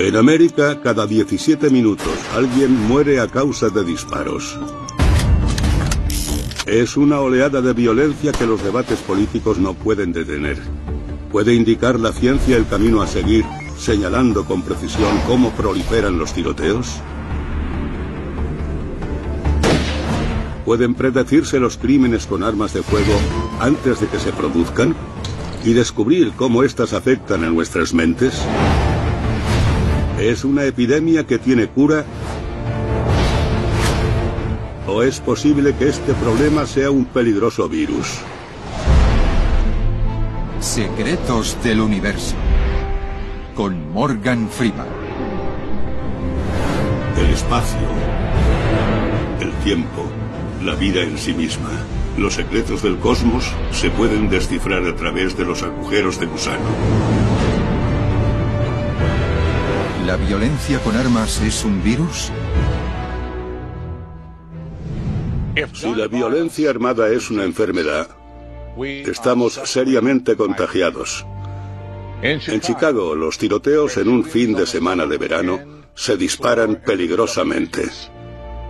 En 0.00 0.16
América, 0.16 0.80
cada 0.80 1.06
17 1.06 1.68
minutos 1.68 2.08
alguien 2.34 2.74
muere 2.88 3.20
a 3.20 3.28
causa 3.28 3.68
de 3.68 3.84
disparos. 3.84 4.58
Es 6.64 6.96
una 6.96 7.20
oleada 7.20 7.60
de 7.60 7.74
violencia 7.74 8.32
que 8.32 8.46
los 8.46 8.64
debates 8.64 8.98
políticos 9.00 9.58
no 9.58 9.74
pueden 9.74 10.14
detener. 10.14 10.56
¿Puede 11.30 11.52
indicar 11.52 12.00
la 12.00 12.12
ciencia 12.12 12.56
el 12.56 12.66
camino 12.66 13.02
a 13.02 13.06
seguir, 13.06 13.44
señalando 13.76 14.46
con 14.46 14.62
precisión 14.62 15.20
cómo 15.26 15.50
proliferan 15.50 16.18
los 16.18 16.32
tiroteos? 16.32 17.02
¿Pueden 20.64 20.94
predecirse 20.94 21.60
los 21.60 21.76
crímenes 21.76 22.26
con 22.26 22.42
armas 22.42 22.72
de 22.72 22.82
fuego 22.82 23.12
antes 23.60 24.00
de 24.00 24.06
que 24.06 24.18
se 24.18 24.32
produzcan? 24.32 24.96
¿Y 25.62 25.74
descubrir 25.74 26.32
cómo 26.36 26.62
éstas 26.62 26.94
afectan 26.94 27.44
a 27.44 27.50
nuestras 27.50 27.92
mentes? 27.92 28.42
¿Es 30.20 30.44
una 30.44 30.64
epidemia 30.64 31.26
que 31.26 31.38
tiene 31.38 31.66
cura? 31.66 32.04
¿O 34.86 35.02
es 35.02 35.18
posible 35.18 35.74
que 35.74 35.88
este 35.88 36.12
problema 36.12 36.66
sea 36.66 36.90
un 36.90 37.06
peligroso 37.06 37.70
virus? 37.70 38.18
Secretos 40.60 41.56
del 41.64 41.80
Universo. 41.80 42.34
Con 43.54 43.90
Morgan 43.94 44.50
Freeman. 44.50 44.88
El 47.16 47.30
espacio. 47.30 47.88
El 49.40 49.52
tiempo. 49.64 50.04
La 50.62 50.74
vida 50.74 51.00
en 51.00 51.16
sí 51.16 51.32
misma. 51.32 51.70
Los 52.18 52.34
secretos 52.34 52.82
del 52.82 52.98
cosmos 52.98 53.50
se 53.72 53.88
pueden 53.88 54.28
descifrar 54.28 54.84
a 54.84 54.94
través 54.94 55.34
de 55.38 55.46
los 55.46 55.62
agujeros 55.62 56.20
de 56.20 56.26
gusano. 56.26 57.19
¿La 60.10 60.16
violencia 60.16 60.80
con 60.80 60.96
armas 60.96 61.40
es 61.40 61.64
un 61.64 61.84
virus? 61.84 62.32
Si 65.72 65.94
la 65.94 66.08
violencia 66.08 66.68
armada 66.68 67.08
es 67.10 67.30
una 67.30 67.44
enfermedad, 67.44 68.08
estamos 68.76 69.52
seriamente 69.52 70.34
contagiados. 70.34 71.24
En 72.22 72.60
Chicago, 72.60 73.14
los 73.14 73.38
tiroteos 73.38 73.98
en 73.98 74.08
un 74.08 74.24
fin 74.24 74.52
de 74.54 74.66
semana 74.66 75.06
de 75.06 75.16
verano 75.16 75.60
se 75.94 76.16
disparan 76.16 76.82
peligrosamente. 76.84 77.84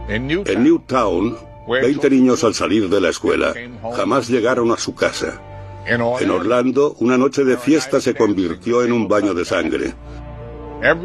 En 0.09 0.27
Newtown, 0.63 1.39
20 1.67 2.11
niños 2.11 2.45
al 2.45 2.53
salir 2.53 2.91
de 2.91 3.01
la 3.01 3.09
escuela 3.09 3.55
jamás 3.97 4.29
llegaron 4.29 4.73
a 4.73 4.77
su 4.77 4.95
casa. 4.95 5.41
En 5.87 6.31
Orlando, 6.31 6.97
una 6.99 7.17
noche 7.17 7.45
de 7.45 7.57
fiesta 7.57 7.99
se 7.99 8.15
convirtió 8.15 8.85
en 8.85 8.93
un 8.93 9.09
baño 9.09 9.33
de 9.33 9.47
sangre. 9.47 9.95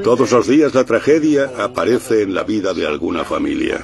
Todos 0.04 0.31
los 0.31 0.48
días 0.48 0.73
la 0.73 0.86
tragedia 0.86 1.52
aparece 1.58 2.22
en 2.22 2.34
la 2.34 2.44
vida 2.44 2.73
de 2.73 2.88
alguna 2.88 3.23
familia. 3.23 3.81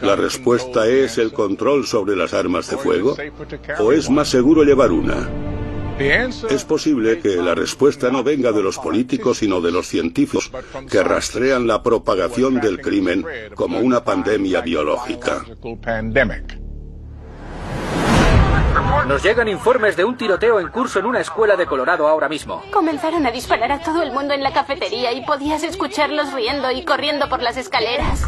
¿La 0.00 0.16
respuesta 0.16 0.86
es 0.86 1.16
el 1.16 1.32
control 1.32 1.86
sobre 1.86 2.14
las 2.14 2.34
armas 2.34 2.68
de 2.68 2.76
fuego? 2.76 3.16
¿O 3.78 3.92
es 3.92 4.10
más 4.10 4.28
seguro 4.28 4.64
llevar 4.64 4.92
una? 4.92 5.30
Es 5.98 6.64
posible 6.64 7.20
que 7.20 7.36
la 7.36 7.54
respuesta 7.54 8.10
no 8.10 8.22
venga 8.22 8.52
de 8.52 8.62
los 8.62 8.78
políticos, 8.78 9.38
sino 9.38 9.60
de 9.60 9.72
los 9.72 9.86
científicos, 9.86 10.50
que 10.90 11.02
rastrean 11.02 11.66
la 11.66 11.82
propagación 11.82 12.60
del 12.60 12.80
crimen 12.80 13.24
como 13.54 13.78
una 13.78 14.04
pandemia 14.04 14.60
biológica. 14.60 15.44
Nos 19.06 19.22
llegan 19.22 19.48
informes 19.48 19.96
de 19.96 20.04
un 20.04 20.16
tiroteo 20.16 20.60
en 20.60 20.68
curso 20.68 21.00
en 21.00 21.06
una 21.06 21.20
escuela 21.20 21.56
de 21.56 21.66
Colorado 21.66 22.06
ahora 22.06 22.28
mismo. 22.28 22.62
Comenzaron 22.72 23.26
a 23.26 23.32
disparar 23.32 23.72
a 23.72 23.82
todo 23.82 24.02
el 24.02 24.12
mundo 24.12 24.32
en 24.32 24.42
la 24.42 24.52
cafetería 24.52 25.12
y 25.12 25.24
podías 25.24 25.64
escucharlos 25.64 26.32
riendo 26.32 26.70
y 26.70 26.84
corriendo 26.84 27.28
por 27.28 27.42
las 27.42 27.56
escaleras. 27.56 28.22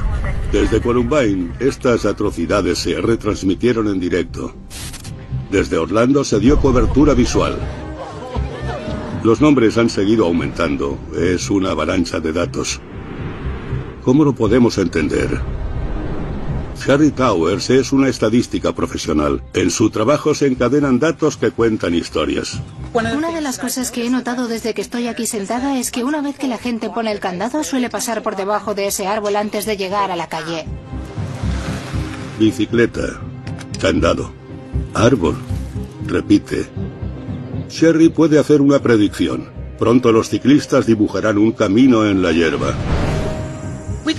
Desde 0.50 0.80
Columbine, 0.80 1.52
estas 1.60 2.04
atrocidades 2.04 2.78
se 2.78 3.00
retransmitieron 3.00 3.86
en 3.86 4.00
directo. 4.00 4.52
Desde 5.50 5.78
Orlando 5.78 6.24
se 6.24 6.40
dio 6.40 6.58
cobertura 6.58 7.14
visual. 7.14 7.56
Los 9.22 9.40
nombres 9.40 9.78
han 9.78 9.88
seguido 9.88 10.26
aumentando. 10.26 10.98
Es 11.16 11.50
una 11.50 11.70
avalancha 11.70 12.18
de 12.18 12.32
datos. 12.32 12.80
¿Cómo 14.02 14.24
lo 14.24 14.34
podemos 14.34 14.76
entender? 14.78 15.40
Harry 16.86 17.10
Towers 17.10 17.70
es 17.70 17.92
una 17.92 18.08
estadística 18.08 18.74
profesional. 18.74 19.42
En 19.54 19.70
su 19.70 19.90
trabajo 19.90 20.34
se 20.34 20.46
encadenan 20.46 20.98
datos 20.98 21.36
que 21.36 21.50
cuentan 21.50 21.94
historias. 21.94 22.60
Una 22.92 23.32
de 23.32 23.40
las 23.40 23.58
cosas 23.58 23.90
que 23.90 24.06
he 24.06 24.10
notado 24.10 24.48
desde 24.48 24.74
que 24.74 24.82
estoy 24.82 25.08
aquí 25.08 25.26
sentada 25.26 25.78
es 25.78 25.90
que 25.90 26.04
una 26.04 26.20
vez 26.20 26.38
que 26.38 26.46
la 26.46 26.58
gente 26.58 26.90
pone 26.90 27.10
el 27.10 27.20
candado 27.20 27.64
suele 27.64 27.90
pasar 27.90 28.22
por 28.22 28.36
debajo 28.36 28.74
de 28.74 28.86
ese 28.86 29.06
árbol 29.06 29.36
antes 29.36 29.66
de 29.66 29.76
llegar 29.76 30.10
a 30.10 30.16
la 30.16 30.28
calle. 30.28 30.66
Bicicleta. 32.38 33.20
Candado. 33.80 34.32
Árbol. 34.92 35.36
Repite. 36.06 36.66
Sherry 37.68 38.10
puede 38.10 38.38
hacer 38.38 38.60
una 38.60 38.80
predicción. 38.80 39.48
Pronto 39.78 40.12
los 40.12 40.28
ciclistas 40.28 40.86
dibujarán 40.86 41.38
un 41.38 41.52
camino 41.52 42.06
en 42.06 42.22
la 42.22 42.32
hierba. 42.32 42.74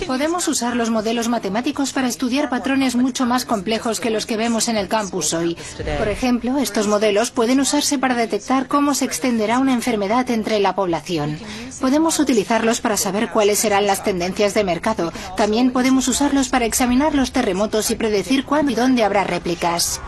Podemos 0.07 0.47
usar 0.47 0.75
los 0.75 0.89
modelos 0.89 1.29
matemáticos 1.29 1.93
para 1.93 2.07
estudiar 2.07 2.49
patrones 2.49 2.95
mucho 2.95 3.25
más 3.25 3.45
complejos 3.45 3.99
que 3.99 4.09
los 4.09 4.25
que 4.25 4.35
vemos 4.35 4.67
en 4.67 4.77
el 4.77 4.87
campus 4.87 5.33
hoy. 5.33 5.57
Por 5.97 6.07
ejemplo, 6.07 6.57
estos 6.57 6.87
modelos 6.87 7.29
pueden 7.29 7.59
usarse 7.59 7.99
para 7.99 8.15
detectar 8.15 8.67
cómo 8.67 8.95
se 8.95 9.05
extenderá 9.05 9.59
una 9.59 9.73
enfermedad 9.73 10.29
entre 10.31 10.59
la 10.59 10.73
población. 10.73 11.37
Podemos 11.79 12.19
utilizarlos 12.19 12.81
para 12.81 12.97
saber 12.97 13.29
cuáles 13.29 13.59
serán 13.59 13.85
las 13.85 14.03
tendencias 14.03 14.53
de 14.55 14.63
mercado. 14.63 15.13
También 15.37 15.71
podemos 15.71 16.07
usarlos 16.07 16.49
para 16.49 16.65
examinar 16.65 17.13
los 17.13 17.31
terremotos 17.31 17.91
y 17.91 17.95
predecir 17.95 18.43
cuándo 18.43 18.71
y 18.71 18.75
dónde 18.75 19.03
habrá 19.03 19.23
réplicas. 19.23 20.01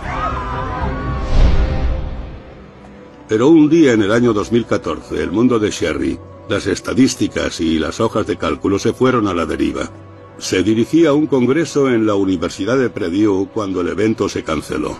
Pero 3.28 3.50
un 3.50 3.70
día 3.70 3.92
en 3.92 4.02
el 4.02 4.12
año 4.12 4.34
2014, 4.34 5.22
el 5.22 5.32
mundo 5.32 5.60
de 5.60 5.70
Sherry 5.70 6.18
las 6.50 6.66
estadísticas 6.68 7.60
y 7.60 7.78
las 7.78 8.00
hojas 8.00 8.26
de 8.26 8.38
cálculo 8.38 8.80
se 8.80 8.94
fueron 8.94 9.28
a 9.28 9.34
la 9.34 9.46
deriva. 9.46 9.90
Se 10.38 10.64
dirigía 10.64 11.10
a 11.10 11.14
un 11.14 11.28
congreso 11.28 11.90
en 11.90 12.06
la 12.06 12.16
Universidad 12.16 12.78
de 12.78 12.90
Purdue 12.90 13.48
cuando 13.54 13.82
el 13.82 13.90
evento 13.90 14.30
se 14.30 14.44
canceló. 14.44 14.98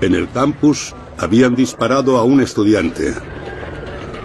En 0.00 0.14
el 0.14 0.30
campus 0.30 0.94
habían 1.18 1.54
disparado 1.54 2.16
a 2.16 2.24
un 2.24 2.40
estudiante. 2.40 3.14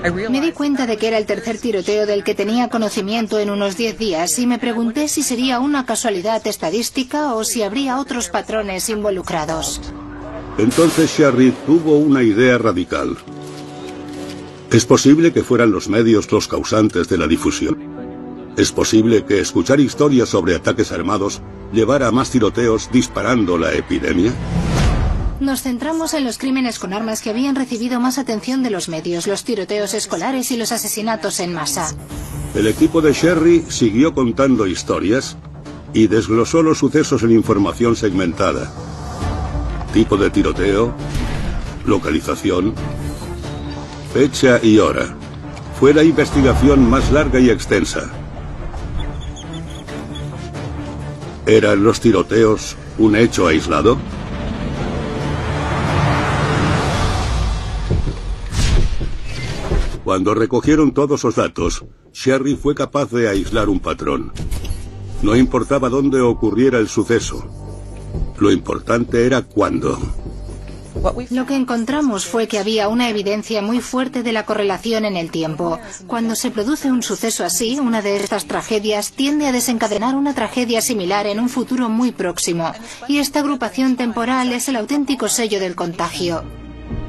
Me 0.04 0.40
di 0.40 0.54
cuenta 0.54 0.88
de 0.88 0.96
que 0.96 1.08
era 1.10 1.18
el 1.18 1.26
tercer 1.26 1.58
tiroteo 1.58 2.06
del 2.06 2.24
que 2.24 2.34
tenía 2.34 2.70
conocimiento 2.70 3.38
en 3.38 3.50
unos 3.50 3.76
10 3.76 3.98
días 3.98 4.40
y 4.40 4.48
me 4.48 4.58
pregunté 4.58 5.10
si 5.10 5.24
sería 5.24 5.60
una 5.60 5.86
casualidad 5.86 6.46
estadística 6.48 7.34
o 7.34 7.44
si 7.44 7.64
habría 7.64 8.00
otros 8.00 8.30
patrones 8.30 8.90
involucrados. 8.90 9.82
Entonces 10.58 11.12
Sherry 11.18 11.54
tuvo 11.66 11.98
una 11.98 12.24
idea 12.24 12.58
radical. 12.58 13.18
Es 14.72 14.86
posible 14.86 15.34
que 15.34 15.44
fueran 15.44 15.72
los 15.72 15.90
medios 15.90 16.32
los 16.32 16.48
causantes 16.48 17.10
de 17.10 17.18
la 17.18 17.26
difusión. 17.26 17.78
Es 18.56 18.72
posible 18.72 19.26
que 19.26 19.40
escuchar 19.40 19.80
historias 19.80 20.30
sobre 20.30 20.56
ataques 20.56 20.92
armados 20.92 21.42
llevara 21.74 22.08
a 22.08 22.12
más 22.12 22.30
tiroteos 22.30 22.92
disparando 22.92 23.58
la 23.58 23.74
epidemia. 23.74 24.32
Nos 25.40 25.64
centramos 25.64 26.14
en 26.14 26.24
los 26.24 26.38
crímenes 26.38 26.78
con 26.78 26.94
armas 26.94 27.22
que 27.22 27.32
habían 27.32 27.56
recibido 27.56 28.00
más 28.00 28.20
atención 28.20 28.62
de 28.62 28.70
los 28.70 28.90
medios, 28.90 29.26
los 29.26 29.44
tiroteos 29.44 29.96
escolares 29.96 30.52
y 30.52 30.58
los 30.58 30.72
asesinatos 30.72 31.40
en 31.40 31.54
masa. 31.54 31.96
El 32.54 32.68
equipo 32.68 33.02
de 33.02 33.14
Sherry 33.14 33.66
siguió 33.70 34.14
contando 34.14 34.68
historias 34.68 35.36
y 35.94 36.06
desglosó 36.06 36.62
los 36.62 36.78
sucesos 36.78 37.24
en 37.24 37.32
información 37.32 37.96
segmentada. 37.96 38.72
Tipo 39.94 40.16
de 40.18 40.30
tiroteo, 40.30 40.94
localización, 41.86 42.76
fecha 44.14 44.60
y 44.64 44.80
hora. 44.80 45.16
Fue 45.80 45.94
la 45.94 46.04
investigación 46.04 46.90
más 46.90 47.12
larga 47.12 47.40
y 47.40 47.50
extensa. 47.50 48.12
¿Eran 51.46 51.84
los 51.84 52.00
tiroteos 52.00 52.76
un 52.98 53.16
hecho 53.16 53.48
aislado? 53.48 53.98
Cuando 60.04 60.34
recogieron 60.34 60.92
todos 60.92 61.24
los 61.24 61.36
datos, 61.36 61.86
Sherry 62.14 62.56
fue 62.56 62.74
capaz 62.74 63.12
de 63.12 63.30
aislar 63.30 63.70
un 63.70 63.80
patrón. 63.80 64.32
No 65.22 65.36
importaba 65.36 65.88
dónde 65.90 66.20
ocurriera 66.20 66.80
el 66.80 66.88
suceso. 66.88 67.46
Lo 68.40 68.52
importante 68.52 69.26
era 69.26 69.44
cuándo. 69.44 70.00
Lo 71.30 71.46
que 71.46 71.56
encontramos 71.56 72.26
fue 72.26 72.48
que 72.48 72.60
había 72.60 72.88
una 72.88 73.10
evidencia 73.10 73.62
muy 73.62 73.80
fuerte 73.80 74.24
de 74.24 74.34
la 74.34 74.46
correlación 74.46 75.06
en 75.06 75.18
el 75.18 75.32
tiempo. 75.32 75.80
Cuando 76.08 76.36
se 76.36 76.52
produce 76.52 76.92
un 76.92 77.04
suceso 77.04 77.44
así, 77.44 77.80
una 77.80 78.02
de 78.02 78.18
estas 78.18 78.46
tragedias 78.46 79.12
tiende 79.12 79.48
a 79.48 79.52
desencadenar 79.52 80.16
una 80.16 80.34
tragedia 80.34 80.82
similar 80.82 81.28
en 81.28 81.40
un 81.40 81.50
futuro 81.50 81.90
muy 81.90 82.12
próximo. 82.12 82.74
Y 83.08 83.20
esta 83.20 83.40
agrupación 83.40 83.96
temporal 83.96 84.52
es 84.52 84.68
el 84.70 84.76
auténtico 84.76 85.30
sello 85.30 85.60
del 85.60 85.76
contagio. 85.76 86.44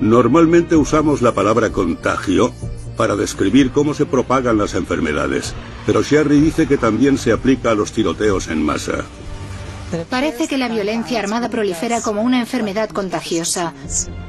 Normalmente 0.00 0.76
usamos 0.76 1.22
la 1.22 1.34
palabra 1.34 1.70
contagio 1.70 2.52
para 2.96 3.16
describir 3.16 3.70
cómo 3.70 3.94
se 3.94 4.06
propagan 4.06 4.58
las 4.58 4.74
enfermedades, 4.74 5.54
pero 5.86 6.02
Sherry 6.02 6.40
dice 6.40 6.66
que 6.66 6.76
también 6.76 7.18
se 7.18 7.32
aplica 7.32 7.70
a 7.70 7.74
los 7.74 7.92
tiroteos 7.92 8.48
en 8.48 8.62
masa. 8.62 9.04
Parece 10.08 10.48
que 10.48 10.58
la 10.58 10.68
violencia 10.68 11.18
armada 11.18 11.48
prolifera 11.48 12.00
como 12.00 12.22
una 12.22 12.40
enfermedad 12.40 12.90
contagiosa. 12.90 13.74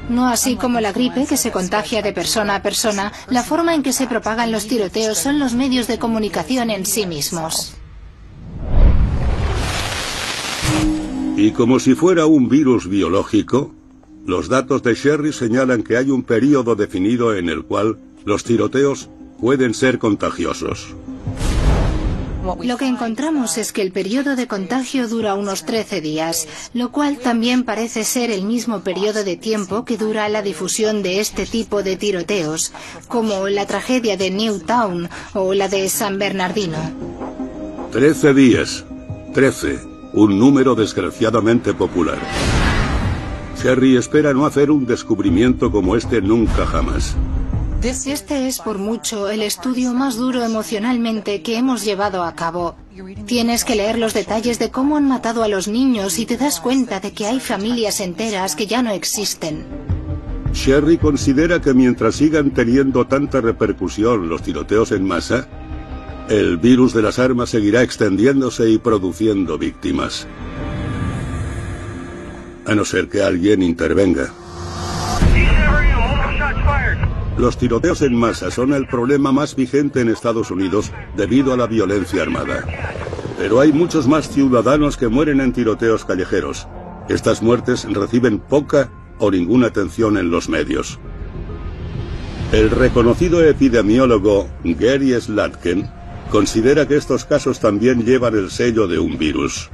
No 0.08 0.28
así 0.28 0.56
como 0.56 0.80
la 0.80 0.92
gripe, 0.92 1.26
que 1.26 1.36
se 1.36 1.50
contagia 1.52 2.02
de 2.02 2.12
persona 2.12 2.56
a 2.56 2.62
persona, 2.62 3.12
la 3.28 3.42
forma 3.42 3.74
en 3.74 3.82
que 3.82 3.92
se 3.92 4.06
propagan 4.06 4.52
los 4.52 4.66
tiroteos 4.66 5.18
son 5.18 5.38
los 5.38 5.54
medios 5.54 5.86
de 5.86 5.98
comunicación 5.98 6.70
en 6.70 6.84
sí 6.86 7.06
mismos. 7.06 7.74
Y 11.36 11.52
como 11.52 11.80
si 11.80 11.94
fuera 11.94 12.26
un 12.26 12.48
virus 12.48 12.88
biológico, 12.88 13.74
los 14.26 14.48
datos 14.48 14.82
de 14.82 14.94
Sherry 14.94 15.32
señalan 15.32 15.82
que 15.82 15.96
hay 15.96 16.10
un 16.10 16.22
periodo 16.22 16.74
definido 16.76 17.34
en 17.34 17.48
el 17.48 17.64
cual 17.64 17.98
los 18.24 18.44
tiroteos 18.44 19.08
pueden 19.40 19.74
ser 19.74 19.98
contagiosos. 19.98 20.94
Lo 22.42 22.76
que 22.76 22.86
encontramos 22.86 23.56
es 23.56 23.72
que 23.72 23.82
el 23.82 23.92
periodo 23.92 24.34
de 24.34 24.48
contagio 24.48 25.06
dura 25.08 25.34
unos 25.34 25.64
13 25.64 26.00
días, 26.00 26.48
lo 26.74 26.90
cual 26.90 27.18
también 27.18 27.62
parece 27.62 28.02
ser 28.02 28.30
el 28.30 28.44
mismo 28.44 28.80
periodo 28.80 29.22
de 29.22 29.36
tiempo 29.36 29.84
que 29.84 29.96
dura 29.96 30.28
la 30.28 30.42
difusión 30.42 31.02
de 31.02 31.20
este 31.20 31.46
tipo 31.46 31.82
de 31.84 31.96
tiroteos, 31.96 32.72
como 33.06 33.48
la 33.48 33.66
tragedia 33.66 34.16
de 34.16 34.30
Newtown 34.30 35.08
o 35.34 35.54
la 35.54 35.68
de 35.68 35.88
San 35.88 36.18
Bernardino. 36.18 36.78
13 37.92 38.34
días. 38.34 38.84
13. 39.34 39.78
Un 40.14 40.38
número 40.38 40.74
desgraciadamente 40.74 41.74
popular. 41.74 42.18
Sherry 43.62 43.96
espera 43.96 44.34
no 44.34 44.46
hacer 44.46 44.70
un 44.70 44.84
descubrimiento 44.84 45.70
como 45.70 45.94
este 45.94 46.20
nunca 46.20 46.66
jamás. 46.66 47.16
Este 47.82 48.46
es 48.46 48.60
por 48.60 48.78
mucho 48.78 49.28
el 49.28 49.42
estudio 49.42 49.92
más 49.92 50.16
duro 50.16 50.44
emocionalmente 50.44 51.42
que 51.42 51.56
hemos 51.56 51.84
llevado 51.84 52.22
a 52.22 52.36
cabo. 52.36 52.76
Tienes 53.26 53.64
que 53.64 53.74
leer 53.74 53.98
los 53.98 54.14
detalles 54.14 54.60
de 54.60 54.70
cómo 54.70 54.96
han 54.96 55.08
matado 55.08 55.42
a 55.42 55.48
los 55.48 55.66
niños 55.66 56.20
y 56.20 56.26
te 56.26 56.36
das 56.36 56.60
cuenta 56.60 57.00
de 57.00 57.12
que 57.12 57.26
hay 57.26 57.40
familias 57.40 58.00
enteras 58.00 58.54
que 58.54 58.68
ya 58.68 58.82
no 58.82 58.92
existen. 58.92 59.66
Sherry 60.52 60.96
considera 60.96 61.60
que 61.60 61.74
mientras 61.74 62.14
sigan 62.14 62.52
teniendo 62.52 63.04
tanta 63.08 63.40
repercusión 63.40 64.28
los 64.28 64.42
tiroteos 64.42 64.92
en 64.92 65.04
masa, 65.04 65.48
el 66.28 66.58
virus 66.58 66.94
de 66.94 67.02
las 67.02 67.18
armas 67.18 67.50
seguirá 67.50 67.82
extendiéndose 67.82 68.70
y 68.70 68.78
produciendo 68.78 69.58
víctimas. 69.58 70.28
A 72.64 72.76
no 72.76 72.84
ser 72.84 73.08
que 73.08 73.22
alguien 73.22 73.60
intervenga. 73.60 74.32
Los 77.38 77.56
tiroteos 77.56 78.02
en 78.02 78.14
masa 78.14 78.50
son 78.50 78.74
el 78.74 78.86
problema 78.86 79.32
más 79.32 79.56
vigente 79.56 80.00
en 80.00 80.10
Estados 80.10 80.50
Unidos 80.50 80.92
debido 81.16 81.52
a 81.52 81.56
la 81.56 81.66
violencia 81.66 82.22
armada. 82.22 82.64
Pero 83.38 83.58
hay 83.60 83.72
muchos 83.72 84.06
más 84.06 84.28
ciudadanos 84.28 84.98
que 84.98 85.08
mueren 85.08 85.40
en 85.40 85.52
tiroteos 85.52 86.04
callejeros. 86.04 86.68
Estas 87.08 87.42
muertes 87.42 87.86
reciben 87.90 88.38
poca 88.38 88.90
o 89.18 89.30
ninguna 89.30 89.68
atención 89.68 90.18
en 90.18 90.30
los 90.30 90.48
medios. 90.48 91.00
El 92.52 92.70
reconocido 92.70 93.42
epidemiólogo 93.42 94.48
Gary 94.62 95.18
Slatkin 95.18 95.88
considera 96.30 96.86
que 96.86 96.96
estos 96.96 97.24
casos 97.24 97.60
también 97.60 98.04
llevan 98.04 98.34
el 98.34 98.50
sello 98.50 98.86
de 98.86 98.98
un 98.98 99.16
virus. 99.16 99.70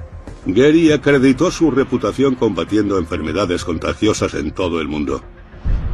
Gary 0.46 0.92
acreditó 0.92 1.50
su 1.50 1.72
reputación 1.72 2.36
combatiendo 2.36 2.98
enfermedades 2.98 3.64
contagiosas 3.64 4.34
en 4.34 4.52
todo 4.52 4.80
el 4.80 4.86
mundo 4.86 5.22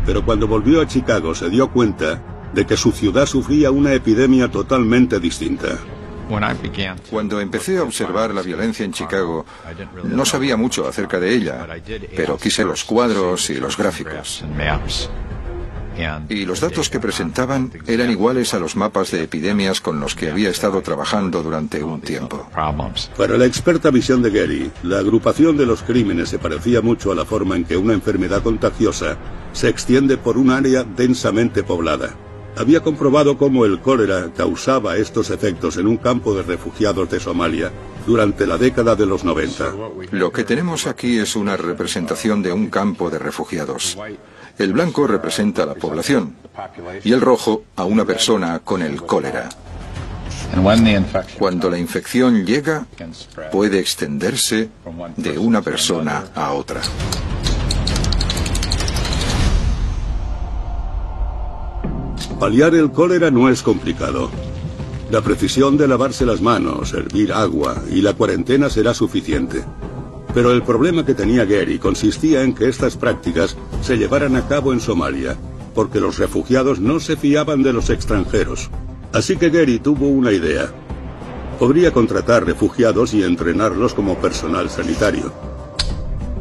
pero 0.05 0.25
cuando 0.25 0.47
volvió 0.47 0.81
a 0.81 0.87
Chicago 0.87 1.35
se 1.35 1.51
dio 1.51 1.71
cuenta 1.71 2.23
de 2.53 2.67
que 2.67 2.77
su 2.77 2.93
ciudad 2.93 3.27
sufría 3.27 3.71
una 3.71 3.93
epidemia 3.93 4.51
totalmente 4.51 5.19
distinta. 5.19 5.79
Cuando 7.11 7.41
empecé 7.41 7.79
a 7.79 7.83
observar 7.83 8.33
la 8.33 8.43
violencia 8.43 8.85
en 8.85 8.93
Chicago, 8.93 9.45
no 10.05 10.25
sabía 10.25 10.57
mucho 10.57 10.89
acerca 10.89 11.21
de 11.21 11.35
ella, 11.35 11.67
pero 12.17 12.39
quise 12.39 12.65
los 12.65 12.85
cuadros 12.85 13.51
y 13.51 13.57
los 13.57 13.77
gráficos. 13.77 14.45
Y 16.29 16.45
los 16.45 16.61
datos 16.61 16.91
que 16.91 17.01
presentaban 17.01 17.71
eran 17.87 18.11
iguales 18.11 18.55
a 18.55 18.59
los 18.59 18.77
mapas 18.77 19.11
de 19.11 19.23
epidemias 19.23 19.81
con 19.81 20.01
los 20.01 20.15
que 20.15 20.31
había 20.31 20.51
estado 20.51 20.83
trabajando 20.83 21.43
durante 21.43 21.83
un 21.83 22.01
tiempo. 22.01 22.49
Para 23.17 23.39
la 23.39 23.47
experta 23.47 23.91
visión 23.91 24.23
de 24.23 24.31
Gary, 24.31 24.71
la 24.83 24.99
agrupación 24.99 25.57
de 25.57 25.67
los 25.67 25.83
crímenes 25.83 26.29
se 26.29 26.39
parecía 26.39 26.81
mucho 26.81 27.13
a 27.13 27.15
la 27.15 27.25
forma 27.25 27.57
en 27.57 27.65
que 27.65 27.77
una 27.77 27.93
enfermedad 27.95 28.43
contagiosa 28.43 29.17
se 29.53 29.69
extiende 29.69 30.17
por 30.17 30.37
un 30.37 30.51
área 30.51 30.85
densamente 30.85 31.63
poblada. 31.63 32.15
Había 32.57 32.81
comprobado 32.81 33.37
cómo 33.37 33.65
el 33.65 33.81
cólera 33.81 34.31
causaba 34.37 34.97
estos 34.97 35.31
efectos 35.31 35.77
en 35.77 35.89
un 35.89 35.97
campo 35.97 36.35
de 36.35 36.43
refugiados 36.43 37.11
de 37.11 37.19
Somalia 37.19 37.73
durante 38.07 38.47
la 38.47 38.59
década 38.59 38.95
de 38.95 39.07
los 39.07 39.25
90. 39.25 39.75
Lo 40.13 40.31
que 40.31 40.45
tenemos 40.45 40.87
aquí 40.87 41.19
es 41.19 41.35
una 41.35 41.57
representación 41.57 42.43
de 42.43 42.53
un 42.53 42.69
campo 42.69 43.11
de 43.11 43.19
refugiados. 43.19 43.99
El 44.59 44.73
blanco 44.73 45.07
representa 45.07 45.65
a 45.65 45.67
la 45.67 45.75
población 45.75 46.37
y 47.03 47.13
el 47.13 47.21
rojo 47.21 47.65
a 47.77 47.85
una 47.85 48.05
persona 48.05 48.61
con 48.61 48.83
el 48.83 49.03
cólera. 49.03 49.49
Cuando 51.39 51.69
la 51.69 51.79
infección 51.79 52.47
llega, 52.47 52.87
puede 53.51 53.81
extenderse 53.81 54.69
de 55.17 55.39
una 55.39 55.63
persona 55.63 56.27
a 56.35 56.53
otra. 56.53 56.81
Paliar 62.39 62.75
el 62.75 62.93
cólera 62.93 63.31
no 63.31 63.49
es 63.49 63.63
complicado. 63.63 64.31
La 65.11 65.21
precisión 65.23 65.77
de 65.77 65.89
lavarse 65.89 66.25
las 66.25 66.41
manos, 66.41 66.93
hervir 66.93 67.33
agua 67.33 67.83
y 67.91 68.03
la 68.03 68.13
cuarentena 68.15 68.71
será 68.71 68.95
suficiente. 68.95 69.65
Pero 70.35 70.51
el 70.51 70.63
problema 70.63 71.07
que 71.07 71.15
tenía 71.15 71.45
Gary 71.45 71.79
consistía 71.79 72.43
en 72.43 72.55
que 72.55 72.69
estas 72.69 72.97
prácticas 72.97 73.57
se 73.83 73.97
llevaran 73.97 74.35
a 74.35 74.49
cabo 74.49 74.73
en 74.73 74.81
Somalia, 74.81 75.37
porque 75.75 76.01
los 76.01 76.19
refugiados 76.19 76.81
no 76.81 76.99
se 76.99 77.17
fiaban 77.17 77.63
de 77.63 77.73
los 77.73 77.89
extranjeros. 77.89 78.69
Así 79.13 79.37
que 79.37 79.51
Gary 79.51 79.79
tuvo 79.79 80.09
una 80.09 80.33
idea. 80.33 80.73
Podría 81.61 81.93
contratar 81.93 82.45
refugiados 82.45 83.15
y 83.15 83.23
entrenarlos 83.23 83.95
como 83.95 84.19
personal 84.19 84.69
sanitario. 84.69 85.33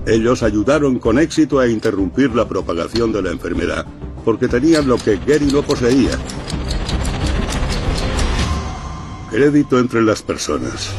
Ellos 0.07 0.41
ayudaron 0.41 0.97
con 0.97 1.19
éxito 1.19 1.59
a 1.59 1.67
interrumpir 1.67 2.33
la 2.33 2.47
propagación 2.47 3.11
de 3.11 3.21
la 3.21 3.29
enfermedad, 3.29 3.85
porque 4.25 4.47
tenían 4.47 4.87
lo 4.87 4.97
que 4.97 5.17
Gary 5.17 5.45
no 5.51 5.61
poseía. 5.61 6.17
Crédito 9.29 9.77
entre 9.77 10.01
las 10.01 10.23
personas. 10.23 10.91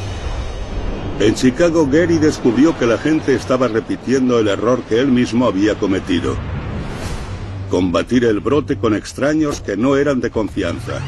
En 1.20 1.34
Chicago, 1.36 1.86
Gary 1.90 2.18
descubrió 2.18 2.76
que 2.76 2.86
la 2.86 2.98
gente 2.98 3.36
estaba 3.36 3.68
repitiendo 3.68 4.40
el 4.40 4.48
error 4.48 4.82
que 4.82 4.98
él 4.98 5.08
mismo 5.08 5.46
había 5.46 5.76
cometido. 5.76 6.36
Combatir 7.70 8.24
el 8.24 8.40
brote 8.40 8.76
con 8.76 8.94
extraños 8.94 9.60
que 9.60 9.76
no 9.76 9.96
eran 9.96 10.20
de 10.20 10.30
confianza. 10.30 11.00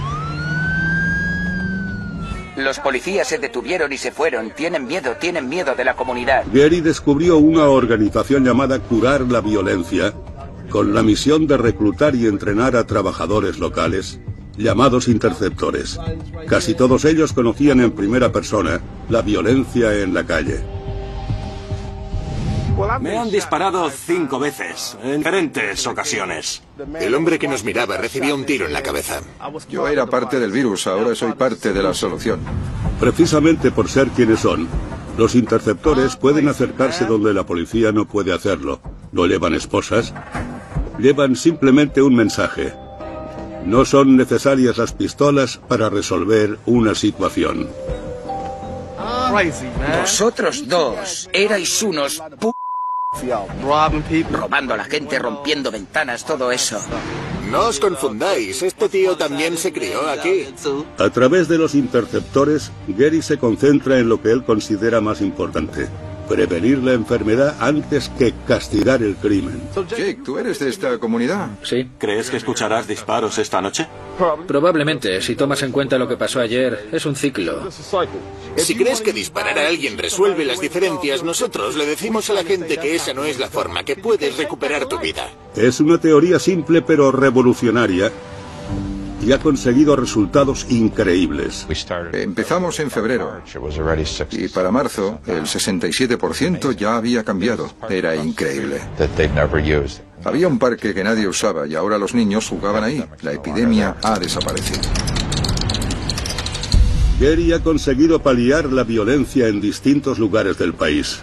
Los 2.57 2.79
policías 2.79 3.27
se 3.27 3.39
detuvieron 3.39 3.93
y 3.93 3.99
se 3.99 4.13
fueron. 4.13 4.51
Tienen 4.51 4.87
miedo, 4.87 5.17
tienen 5.21 5.49
miedo 5.49 5.75
de 5.75 5.85
la 5.85 5.97
comunidad. 5.97 6.45
Gary 6.53 6.81
descubrió 6.81 7.39
una 7.39 7.65
organización 7.65 8.45
llamada 8.45 8.79
Curar 8.79 9.23
la 9.23 9.41
Violencia, 9.41 10.15
con 10.71 10.95
la 10.95 11.03
misión 11.03 11.49
de 11.49 11.57
reclutar 11.57 12.15
y 12.15 12.27
entrenar 12.27 12.77
a 12.77 12.87
trabajadores 12.87 13.59
locales 13.59 14.21
llamados 14.57 15.09
interceptores. 15.09 15.99
Casi 16.49 16.75
todos 16.75 17.05
ellos 17.05 17.33
conocían 17.33 17.81
en 17.81 17.93
primera 17.93 18.33
persona 18.33 18.81
la 19.09 19.23
violencia 19.23 19.95
en 20.03 20.15
la 20.15 20.25
calle. 20.25 20.77
Me 23.01 23.17
han 23.17 23.31
disparado 23.31 23.89
cinco 23.89 24.39
veces, 24.39 24.99
en 25.03 25.19
diferentes 25.19 25.87
ocasiones. 25.87 26.63
El 27.01 27.15
hombre 27.15 27.39
que 27.39 27.49
nos 27.49 27.65
miraba 27.65 27.97
recibió 27.97 28.35
un 28.35 28.45
tiro 28.45 28.67
en 28.67 28.75
la 28.75 28.83
cabeza. 28.83 29.21
Yo 29.71 29.89
era 29.89 30.05
parte 30.07 30.39
del 30.39 30.53
virus, 30.53 30.87
ahora 30.87 31.15
soy 31.15 31.33
parte 31.33 31.73
de 31.73 31.83
la 31.83 31.95
solución. 31.95 32.41
Precisamente 33.01 33.71
por 33.71 33.89
ser 33.89 34.09
quienes 34.09 34.41
son, 34.41 34.69
los 35.17 35.35
interceptores 35.35 36.17
pueden 36.17 36.49
acercarse 36.49 37.07
donde 37.07 37.33
la 37.33 37.47
policía 37.47 37.93
no 37.93 38.07
puede 38.07 38.35
hacerlo. 38.35 38.81
No 39.11 39.25
llevan 39.27 39.55
esposas, 39.55 40.13
llevan 40.99 41.35
simplemente 41.35 42.03
un 42.03 42.15
mensaje. 42.15 42.75
No 43.67 43.85
son 43.85 44.17
necesarias 44.17 44.79
las 44.79 44.93
pistolas 44.93 45.59
para 45.69 45.91
resolver 45.91 46.59
una 46.67 46.95
situación. 46.95 47.69
Vosotros 50.01 50.69
dos 50.69 51.29
erais 51.33 51.83
unos 51.83 52.23
p 52.41 52.53
robando 54.31 54.75
a 54.75 54.77
la 54.77 54.85
gente, 54.85 55.19
rompiendo 55.19 55.73
ventanas, 55.73 56.25
todo 56.25 56.53
eso. 56.53 56.79
No 57.51 57.67
os 57.67 57.81
confundáis, 57.81 58.63
este 58.63 58.89
tío 58.89 59.17
también 59.17 59.57
se 59.57 59.73
crió 59.73 60.09
aquí. 60.09 60.47
A 60.99 61.11
través 61.11 61.49
de 61.49 61.59
los 61.59 61.75
interceptores, 61.75 62.71
Gary 62.87 63.23
se 63.23 63.39
concentra 63.39 63.99
en 63.99 64.09
lo 64.09 64.23
que 64.23 64.31
él 64.31 64.45
considera 64.45 65.01
más 65.01 65.21
importante, 65.21 65.89
prevenir 66.29 66.79
la 66.79 66.93
enfermedad 66.93 67.57
antes 67.61 68.09
que 68.11 68.35
castigar 68.47 69.03
el 69.03 69.17
crimen. 69.17 69.61
Jake, 69.75 70.19
¿tú 70.25 70.39
eres 70.39 70.59
de 70.59 70.69
esta 70.69 70.99
comunidad? 70.99 71.49
Sí. 71.63 71.89
¿Crees 71.99 72.31
que 72.31 72.37
escucharás 72.37 72.87
disparos 72.87 73.39
esta 73.39 73.61
noche? 73.61 73.87
Probablemente, 74.47 75.21
si 75.21 75.37
tomas 75.37 75.63
en 75.63 75.73
cuenta 75.73 75.99
lo 75.99 76.09
que 76.09 76.17
pasó 76.17 76.41
ayer, 76.41 76.89
es 76.91 77.05
un 77.05 77.17
ciclo. 77.17 77.69
Si 78.57 78.75
crees 78.75 79.01
que 79.03 79.13
disparar 79.13 79.59
a 79.59 79.69
alguien 79.69 79.99
resuelve 79.99 80.45
las 80.45 80.61
diferencias, 80.61 81.23
nosotros 81.23 81.77
le 81.77 81.87
decimos 81.87 82.31
a 82.31 82.35
la 82.35 82.45
gente 82.45 82.79
que 82.79 82.95
esa 82.95 83.13
no 83.13 83.25
es 83.25 83.39
la 83.39 83.49
forma, 83.49 83.85
que 83.85 83.97
puedes 83.97 84.37
recuperar 84.37 84.87
tu 84.87 84.99
vida. 84.99 85.29
Es 85.55 85.81
una 85.81 85.99
teoría 85.99 86.39
simple 86.39 86.83
pero 86.83 87.13
revolucionaria 87.13 88.11
y 89.27 89.33
ha 89.33 89.41
conseguido 89.41 89.97
resultados 89.97 90.67
increíbles. 90.71 91.67
Empezamos 92.13 92.79
en 92.79 92.93
febrero 92.93 93.43
y 94.31 94.47
para 94.47 94.71
marzo 94.71 95.19
el 95.27 95.43
67% 95.43 96.77
ya 96.77 96.97
había 96.97 97.25
cambiado. 97.25 97.69
Era 97.91 98.15
increíble. 98.15 98.81
Había 100.25 100.47
un 100.47 100.61
parque 100.61 100.95
que 100.95 101.03
nadie 101.03 101.27
usaba 101.27 101.67
y 101.67 101.75
ahora 101.75 101.99
los 101.99 102.15
niños 102.15 102.49
jugaban 102.49 102.85
ahí. 102.85 103.05
La 103.23 103.33
epidemia 103.33 103.97
ha 104.01 104.17
desaparecido. 104.17 104.83
Gary 107.19 107.53
ha 107.53 107.61
conseguido 107.65 108.23
paliar 108.23 108.67
la 108.67 108.85
violencia 108.85 109.49
en 109.49 109.61
distintos 109.61 110.21
lugares 110.21 110.57
del 110.57 110.73
país. 110.73 111.19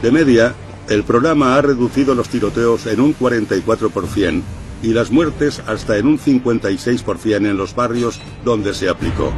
De 0.00 0.10
media, 0.10 0.54
el 0.88 1.04
programa 1.04 1.56
ha 1.56 1.60
reducido 1.60 2.14
los 2.14 2.30
tiroteos 2.30 2.86
en 2.86 3.00
un 3.00 3.14
44% 3.14 4.42
y 4.82 4.92
las 4.92 5.10
muertes 5.10 5.62
hasta 5.66 5.96
en 5.96 6.06
un 6.06 6.18
56% 6.18 7.36
en 7.36 7.56
los 7.56 7.74
barrios 7.74 8.20
donde 8.44 8.74
se 8.74 8.88
aplicó. 8.88 9.32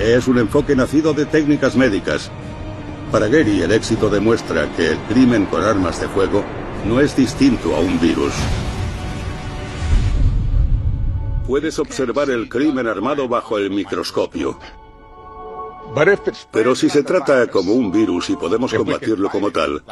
Es 0.00 0.26
un 0.28 0.38
enfoque 0.38 0.74
nacido 0.74 1.14
de 1.14 1.26
técnicas 1.26 1.76
médicas. 1.76 2.30
Para 3.12 3.28
Gary 3.28 3.62
el 3.62 3.72
éxito 3.72 4.08
demuestra 4.08 4.70
que 4.76 4.92
el 4.92 4.98
crimen 5.08 5.46
con 5.46 5.62
armas 5.62 6.00
de 6.00 6.08
fuego 6.08 6.44
no 6.86 7.00
es 7.00 7.16
distinto 7.16 7.74
a 7.74 7.80
un 7.80 8.00
virus. 8.00 8.32
Puedes 11.46 11.78
observar 11.78 12.30
el 12.30 12.48
crimen 12.48 12.86
armado 12.86 13.28
bajo 13.28 13.58
el 13.58 13.70
microscopio. 13.70 14.58
Pero 16.52 16.74
si 16.74 16.88
se 16.88 17.02
trata 17.02 17.46
como 17.48 17.72
un 17.72 17.90
virus 17.90 18.30
y 18.30 18.36
podemos 18.36 18.72
combatirlo 18.72 19.28
como 19.28 19.50
tal, 19.50 19.82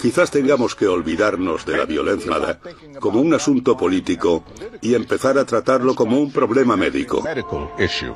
quizás 0.00 0.30
tengamos 0.30 0.74
que 0.74 0.86
olvidarnos 0.86 1.64
de 1.66 1.76
la 1.76 1.84
violencia 1.84 2.58
como 3.00 3.20
un 3.20 3.34
asunto 3.34 3.76
político 3.76 4.44
y 4.80 4.94
empezar 4.94 5.38
a 5.38 5.44
tratarlo 5.44 5.94
como 5.94 6.18
un 6.18 6.32
problema 6.32 6.76
médico. 6.76 7.22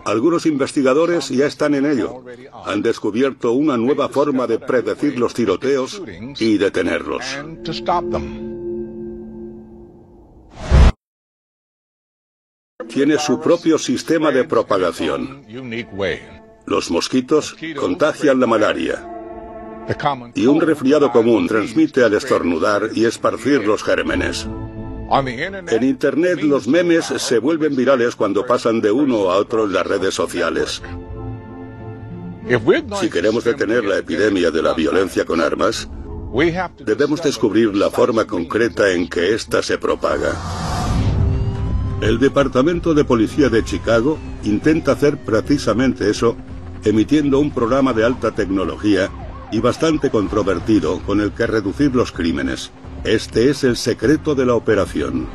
Algunos 0.04 0.46
investigadores 0.46 1.28
ya 1.28 1.46
están 1.46 1.74
en 1.74 1.86
ello. 1.86 2.24
Han 2.64 2.82
descubierto 2.82 3.52
una 3.52 3.76
nueva 3.76 4.08
forma 4.08 4.46
de 4.46 4.58
predecir 4.58 5.18
los 5.18 5.34
tiroteos 5.34 6.02
y 6.38 6.58
detenerlos. 6.58 7.24
Tiene 12.88 13.18
su 13.18 13.40
propio 13.40 13.78
sistema 13.78 14.30
de 14.30 14.44
propagación. 14.44 15.44
Los 16.68 16.90
mosquitos 16.90 17.56
contagian 17.76 18.40
la 18.40 18.46
malaria. 18.46 19.08
Y 20.34 20.46
un 20.46 20.60
resfriado 20.60 21.10
común 21.10 21.48
transmite 21.48 22.04
al 22.04 22.12
estornudar 22.12 22.90
y 22.94 23.06
esparcir 23.06 23.66
los 23.66 23.82
gérmenes. 23.82 24.46
En 25.70 25.82
Internet 25.82 26.42
los 26.42 26.68
memes 26.68 27.06
se 27.06 27.38
vuelven 27.38 27.74
virales 27.74 28.14
cuando 28.14 28.44
pasan 28.44 28.82
de 28.82 28.90
uno 28.90 29.30
a 29.30 29.36
otro 29.36 29.64
en 29.64 29.72
las 29.72 29.86
redes 29.86 30.12
sociales. 30.12 30.82
Si 33.00 33.08
queremos 33.08 33.44
detener 33.44 33.84
la 33.86 33.96
epidemia 33.96 34.50
de 34.50 34.62
la 34.62 34.74
violencia 34.74 35.24
con 35.24 35.40
armas, 35.40 35.88
debemos 36.84 37.22
descubrir 37.22 37.74
la 37.74 37.90
forma 37.90 38.26
concreta 38.26 38.90
en 38.92 39.08
que 39.08 39.34
ésta 39.34 39.62
se 39.62 39.78
propaga. 39.78 40.34
El 42.02 42.18
Departamento 42.18 42.94
de 42.94 43.04
Policía 43.04 43.48
de 43.48 43.64
Chicago 43.64 44.18
intenta 44.44 44.92
hacer 44.92 45.16
precisamente 45.16 46.08
eso 46.08 46.36
emitiendo 46.84 47.38
un 47.38 47.50
programa 47.50 47.92
de 47.92 48.04
alta 48.04 48.32
tecnología 48.32 49.10
y 49.50 49.60
bastante 49.60 50.10
controvertido 50.10 51.00
con 51.00 51.20
el 51.20 51.32
que 51.32 51.46
reducir 51.46 51.94
los 51.94 52.12
crímenes. 52.12 52.70
Este 53.04 53.50
es 53.50 53.64
el 53.64 53.76
secreto 53.76 54.34
de 54.34 54.46
la 54.46 54.54
operación. 54.54 55.26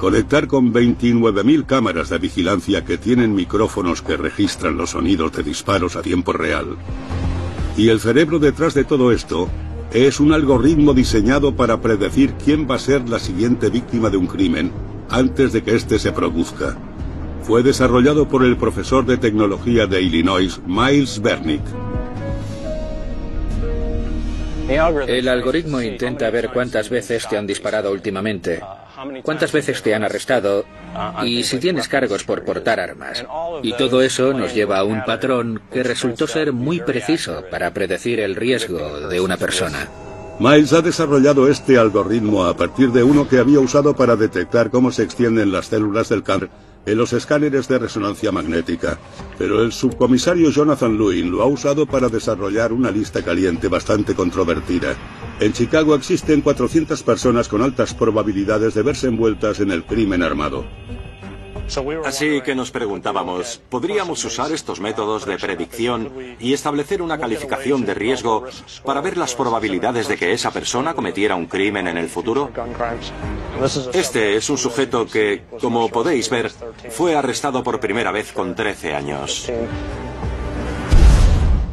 Conectar 0.00 0.46
con 0.46 0.72
29.000 0.72 1.66
cámaras 1.66 2.10
de 2.10 2.18
vigilancia 2.18 2.84
que 2.84 2.98
tienen 2.98 3.34
micrófonos 3.34 4.02
que 4.02 4.16
registran 4.16 4.76
los 4.76 4.90
sonidos 4.90 5.32
de 5.32 5.42
disparos 5.42 5.96
a 5.96 6.02
tiempo 6.02 6.32
real. 6.32 6.76
Y 7.76 7.88
el 7.88 8.00
cerebro 8.00 8.38
detrás 8.38 8.74
de 8.74 8.84
todo 8.84 9.12
esto 9.12 9.48
es 9.92 10.20
un 10.20 10.32
algoritmo 10.32 10.92
diseñado 10.92 11.56
para 11.56 11.80
predecir 11.80 12.34
quién 12.44 12.68
va 12.70 12.76
a 12.76 12.80
ser 12.80 13.08
la 13.08 13.18
siguiente 13.18 13.70
víctima 13.70 14.10
de 14.10 14.16
un 14.16 14.26
crimen 14.26 14.72
antes 15.08 15.52
de 15.52 15.62
que 15.62 15.74
éste 15.74 15.98
se 15.98 16.12
produzca 16.12 16.76
fue 17.46 17.62
desarrollado 17.62 18.26
por 18.26 18.44
el 18.44 18.56
profesor 18.56 19.06
de 19.06 19.18
tecnología 19.18 19.86
de 19.86 20.02
Illinois, 20.02 20.60
Miles 20.66 21.22
Bernick. 21.22 21.62
El 25.06 25.28
algoritmo 25.28 25.80
intenta 25.80 26.28
ver 26.30 26.50
cuántas 26.52 26.90
veces 26.90 27.28
te 27.28 27.38
han 27.38 27.46
disparado 27.46 27.92
últimamente, 27.92 28.60
cuántas 29.22 29.52
veces 29.52 29.80
te 29.80 29.94
han 29.94 30.02
arrestado 30.02 30.64
y 31.24 31.44
si 31.44 31.58
tienes 31.58 31.86
cargos 31.86 32.24
por 32.24 32.44
portar 32.44 32.80
armas. 32.80 33.24
Y 33.62 33.74
todo 33.74 34.02
eso 34.02 34.32
nos 34.32 34.52
lleva 34.52 34.78
a 34.78 34.84
un 34.84 35.04
patrón 35.04 35.62
que 35.72 35.84
resultó 35.84 36.26
ser 36.26 36.52
muy 36.52 36.80
preciso 36.80 37.44
para 37.48 37.72
predecir 37.72 38.18
el 38.18 38.34
riesgo 38.34 39.08
de 39.08 39.20
una 39.20 39.36
persona. 39.36 39.88
Miles 40.40 40.72
ha 40.72 40.82
desarrollado 40.82 41.48
este 41.48 41.78
algoritmo 41.78 42.44
a 42.44 42.56
partir 42.56 42.90
de 42.90 43.04
uno 43.04 43.28
que 43.28 43.38
había 43.38 43.60
usado 43.60 43.94
para 43.94 44.16
detectar 44.16 44.70
cómo 44.70 44.90
se 44.90 45.04
extienden 45.04 45.52
las 45.52 45.66
células 45.66 46.08
del 46.08 46.24
cáncer 46.24 46.50
en 46.86 46.96
los 46.96 47.12
escáneres 47.12 47.68
de 47.68 47.78
resonancia 47.78 48.32
magnética, 48.32 48.98
pero 49.36 49.62
el 49.62 49.72
subcomisario 49.72 50.50
Jonathan 50.50 50.96
Lewin 50.96 51.30
lo 51.30 51.42
ha 51.42 51.46
usado 51.46 51.84
para 51.84 52.08
desarrollar 52.08 52.72
una 52.72 52.90
lista 52.90 53.22
caliente 53.22 53.68
bastante 53.68 54.14
controvertida. 54.14 54.94
En 55.40 55.52
Chicago 55.52 55.94
existen 55.94 56.40
400 56.40 57.02
personas 57.02 57.48
con 57.48 57.60
altas 57.62 57.92
probabilidades 57.92 58.74
de 58.74 58.82
verse 58.82 59.08
envueltas 59.08 59.60
en 59.60 59.72
el 59.72 59.84
crimen 59.84 60.22
armado. 60.22 60.64
Así 62.04 62.40
que 62.42 62.54
nos 62.54 62.70
preguntábamos, 62.70 63.60
¿podríamos 63.68 64.24
usar 64.24 64.52
estos 64.52 64.80
métodos 64.80 65.26
de 65.26 65.36
predicción 65.36 66.36
y 66.38 66.52
establecer 66.52 67.02
una 67.02 67.18
calificación 67.18 67.84
de 67.84 67.94
riesgo 67.94 68.44
para 68.84 69.00
ver 69.00 69.16
las 69.16 69.34
probabilidades 69.34 70.08
de 70.08 70.16
que 70.16 70.32
esa 70.32 70.50
persona 70.50 70.94
cometiera 70.94 71.34
un 71.34 71.46
crimen 71.46 71.88
en 71.88 71.98
el 71.98 72.08
futuro? 72.08 72.50
Este 73.92 74.36
es 74.36 74.50
un 74.50 74.58
sujeto 74.58 75.06
que, 75.06 75.42
como 75.60 75.88
podéis 75.88 76.30
ver, 76.30 76.50
fue 76.90 77.16
arrestado 77.16 77.62
por 77.62 77.80
primera 77.80 78.12
vez 78.12 78.32
con 78.32 78.54
13 78.54 78.94
años. 78.94 79.50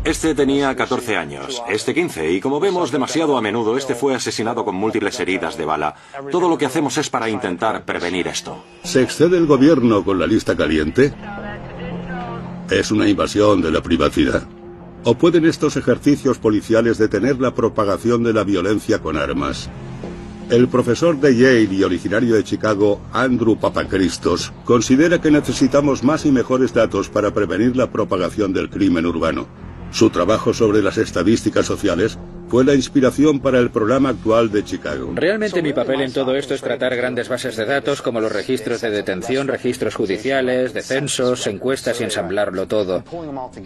Este 0.04 0.36
tenía 0.36 0.76
14 0.76 1.16
años, 1.16 1.64
este 1.70 1.94
15, 1.94 2.34
y 2.34 2.42
como 2.42 2.60
vemos 2.60 2.92
demasiado 2.92 3.38
a 3.38 3.42
menudo, 3.42 3.78
este 3.78 3.96
fue 3.96 4.14
asesinado 4.14 4.66
con 4.66 4.76
múltiples 4.76 5.18
heridas 5.22 5.58
de 5.58 5.64
bala. 5.64 5.96
Todo 6.30 6.50
lo 6.50 6.58
que 6.58 6.66
hacemos 6.66 6.98
es 6.98 7.10
para 7.10 7.30
intentar 7.30 7.86
prevenir 7.86 8.28
esto. 8.28 8.62
¿Se 8.84 9.02
excede 9.02 9.38
el 9.38 9.48
gobierno 9.48 10.04
con 10.04 10.20
la 10.20 10.28
lista 10.28 10.58
caliente? 10.58 11.14
¿Es 12.70 12.92
una 12.92 13.08
invasión 13.08 13.62
de 13.62 13.72
la 13.72 13.82
privacidad? 13.82 14.44
¿O 15.06 15.16
pueden 15.16 15.46
estos 15.46 15.78
ejercicios 15.78 16.38
policiales 16.38 16.98
detener 16.98 17.40
la 17.40 17.56
propagación 17.56 18.24
de 18.24 18.34
la 18.34 18.44
violencia 18.44 19.00
con 19.00 19.16
armas? 19.16 19.70
El 20.50 20.68
profesor 20.68 21.18
de 21.18 21.38
Yale 21.38 21.74
y 21.74 21.82
originario 21.82 22.36
de 22.36 22.44
Chicago, 22.44 23.00
Andrew 23.14 23.58
Papacristos, 23.58 24.52
considera 24.66 25.22
que 25.22 25.32
necesitamos 25.32 26.04
más 26.04 26.26
y 26.26 26.32
mejores 26.34 26.74
datos 26.74 27.08
para 27.08 27.34
prevenir 27.34 27.78
la 27.78 27.90
propagación 27.90 28.52
del 28.52 28.70
crimen 28.70 29.06
urbano. 29.06 29.48
Su 29.94 30.10
trabajo 30.10 30.56
sobre 30.56 30.82
las 30.82 30.98
estadísticas 30.98 31.68
sociales 31.68 32.18
fue 32.54 32.64
la 32.64 32.76
inspiración 32.76 33.40
para 33.40 33.58
el 33.58 33.72
programa 33.72 34.10
actual 34.10 34.52
de 34.52 34.64
Chicago. 34.64 35.14
Realmente 35.16 35.64
mi 35.64 35.74
papel 35.74 36.02
en 36.02 36.14
todo 36.14 36.36
esto 36.36 36.54
es 36.54 36.62
tratar 36.62 36.96
grandes 36.96 37.28
bases 37.28 37.56
de 37.56 37.66
datos 37.66 38.04
como 38.04 38.22
los 38.22 38.32
registros 38.32 38.80
de 38.82 38.92
detención, 38.92 39.48
registros 39.48 39.96
judiciales, 39.96 40.72
descensos, 40.72 41.48
encuestas 41.48 42.00
y 42.00 42.04
ensamblarlo 42.04 42.68
todo. 42.68 43.04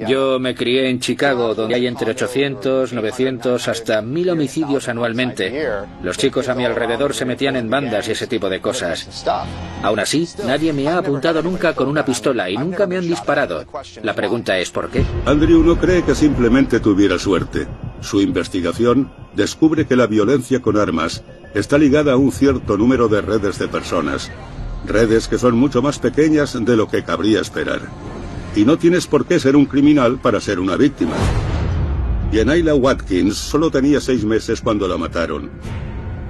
Yo 0.07 0.39
me 0.39 0.55
crié 0.55 0.89
en 0.89 1.01
Chicago, 1.01 1.53
donde 1.53 1.75
hay 1.75 1.85
entre 1.85 2.11
800, 2.11 2.93
900, 2.93 3.67
hasta 3.67 4.01
1000 4.01 4.29
homicidios 4.29 4.87
anualmente. 4.87 5.67
Los 6.01 6.17
chicos 6.17 6.47
a 6.47 6.55
mi 6.55 6.63
alrededor 6.63 7.13
se 7.13 7.25
metían 7.25 7.57
en 7.57 7.69
bandas 7.69 8.07
y 8.07 8.13
ese 8.13 8.27
tipo 8.27 8.49
de 8.49 8.61
cosas. 8.61 9.25
Aún 9.83 9.99
así, 9.99 10.29
nadie 10.45 10.71
me 10.71 10.87
ha 10.87 10.99
apuntado 10.99 11.43
nunca 11.43 11.73
con 11.73 11.89
una 11.89 12.05
pistola 12.05 12.49
y 12.49 12.55
nunca 12.55 12.87
me 12.87 12.95
han 12.95 13.05
disparado. 13.05 13.65
La 14.01 14.13
pregunta 14.13 14.57
es 14.57 14.71
¿por 14.71 14.89
qué? 14.89 15.03
Andrew 15.25 15.61
no 15.61 15.77
cree 15.77 16.03
que 16.03 16.15
simplemente 16.15 16.79
tuviera 16.79 17.19
suerte. 17.19 17.67
Su 18.01 18.21
investigación 18.21 19.11
descubre 19.35 19.87
que 19.87 19.95
la 19.95 20.07
violencia 20.07 20.61
con 20.61 20.77
armas 20.77 21.23
está 21.53 21.77
ligada 21.77 22.13
a 22.13 22.17
un 22.17 22.31
cierto 22.31 22.77
número 22.77 23.07
de 23.07 23.21
redes 23.21 23.57
de 23.59 23.67
personas, 23.67 24.31
redes 24.85 25.27
que 25.27 25.37
son 25.37 25.57
mucho 25.57 25.81
más 25.81 25.99
pequeñas 25.99 26.57
de 26.63 26.77
lo 26.77 26.87
que 26.87 27.03
cabría 27.03 27.41
esperar. 27.41 27.81
Y 28.55 28.65
no 28.65 28.77
tienes 28.77 29.07
por 29.07 29.25
qué 29.25 29.39
ser 29.39 29.55
un 29.55 29.65
criminal 29.65 30.19
para 30.19 30.39
ser 30.39 30.59
una 30.59 30.75
víctima. 30.75 31.15
Yenaila 32.31 32.75
Watkins 32.75 33.37
solo 33.37 33.71
tenía 33.71 34.01
seis 34.01 34.25
meses 34.25 34.61
cuando 34.61 34.87
la 34.87 34.97
mataron. 34.97 35.49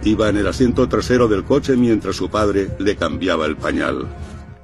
Iba 0.03 0.29
en 0.29 0.37
el 0.37 0.47
asiento 0.47 0.87
trasero 0.87 1.27
del 1.27 1.43
coche 1.43 1.75
mientras 1.75 2.15
su 2.15 2.29
padre 2.29 2.69
le 2.79 2.95
cambiaba 2.95 3.45
el 3.45 3.57
pañal. 3.57 4.07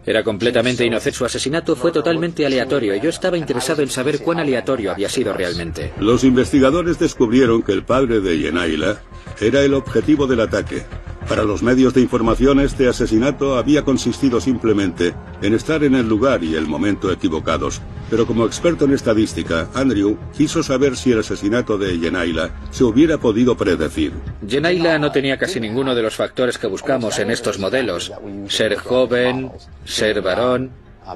Era 0.05 0.23
completamente 0.23 0.85
inocente. 0.85 1.17
Su 1.17 1.25
asesinato 1.25 1.75
fue 1.75 1.91
totalmente 1.91 2.45
aleatorio 2.45 2.95
y 2.95 2.99
yo 2.99 3.09
estaba 3.09 3.37
interesado 3.37 3.81
en 3.81 3.89
saber 3.89 4.19
cuán 4.19 4.39
aleatorio 4.39 4.91
había 4.91 5.09
sido 5.09 5.33
realmente. 5.33 5.93
Los 5.99 6.23
investigadores 6.23 6.99
descubrieron 6.99 7.63
que 7.63 7.71
el 7.71 7.83
padre 7.83 8.19
de 8.19 8.37
Yenaila 8.37 9.01
era 9.39 9.61
el 9.61 9.73
objetivo 9.73 10.27
del 10.27 10.41
ataque. 10.41 10.83
Para 11.27 11.43
los 11.43 11.63
medios 11.63 11.93
de 11.93 12.01
información 12.01 12.59
este 12.59 12.87
asesinato 12.87 13.57
había 13.57 13.83
consistido 13.83 14.41
simplemente 14.41 15.13
en 15.41 15.53
estar 15.53 15.83
en 15.83 15.95
el 15.95 16.07
lugar 16.07 16.43
y 16.43 16.55
el 16.55 16.67
momento 16.67 17.11
equivocados. 17.11 17.81
Pero 18.09 18.27
como 18.27 18.45
experto 18.45 18.85
en 18.85 18.93
estadística, 18.93 19.69
Andrew 19.73 20.17
quiso 20.37 20.61
saber 20.61 20.97
si 20.97 21.11
el 21.13 21.19
asesinato 21.19 21.77
de 21.77 21.97
Yenaila 21.97 22.51
se 22.71 22.83
hubiera 22.83 23.17
podido 23.17 23.55
predecir. 23.55 24.11
Yenaila 24.45 24.99
no 24.99 25.11
tenía 25.11 25.37
casi 25.37 25.59
ninguno 25.59 25.95
de 25.95 26.01
los 26.01 26.15
factores 26.15 26.57
que 26.57 26.67
buscamos 26.67 27.17
en 27.19 27.31
estos 27.31 27.57
modelos. 27.57 28.11
Ser 28.49 28.75
joven, 28.75 29.49
ser 29.85 30.21
varón, 30.21 30.71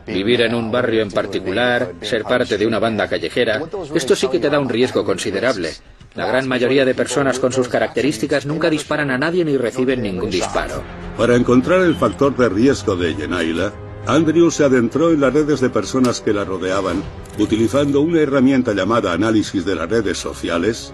vivir 0.06 0.42
en 0.42 0.56
un 0.56 0.72
barrio 0.72 1.02
en 1.02 1.12
particular, 1.12 1.94
ser 2.02 2.24
parte 2.24 2.58
de 2.58 2.66
una 2.66 2.80
banda 2.80 3.08
callejera. 3.08 3.62
Esto 3.94 4.16
sí 4.16 4.28
que 4.30 4.40
te 4.40 4.50
da 4.50 4.60
un 4.60 4.70
riesgo 4.70 5.04
considerable. 5.04 5.72
La 6.18 6.26
gran 6.26 6.48
mayoría 6.48 6.84
de 6.84 6.96
personas 6.96 7.38
con 7.38 7.54
sus 7.54 7.70
características 7.70 8.48
nunca 8.48 8.72
disparan 8.72 9.12
a 9.12 9.20
nadie 9.20 9.46
ni 9.46 9.56
reciben 9.56 10.02
ningún 10.02 10.32
disparo. 10.32 10.82
Para 11.16 11.36
encontrar 11.36 11.82
el 11.82 11.96
factor 11.96 12.36
de 12.36 12.50
riesgo 12.50 12.96
de 12.96 13.14
Yenaila, 13.14 13.72
Andrew 14.08 14.50
se 14.50 14.64
adentró 14.64 15.12
en 15.12 15.22
las 15.22 15.32
redes 15.32 15.62
de 15.62 15.70
personas 15.70 16.20
que 16.20 16.34
la 16.34 16.44
rodeaban, 16.44 17.04
utilizando 17.38 18.02
una 18.02 18.22
herramienta 18.22 18.74
llamada 18.74 19.14
análisis 19.14 19.64
de 19.64 19.76
las 19.76 19.88
redes 19.88 20.18
sociales 20.18 20.92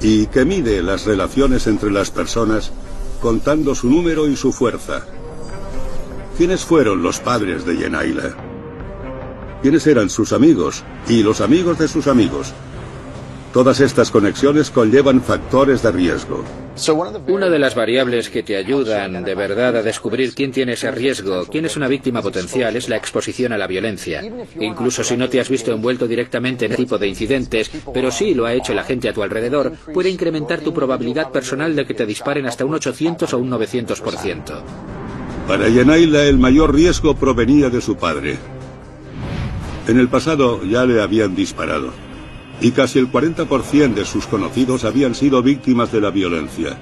y 0.00 0.26
que 0.26 0.44
mide 0.44 0.80
las 0.80 1.06
relaciones 1.06 1.66
entre 1.66 1.90
las 1.90 2.12
personas 2.12 2.70
contando 3.20 3.74
su 3.74 3.90
número 3.90 4.28
y 4.28 4.36
su 4.36 4.52
fuerza. 4.52 5.06
¿Quiénes 6.38 6.64
fueron 6.64 7.02
los 7.02 7.18
padres 7.18 7.66
de 7.66 7.78
Yenaila? 7.78 8.51
Quiénes 9.62 9.86
eran 9.86 10.10
sus 10.10 10.32
amigos 10.32 10.84
y 11.08 11.22
los 11.22 11.40
amigos 11.40 11.78
de 11.78 11.88
sus 11.88 12.06
amigos. 12.08 12.52
Todas 13.52 13.80
estas 13.80 14.10
conexiones 14.10 14.70
conllevan 14.70 15.20
factores 15.20 15.82
de 15.82 15.92
riesgo. 15.92 16.42
Una 17.28 17.50
de 17.50 17.58
las 17.58 17.74
variables 17.74 18.30
que 18.30 18.42
te 18.42 18.56
ayudan 18.56 19.22
de 19.22 19.34
verdad 19.34 19.76
a 19.76 19.82
descubrir 19.82 20.34
quién 20.34 20.52
tiene 20.52 20.72
ese 20.72 20.90
riesgo, 20.90 21.44
quién 21.44 21.66
es 21.66 21.76
una 21.76 21.86
víctima 21.86 22.22
potencial, 22.22 22.74
es 22.76 22.88
la 22.88 22.96
exposición 22.96 23.52
a 23.52 23.58
la 23.58 23.66
violencia. 23.66 24.22
Incluso 24.58 25.04
si 25.04 25.18
no 25.18 25.28
te 25.28 25.38
has 25.38 25.50
visto 25.50 25.70
envuelto 25.70 26.08
directamente 26.08 26.64
en 26.64 26.72
este 26.72 26.84
tipo 26.84 26.96
de 26.96 27.08
incidentes, 27.08 27.70
pero 27.92 28.10
sí 28.10 28.32
lo 28.32 28.46
ha 28.46 28.54
hecho 28.54 28.72
la 28.72 28.84
gente 28.84 29.10
a 29.10 29.12
tu 29.12 29.22
alrededor, 29.22 29.72
puede 29.92 30.08
incrementar 30.08 30.60
tu 30.60 30.72
probabilidad 30.72 31.30
personal 31.30 31.76
de 31.76 31.84
que 31.84 31.92
te 31.92 32.06
disparen 32.06 32.46
hasta 32.46 32.64
un 32.64 32.72
800 32.72 33.34
o 33.34 33.38
un 33.38 33.50
900%. 33.50 34.62
Para 35.46 35.68
Yenaila 35.68 36.24
el 36.24 36.38
mayor 36.38 36.74
riesgo 36.74 37.14
provenía 37.14 37.68
de 37.68 37.82
su 37.82 37.96
padre. 37.96 38.38
En 39.88 39.98
el 39.98 40.08
pasado 40.08 40.62
ya 40.64 40.84
le 40.84 41.02
habían 41.02 41.34
disparado 41.34 41.92
y 42.60 42.70
casi 42.70 43.00
el 43.00 43.10
40% 43.10 43.94
de 43.94 44.04
sus 44.04 44.26
conocidos 44.26 44.84
habían 44.84 45.14
sido 45.16 45.42
víctimas 45.42 45.90
de 45.90 46.00
la 46.00 46.10
violencia. 46.10 46.78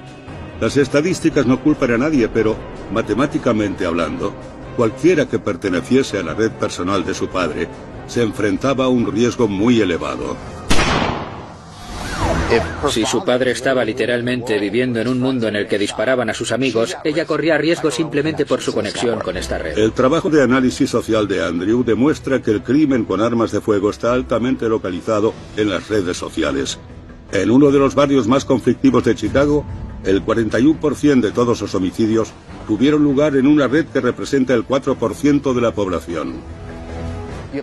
Las 0.59 0.77
estadísticas 0.77 1.47
no 1.47 1.59
culpan 1.59 1.91
a 1.91 1.97
nadie, 1.97 2.29
pero 2.29 2.55
matemáticamente 2.93 3.87
hablando, 3.87 4.35
cualquiera 4.77 5.27
que 5.27 5.39
perteneciese 5.39 6.19
a 6.19 6.23
la 6.23 6.35
red 6.35 6.51
personal 6.51 7.03
de 7.03 7.15
su 7.15 7.27
padre 7.27 7.67
se 8.05 8.21
enfrentaba 8.21 8.85
a 8.85 8.89
un 8.89 9.11
riesgo 9.11 9.47
muy 9.47 9.81
elevado. 9.81 10.37
Si 12.89 13.05
su 13.05 13.23
padre 13.23 13.51
estaba 13.51 13.85
literalmente 13.85 14.59
viviendo 14.59 14.99
en 14.99 15.07
un 15.07 15.19
mundo 15.19 15.47
en 15.47 15.55
el 15.55 15.67
que 15.67 15.77
disparaban 15.77 16.29
a 16.29 16.33
sus 16.33 16.51
amigos, 16.51 16.97
ella 17.03 17.25
corría 17.25 17.57
riesgo 17.57 17.91
simplemente 17.91 18.45
por 18.45 18.61
su 18.61 18.73
conexión 18.73 19.19
con 19.19 19.37
esta 19.37 19.57
red. 19.57 19.77
El 19.77 19.93
trabajo 19.93 20.29
de 20.29 20.43
análisis 20.43 20.89
social 20.89 21.27
de 21.27 21.45
Andrew 21.45 21.83
demuestra 21.83 22.41
que 22.41 22.51
el 22.51 22.61
crimen 22.61 23.05
con 23.05 23.21
armas 23.21 23.51
de 23.51 23.61
fuego 23.61 23.89
está 23.89 24.13
altamente 24.13 24.67
localizado 24.67 25.33
en 25.55 25.69
las 25.69 25.87
redes 25.87 26.17
sociales. 26.17 26.79
En 27.31 27.49
uno 27.49 27.71
de 27.71 27.79
los 27.79 27.95
barrios 27.95 28.27
más 28.27 28.43
conflictivos 28.43 29.05
de 29.05 29.15
Chicago, 29.15 29.65
el 30.03 30.25
41% 30.25 31.21
de 31.21 31.31
todos 31.31 31.61
los 31.61 31.73
homicidios 31.75 32.33
tuvieron 32.67 33.03
lugar 33.03 33.35
en 33.37 33.47
una 33.47 33.67
red 33.67 33.85
que 33.85 34.01
representa 34.01 34.53
el 34.53 34.67
4% 34.67 35.53
de 35.53 35.61
la 35.61 35.71
población. 35.71 36.41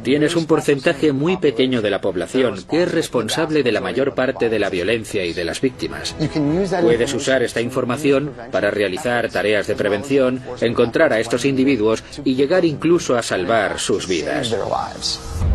Tienes 0.02 0.36
un 0.36 0.46
porcentaje 0.46 1.12
muy 1.12 1.36
pequeño 1.36 1.80
de 1.82 1.90
la 1.90 2.00
población 2.00 2.62
que 2.68 2.82
es 2.82 2.92
responsable 2.92 3.62
de 3.62 3.72
la 3.72 3.80
mayor 3.80 4.14
parte 4.14 4.48
de 4.48 4.58
la 4.58 4.70
violencia 4.70 5.24
y 5.24 5.32
de 5.32 5.44
las 5.44 5.60
víctimas. 5.60 6.14
Puedes 6.80 7.14
usar 7.14 7.42
esta 7.42 7.60
información 7.60 8.32
para 8.52 8.70
realizar 8.70 9.30
tareas 9.30 9.66
de 9.66 9.76
prevención, 9.76 10.42
encontrar 10.60 11.12
a 11.12 11.20
estos 11.20 11.44
individuos 11.44 12.04
y 12.24 12.34
llegar 12.34 12.64
incluso 12.64 13.16
a 13.16 13.22
salvar 13.22 13.78
sus 13.78 14.06
vidas. 14.06 14.54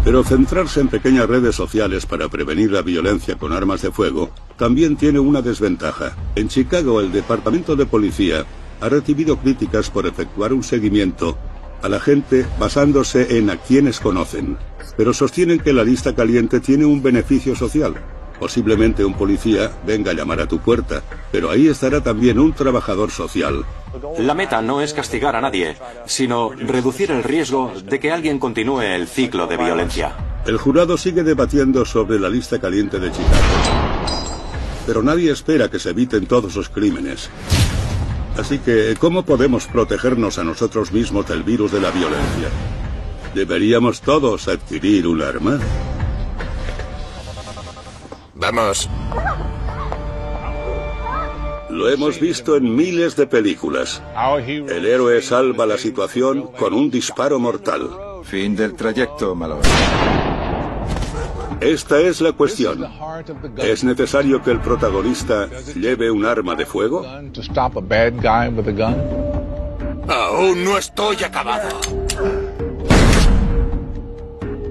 Pero 0.03 0.23
centrarse 0.23 0.81
en 0.81 0.89
pequeñas 0.89 1.27
redes 1.27 1.55
sociales 1.55 2.05
para 2.05 2.27
prevenir 2.27 2.71
la 2.71 2.81
violencia 2.81 3.35
con 3.35 3.53
armas 3.53 3.81
de 3.81 3.91
fuego 3.91 4.31
también 4.57 4.97
tiene 4.97 5.19
una 5.19 5.41
desventaja. 5.41 6.15
En 6.35 6.49
Chicago, 6.49 6.99
el 6.99 7.11
Departamento 7.11 7.75
de 7.75 7.85
Policía 7.85 8.45
ha 8.81 8.89
recibido 8.89 9.37
críticas 9.37 9.89
por 9.89 10.05
efectuar 10.05 10.51
un 10.51 10.63
seguimiento 10.63 11.37
a 11.83 11.89
la 11.89 11.99
gente 11.99 12.47
basándose 12.57 13.37
en 13.37 13.49
a 13.49 13.57
quienes 13.57 13.99
conocen, 13.99 14.57
pero 14.97 15.13
sostienen 15.13 15.59
que 15.59 15.73
la 15.73 15.83
lista 15.83 16.15
caliente 16.15 16.59
tiene 16.59 16.85
un 16.85 17.03
beneficio 17.03 17.55
social. 17.55 17.93
Posiblemente 18.39 19.05
un 19.05 19.13
policía 19.13 19.71
venga 19.85 20.11
a 20.11 20.13
llamar 20.13 20.39
a 20.39 20.47
tu 20.47 20.59
puerta, 20.59 21.03
pero 21.31 21.51
ahí 21.51 21.67
estará 21.67 22.01
también 22.01 22.39
un 22.39 22.53
trabajador 22.53 23.11
social. 23.11 23.65
La 24.19 24.33
meta 24.33 24.61
no 24.61 24.81
es 24.81 24.93
castigar 24.93 25.35
a 25.35 25.41
nadie, 25.41 25.77
sino 26.05 26.51
reducir 26.51 27.11
el 27.11 27.23
riesgo 27.23 27.71
de 27.85 27.99
que 27.99 28.11
alguien 28.11 28.39
continúe 28.39 28.81
el 28.81 29.07
ciclo 29.07 29.45
de 29.45 29.57
violencia. 29.57 30.13
El 30.45 30.57
jurado 30.57 30.97
sigue 30.97 31.23
debatiendo 31.23 31.85
sobre 31.85 32.19
la 32.19 32.29
lista 32.29 32.59
caliente 32.59 32.99
de 32.99 33.11
Chicago. 33.11 34.23
Pero 34.85 35.03
nadie 35.03 35.31
espera 35.31 35.69
que 35.69 35.79
se 35.79 35.91
eviten 35.91 36.25
todos 36.25 36.55
los 36.55 36.69
crímenes. 36.69 37.29
Así 38.37 38.59
que, 38.59 38.95
¿cómo 38.99 39.23
podemos 39.23 39.67
protegernos 39.67 40.39
a 40.39 40.43
nosotros 40.43 40.91
mismos 40.91 41.27
del 41.27 41.43
virus 41.43 41.71
de 41.71 41.79
la 41.79 41.91
violencia? 41.91 42.49
¿Deberíamos 43.35 44.01
todos 44.01 44.47
adquirir 44.47 45.07
un 45.07 45.21
arma? 45.21 45.59
Vamos. 48.35 48.89
Lo 51.69 51.89
hemos 51.89 52.19
visto 52.19 52.55
en 52.55 52.75
miles 52.75 53.15
de 53.15 53.27
películas. 53.27 54.01
El 54.47 54.85
héroe 54.85 55.21
salva 55.21 55.65
la 55.65 55.77
situación 55.77 56.51
con 56.51 56.73
un 56.73 56.91
disparo 56.91 57.39
mortal. 57.39 57.89
Fin 58.23 58.55
del 58.55 58.75
trayecto, 58.75 59.33
Malone. 59.35 60.22
Esta 61.63 61.99
es 62.01 62.19
la 62.19 62.33
cuestión. 62.33 62.85
¿Es 63.57 63.85
necesario 63.85 64.43
que 64.43 64.51
el 64.51 64.59
protagonista 64.59 65.49
lleve 65.73 66.11
un 66.11 66.25
arma 66.25 66.55
de 66.55 66.65
fuego? 66.65 67.05
Aún 70.07 70.63
no 70.65 70.77
estoy 70.77 71.23
acabado. 71.23 71.69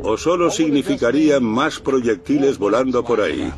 ¿O 0.03 0.17
solo 0.19 0.51
significaría 0.51 1.41
más 1.41 1.79
proyectiles 1.79 2.59
volando 2.59 3.03
por 3.03 3.23
ahí? 3.23 3.51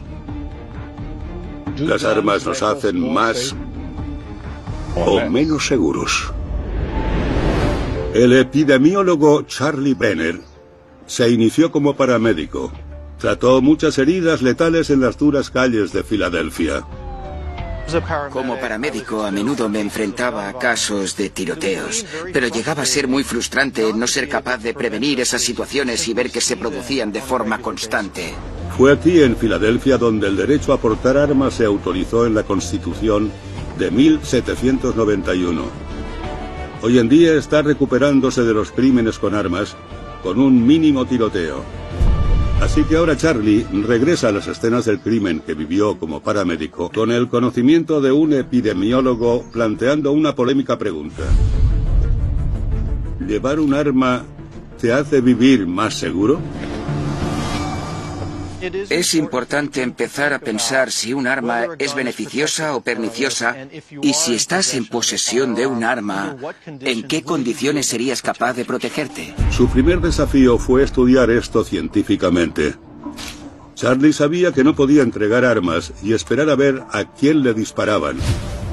Las 1.79 2.05
armas 2.05 2.47
nos 2.47 2.62
hacen 2.62 3.12
más 3.12 3.57
o 4.94 5.29
menos 5.29 5.66
seguros. 5.66 6.33
El 8.14 8.33
epidemiólogo 8.33 9.42
Charlie 9.42 9.94
Brenner 9.94 10.40
se 11.07 11.29
inició 11.31 11.73
como 11.73 11.97
paramédico 11.97 12.70
Trató 13.24 13.62
muchas 13.62 13.96
heridas 13.96 14.42
letales 14.42 14.90
en 14.90 15.00
las 15.00 15.16
duras 15.16 15.48
calles 15.48 15.94
de 15.94 16.04
Filadelfia. 16.04 16.87
Como 18.30 18.60
paramédico 18.60 19.22
a 19.22 19.30
menudo 19.30 19.70
me 19.70 19.80
enfrentaba 19.80 20.46
a 20.46 20.58
casos 20.58 21.16
de 21.16 21.30
tiroteos, 21.30 22.04
pero 22.34 22.48
llegaba 22.48 22.82
a 22.82 22.84
ser 22.84 23.08
muy 23.08 23.24
frustrante 23.24 23.94
no 23.94 24.06
ser 24.06 24.28
capaz 24.28 24.58
de 24.58 24.74
prevenir 24.74 25.22
esas 25.22 25.40
situaciones 25.40 26.06
y 26.06 26.12
ver 26.12 26.30
que 26.30 26.42
se 26.42 26.58
producían 26.58 27.12
de 27.12 27.22
forma 27.22 27.62
constante. 27.62 28.34
Fue 28.76 28.92
aquí 28.92 29.22
en 29.22 29.38
Filadelfia 29.38 29.96
donde 29.96 30.26
el 30.26 30.37
derecho 30.37 30.74
a 30.74 30.78
portar 30.78 31.16
armas 31.16 31.54
se 31.54 31.64
autorizó 31.64 32.26
en 32.26 32.34
la 32.34 32.42
Constitución 32.42 33.32
de 33.78 33.90
1791. 33.90 35.62
Hoy 36.82 36.98
en 36.98 37.08
día 37.08 37.32
está 37.32 37.62
recuperándose 37.62 38.42
de 38.42 38.52
los 38.52 38.70
crímenes 38.70 39.18
con 39.18 39.34
armas 39.34 39.78
con 40.22 40.38
un 40.38 40.66
mínimo 40.66 41.06
tiroteo. 41.06 41.84
Así 42.64 42.83
que 42.85 42.96
ahora 42.96 43.14
Charlie 43.14 43.66
regresa 43.87 44.29
a 44.29 44.33
las 44.33 44.48
escenas 44.48 44.87
del 44.87 44.98
crimen 44.98 45.40
que 45.40 45.53
vivió 45.53 45.98
como 45.98 46.22
paramédico 46.22 46.90
con 46.90 47.12
el 47.12 47.29
conocimiento 47.29 48.00
de 48.00 48.11
un 48.11 48.33
epidemiólogo 48.33 49.44
planteando 49.53 50.12
una 50.12 50.35
polémica 50.35 50.79
pregunta. 50.79 51.24
¿Llevar 53.29 53.61
un 53.61 53.74
arma 53.74 54.24
te 54.81 54.94
hace 54.94 55.20
vivir 55.20 55.66
más 55.66 55.92
seguro? 55.92 56.40
Es 58.88 59.14
importante 59.14 59.83
empezar 59.83 60.33
a 60.33 60.38
pensar 60.38 60.90
si 60.90 61.12
un 61.12 61.27
arma 61.27 61.66
es 61.79 61.94
beneficiosa 61.94 62.74
o 62.74 62.81
perniciosa 62.81 63.68
y 64.00 64.14
si 64.14 64.35
estás 64.35 64.74
en 64.74 64.87
posesión 64.87 65.55
de 65.55 65.66
un 65.66 65.85
arma, 65.85 66.37
¿en 66.66 67.03
qué 67.03 67.22
condiciones 67.22 67.87
serías 67.87 68.22
capaz 68.22 68.55
de 68.55 68.64
protegerte? 68.64 69.35
Su 69.50 69.68
primer 69.68 70.00
desafío 70.00 70.59
fue 70.59 70.83
estudiar 70.83 71.31
esto 71.31 71.62
científicamente. 71.62 72.74
Charlie 73.74 74.12
sabía 74.12 74.53
que 74.53 74.64
no 74.64 74.74
podía 74.74 75.03
entregar 75.03 75.44
armas 75.44 75.92
y 76.03 76.14
esperar 76.14 76.48
a 76.48 76.55
ver 76.55 76.83
a 76.90 77.05
quién 77.12 77.42
le 77.42 77.53
disparaban, 77.53 78.16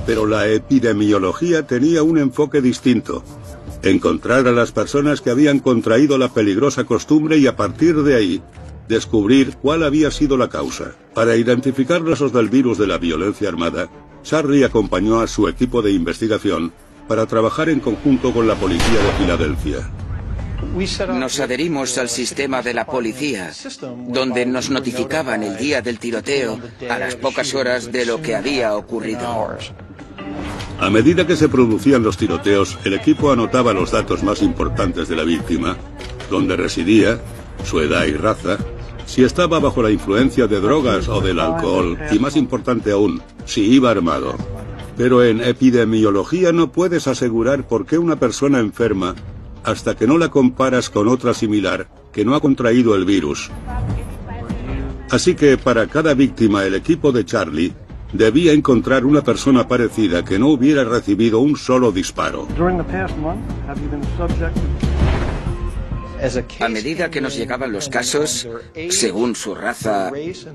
pero 0.06 0.26
la 0.26 0.48
epidemiología 0.48 1.68
tenía 1.68 2.04
un 2.04 2.18
enfoque 2.18 2.62
distinto. 2.62 3.24
Encontrar 3.84 4.48
a 4.48 4.52
las 4.52 4.72
personas 4.72 5.22
que 5.22 5.32
habían 5.32 5.60
contraído 5.60 6.18
la 6.18 6.30
peligrosa 6.30 6.84
costumbre 6.86 7.40
y 7.40 7.48
a 7.48 7.56
partir 7.56 8.04
de 8.04 8.16
ahí 8.16 8.42
descubrir 8.92 9.56
cuál 9.56 9.84
había 9.84 10.12
sido 10.12 10.38
la 10.38 10.50
causa. 10.50 10.92
Para 11.16 11.36
identificar 11.36 12.02
los 12.02 12.32
del 12.32 12.50
virus 12.50 12.78
de 12.78 12.88
la 12.88 13.00
violencia 13.00 13.50
armada, 13.50 13.90
Charlie 14.22 14.64
acompañó 14.64 15.22
a 15.22 15.28
su 15.28 15.48
equipo 15.48 15.82
de 15.82 15.92
investigación 15.92 16.72
para 17.08 17.26
trabajar 17.26 17.70
en 17.70 17.80
conjunto 17.80 18.32
con 18.32 18.48
la 18.48 18.56
policía 18.56 19.00
de 19.00 19.12
Filadelfia. 19.20 19.90
Nos 21.20 21.40
adherimos 21.40 21.98
al 21.98 22.08
sistema 22.08 22.62
de 22.62 22.74
la 22.74 22.86
policía, 22.86 23.52
donde 24.08 24.46
nos 24.46 24.70
notificaban 24.70 25.42
el 25.42 25.58
día 25.58 25.82
del 25.82 25.98
tiroteo 25.98 26.60
a 26.90 27.00
las 27.00 27.16
pocas 27.16 27.56
horas 27.56 27.92
de 27.92 28.06
lo 28.06 28.22
que 28.22 28.36
había 28.36 28.76
ocurrido. 28.76 29.58
A 30.80 30.90
medida 30.90 31.26
que 31.26 31.36
se 31.36 31.50
producían 31.50 32.04
los 32.04 32.18
tiroteos, 32.18 32.78
el 32.86 32.94
equipo 32.94 33.32
anotaba 33.32 33.74
los 33.74 33.92
datos 33.92 34.24
más 34.24 34.42
importantes 34.42 35.08
de 35.10 35.16
la 35.16 35.24
víctima, 35.24 35.78
dónde 36.30 36.56
residía, 36.56 37.20
su 37.66 37.80
edad 37.80 38.06
y 38.06 38.14
raza, 38.14 38.58
si 39.12 39.26
estaba 39.26 39.60
bajo 39.60 39.84
la 39.84 39.92
influencia 39.92 40.48
de 40.48 40.62
drogas 40.62 41.10
o 41.10 41.20
del 41.20 41.42
alcohol, 41.42 41.98
y 42.14 42.20
más 42.20 42.38
importante 42.38 42.92
aún, 42.92 43.22
si 43.44 43.62
iba 43.62 43.92
armado. 43.92 44.36
Pero 44.96 45.22
en 45.22 45.42
epidemiología 45.42 46.54
no 46.54 46.72
puedes 46.72 47.08
asegurar 47.08 47.68
por 47.68 47.86
qué 47.86 47.98
una 47.98 48.16
persona 48.16 48.60
enferma 48.60 49.14
hasta 49.66 49.98
que 49.98 50.08
no 50.08 50.18
la 50.18 50.30
comparas 50.30 50.90
con 50.90 51.10
otra 51.10 51.34
similar 51.34 51.90
que 52.14 52.24
no 52.24 52.36
ha 52.36 52.40
contraído 52.40 52.96
el 52.96 53.04
virus. 53.04 53.52
Así 55.10 55.36
que 55.36 55.58
para 55.58 55.88
cada 55.88 56.14
víctima 56.14 56.64
el 56.64 56.74
equipo 56.74 57.12
de 57.12 57.26
Charlie 57.26 57.74
debía 58.14 58.54
encontrar 58.54 59.04
una 59.04 59.22
persona 59.22 59.68
parecida 59.68 60.24
que 60.24 60.40
no 60.40 60.48
hubiera 60.48 60.86
recibido 60.86 61.40
un 61.40 61.58
solo 61.58 61.92
disparo. 61.92 62.48
A 66.60 66.70
medida 66.70 67.10
que 67.10 67.22
nos 67.22 67.36
llegaban 67.36 67.72
los 67.72 67.90
casos, 67.90 68.48
según 68.90 69.36
su 69.36 69.56
raza, 69.56 70.12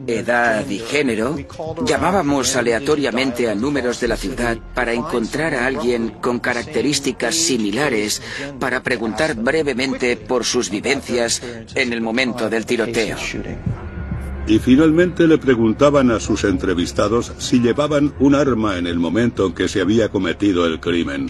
edad 0.07 0.69
y 0.69 0.79
género, 0.79 1.37
llamábamos 1.85 2.55
aleatoriamente 2.55 3.51
a 3.51 3.55
números 3.55 4.01
de 4.01 4.09
la 4.09 4.17
ciudad 4.17 4.59
para 4.75 4.93
encontrar 4.93 5.55
a 5.55 5.67
alguien 5.67 6.11
con 6.21 6.39
características 6.39 7.35
similares 7.35 8.23
para 8.61 8.83
preguntar 8.83 9.35
brevemente 9.35 10.17
por 10.17 10.45
sus 10.45 10.71
vivencias 10.71 11.43
en 11.75 11.93
el 11.93 12.01
momento 12.01 12.49
del 12.49 12.65
tiroteo. 12.65 13.17
Y 14.47 14.61
finalmente 14.61 15.27
le 15.27 15.39
preguntaban 15.39 16.13
a 16.13 16.21
sus 16.21 16.45
entrevistados 16.45 17.33
si 17.39 17.59
llevaban 17.59 18.15
un 18.21 18.37
arma 18.37 18.79
en 18.79 18.87
el 18.87 19.01
momento 19.01 19.47
en 19.47 19.53
que 19.53 19.67
se 19.67 19.81
había 19.81 20.09
cometido 20.09 20.67
el 20.67 20.79
crimen. 20.79 21.29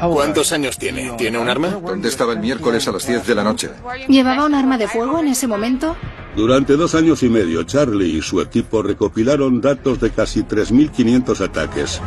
¿Cuántos 0.00 0.52
años 0.52 0.78
tiene? 0.78 1.12
¿Tiene 1.18 1.38
un 1.38 1.48
arma? 1.48 1.68
¿Dónde 1.68 2.08
estaba 2.08 2.32
el 2.32 2.40
miércoles 2.40 2.88
a 2.88 2.92
las 2.92 3.06
10 3.06 3.26
de 3.26 3.34
la 3.34 3.44
noche? 3.44 3.70
¿Llevaba 4.08 4.46
un 4.46 4.54
arma 4.54 4.78
de 4.78 4.88
fuego 4.88 5.18
en 5.18 5.28
ese 5.28 5.46
momento? 5.46 5.96
Durante 6.36 6.76
dos 6.76 6.94
años 6.94 7.22
y 7.22 7.28
medio, 7.28 7.64
Charlie 7.64 8.16
y 8.16 8.22
su 8.22 8.40
equipo 8.40 8.82
recopilaron 8.82 9.60
datos 9.60 10.00
de 10.00 10.10
casi 10.10 10.42
3.500 10.42 11.40
ataques. 11.40 12.00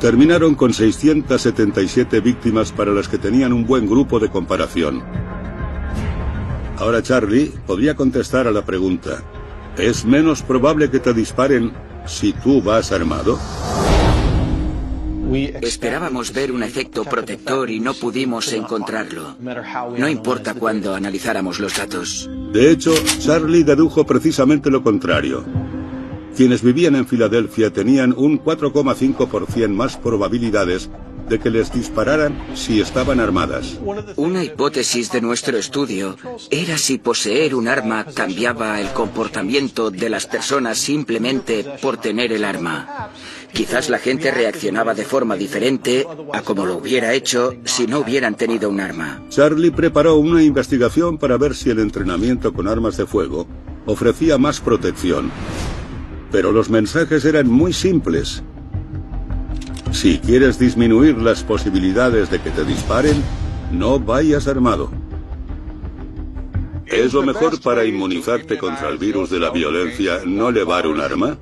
Terminaron 0.00 0.56
con 0.56 0.74
677 0.74 2.20
víctimas 2.20 2.72
para 2.72 2.90
las 2.92 3.06
que 3.08 3.18
tenían 3.18 3.52
un 3.52 3.66
buen 3.66 3.86
grupo 3.86 4.18
de 4.18 4.30
comparación. 4.30 5.04
Ahora 6.78 7.02
Charlie 7.02 7.52
podría 7.66 7.94
contestar 7.94 8.48
a 8.48 8.50
la 8.50 8.64
pregunta, 8.64 9.22
¿es 9.76 10.04
menos 10.04 10.42
probable 10.42 10.90
que 10.90 10.98
te 10.98 11.12
disparen 11.12 11.72
si 12.06 12.32
tú 12.32 12.60
vas 12.60 12.90
armado? 12.90 13.38
Esperábamos 15.34 16.32
ver 16.32 16.52
un 16.52 16.62
efecto 16.62 17.04
protector 17.04 17.70
y 17.70 17.80
no 17.80 17.94
pudimos 17.94 18.52
encontrarlo. 18.52 19.36
No 19.96 20.08
importa 20.08 20.54
cuándo 20.54 20.94
analizáramos 20.94 21.58
los 21.58 21.76
datos. 21.76 22.28
De 22.52 22.70
hecho, 22.70 22.92
Charlie 23.18 23.64
dedujo 23.64 24.04
precisamente 24.04 24.70
lo 24.70 24.82
contrario. 24.82 25.44
Quienes 26.36 26.62
vivían 26.62 26.96
en 26.96 27.06
Filadelfia 27.06 27.70
tenían 27.72 28.14
un 28.16 28.42
4,5% 28.42 29.68
más 29.68 29.96
probabilidades 29.96 30.90
de 31.28 31.38
que 31.38 31.50
les 31.50 31.72
dispararan 31.72 32.38
si 32.54 32.80
estaban 32.80 33.20
armadas. 33.20 33.78
Una 34.16 34.44
hipótesis 34.44 35.10
de 35.12 35.20
nuestro 35.20 35.56
estudio 35.56 36.16
era 36.50 36.76
si 36.78 36.98
poseer 36.98 37.54
un 37.54 37.68
arma 37.68 38.04
cambiaba 38.04 38.80
el 38.80 38.88
comportamiento 38.92 39.90
de 39.90 40.10
las 40.10 40.26
personas 40.26 40.78
simplemente 40.78 41.64
por 41.80 41.96
tener 41.96 42.32
el 42.32 42.44
arma. 42.44 43.10
Quizás 43.52 43.90
la 43.90 43.98
gente 43.98 44.30
reaccionaba 44.30 44.94
de 44.94 45.04
forma 45.04 45.36
diferente 45.36 46.06
a 46.32 46.40
como 46.40 46.64
lo 46.64 46.76
hubiera 46.76 47.12
hecho 47.12 47.54
si 47.64 47.86
no 47.86 47.98
hubieran 47.98 48.34
tenido 48.34 48.70
un 48.70 48.80
arma. 48.80 49.22
Charlie 49.28 49.70
preparó 49.70 50.16
una 50.16 50.42
investigación 50.42 51.18
para 51.18 51.36
ver 51.36 51.54
si 51.54 51.68
el 51.68 51.78
entrenamiento 51.78 52.52
con 52.54 52.66
armas 52.66 52.96
de 52.96 53.06
fuego 53.06 53.46
ofrecía 53.84 54.38
más 54.38 54.60
protección. 54.60 55.30
Pero 56.30 56.50
los 56.50 56.70
mensajes 56.70 57.26
eran 57.26 57.48
muy 57.48 57.74
simples. 57.74 58.42
Si 59.90 60.18
quieres 60.18 60.58
disminuir 60.58 61.18
las 61.18 61.42
posibilidades 61.42 62.30
de 62.30 62.40
que 62.40 62.50
te 62.50 62.64
disparen, 62.64 63.22
no 63.70 64.00
vayas 64.00 64.48
armado. 64.48 64.90
¿Es 66.92 67.14
lo 67.14 67.22
mejor 67.22 67.58
para 67.60 67.86
inmunizarte 67.86 68.58
contra 68.58 68.90
el 68.90 68.98
virus 68.98 69.30
de 69.30 69.40
la 69.40 69.50
violencia 69.50 70.20
no 70.26 70.50
llevar 70.50 70.86
un 70.86 71.00
arma? 71.00 71.38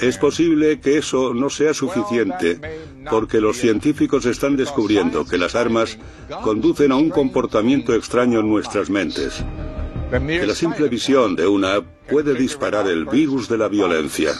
Es 0.00 0.18
posible 0.18 0.80
que 0.80 0.98
eso 0.98 1.32
no 1.32 1.48
sea 1.48 1.72
suficiente 1.72 2.60
porque 3.08 3.40
los 3.40 3.56
científicos 3.56 4.26
están 4.26 4.56
descubriendo 4.56 5.24
que 5.24 5.38
las 5.38 5.54
armas 5.54 5.98
conducen 6.42 6.90
a 6.90 6.96
un 6.96 7.10
comportamiento 7.10 7.94
extraño 7.94 8.40
en 8.40 8.48
nuestras 8.48 8.90
mentes. 8.90 9.44
Que 10.10 10.46
la 10.46 10.54
simple 10.54 10.88
visión 10.88 11.36
de 11.36 11.46
una 11.46 11.80
puede 12.10 12.34
disparar 12.34 12.88
el 12.88 13.06
virus 13.06 13.48
de 13.48 13.58
la 13.58 13.68
violencia. 13.68 14.32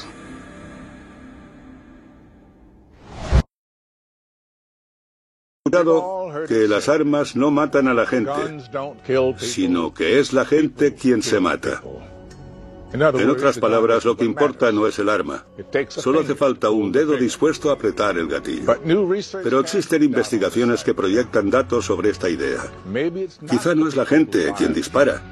Que 6.47 6.69
las 6.69 6.89
armas 6.91 7.35
no 7.35 7.51
matan 7.51 7.89
a 7.89 7.95
la 7.95 8.05
gente, 8.05 8.31
sino 9.39 9.95
que 9.95 10.19
es 10.19 10.35
la 10.35 10.45
gente 10.45 10.95
quien 10.95 11.23
se 11.23 11.41
mata. 11.41 11.83
En 12.93 13.31
otras 13.31 13.59
palabras, 13.59 14.05
lo 14.05 14.15
que 14.19 14.27
importa 14.27 14.71
no 14.71 14.87
es 14.87 14.99
el 14.99 15.09
arma. 15.09 15.47
Solo 15.89 16.21
hace 16.21 16.35
falta 16.35 16.69
un 16.69 16.93
dedo 16.93 17.17
dispuesto 17.17 17.71
a 17.71 17.75
apretar 17.75 18.19
el 18.19 18.29
gatillo. 18.29 18.77
Pero 19.43 19.61
existen 19.61 20.03
investigaciones 20.03 20.85
que 20.85 20.93
proyectan 20.93 21.49
datos 21.49 21.87
sobre 21.87 22.11
esta 22.11 22.29
idea. 22.29 22.61
Quizá 23.49 23.75
no 23.75 23.89
es 23.89 23.97
la 23.97 24.05
gente 24.05 24.53
quien 24.59 24.75
dispara, 24.75 25.23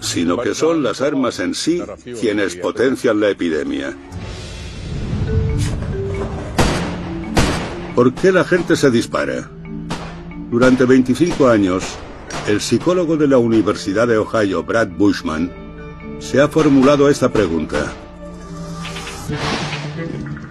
sino 0.00 0.36
que 0.38 0.56
son 0.56 0.82
las 0.82 1.00
armas 1.00 1.38
en 1.38 1.54
sí 1.54 1.80
quienes 2.20 2.56
potencian 2.56 3.20
la 3.20 3.30
epidemia. 3.30 3.96
¿Por 7.94 8.12
qué 8.14 8.32
la 8.32 8.44
gente 8.44 8.74
se 8.74 8.90
dispara? 8.90 9.48
Durante 10.56 10.86
25 10.86 11.48
años, 11.48 11.84
el 12.48 12.62
psicólogo 12.62 13.18
de 13.18 13.28
la 13.28 13.36
Universidad 13.36 14.08
de 14.08 14.16
Ohio, 14.16 14.62
Brad 14.64 14.88
Bushman, 14.88 15.52
se 16.18 16.40
ha 16.40 16.48
formulado 16.48 17.10
esta 17.10 17.30
pregunta. 17.30 17.92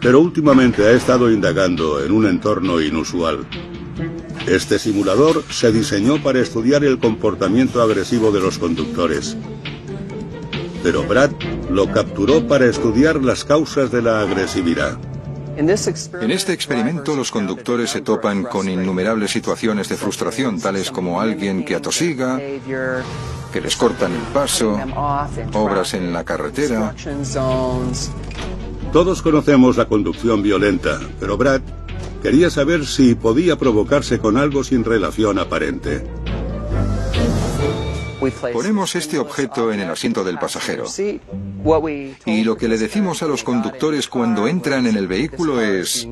Pero 0.02 0.20
últimamente 0.20 0.86
ha 0.86 0.92
estado 0.92 1.32
indagando 1.32 2.06
en 2.06 2.12
un 2.12 2.28
entorno 2.28 2.80
inusual. 2.82 3.48
Este 4.46 4.78
simulador 4.78 5.44
se 5.50 5.72
diseñó 5.72 6.22
para 6.22 6.40
estudiar 6.40 6.84
el 6.84 7.00
comportamiento 7.00 7.82
agresivo 7.82 8.32
de 8.32 8.42
los 8.42 8.60
conductores. 8.60 9.36
Pero 10.84 11.02
Brad 11.08 11.32
lo 11.72 11.92
capturó 11.92 12.48
para 12.48 12.68
estudiar 12.68 13.24
las 13.24 13.44
causas 13.44 13.92
de 13.92 14.04
la 14.04 14.22
agresividad. 14.22 15.00
En 15.58 15.70
este 15.70 16.54
experimento 16.54 17.16
los 17.16 17.32
conductores 17.32 17.90
se 17.90 18.02
topan 18.02 18.44
con 18.44 18.68
innumerables 18.68 19.32
situaciones 19.32 19.90
de 19.90 19.96
frustración, 19.96 20.60
tales 20.60 20.92
como 20.92 21.22
alguien 21.22 21.64
que 21.64 21.76
atosiga, 21.76 22.40
que 23.52 23.62
les 23.62 23.76
cortan 23.76 24.12
el 24.12 24.22
paso, 24.34 24.78
obras 25.54 25.94
en 25.94 26.12
la 26.12 26.24
carretera. 26.24 26.94
Todos 28.92 29.22
conocemos 29.22 29.78
la 29.78 29.86
conducción 29.88 30.42
violenta, 30.44 31.00
pero 31.20 31.38
Brad 31.38 31.62
quería 32.22 32.50
saber 32.50 32.86
si 32.86 33.16
podía 33.16 33.58
provocarse 33.58 34.20
con 34.20 34.38
algo 34.38 34.64
sin 34.64 34.84
relación 34.84 35.40
aparente. 35.40 36.04
Ponemos 38.54 38.96
este 38.96 39.20
objeto 39.20 39.72
en 39.72 39.80
el 39.80 39.90
asiento 39.90 40.24
del 40.24 40.38
pasajero. 40.38 40.86
Y 42.26 42.44
lo 42.44 42.58
que 42.58 42.68
le 42.68 42.78
decimos 42.78 43.24
a 43.24 43.28
los 43.28 43.44
conductores 43.44 44.08
cuando 44.08 44.48
entran 44.48 44.88
en 44.88 44.98
el 44.98 45.08
vehículo 45.08 45.62
es, 45.62 46.08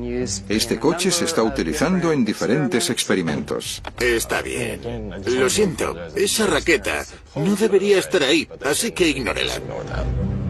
este 0.48 0.78
coche 0.78 1.10
se 1.10 1.24
está 1.24 1.42
utilizando 1.42 2.12
en 2.12 2.24
diferentes 2.24 2.90
experimentos. 2.90 3.82
Está 3.98 4.42
bien. 4.42 5.10
Lo 5.26 5.48
siento, 5.48 5.94
esa 6.14 6.46
raqueta 6.46 7.04
no 7.36 7.56
debería 7.56 7.98
estar 7.98 8.22
ahí, 8.22 8.48
así 8.64 8.92
que 8.92 9.08
ignórela. 9.08 9.54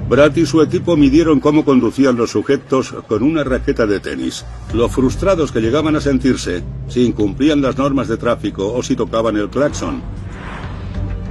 Brad 0.09 0.37
y 0.37 0.45
su 0.45 0.61
equipo 0.61 0.99
midieron 0.99 1.41
cómo 1.41 1.65
conducían 1.65 2.17
los 2.17 2.33
sujetos 2.33 2.95
con 3.09 3.23
una 3.23 3.43
raqueta 3.43 3.87
de 3.87 4.01
tenis, 4.01 4.45
lo 4.75 4.91
frustrados 4.91 5.51
que 5.51 5.61
llegaban 5.61 5.97
a 5.97 6.01
sentirse 6.01 6.63
si 6.89 7.07
incumplían 7.07 7.63
las 7.63 7.79
normas 7.79 8.09
de 8.09 8.19
tráfico 8.19 8.71
o 8.75 8.83
si 8.83 8.97
tocaban 8.97 9.37
el 9.39 9.49
claxon. 9.49 10.03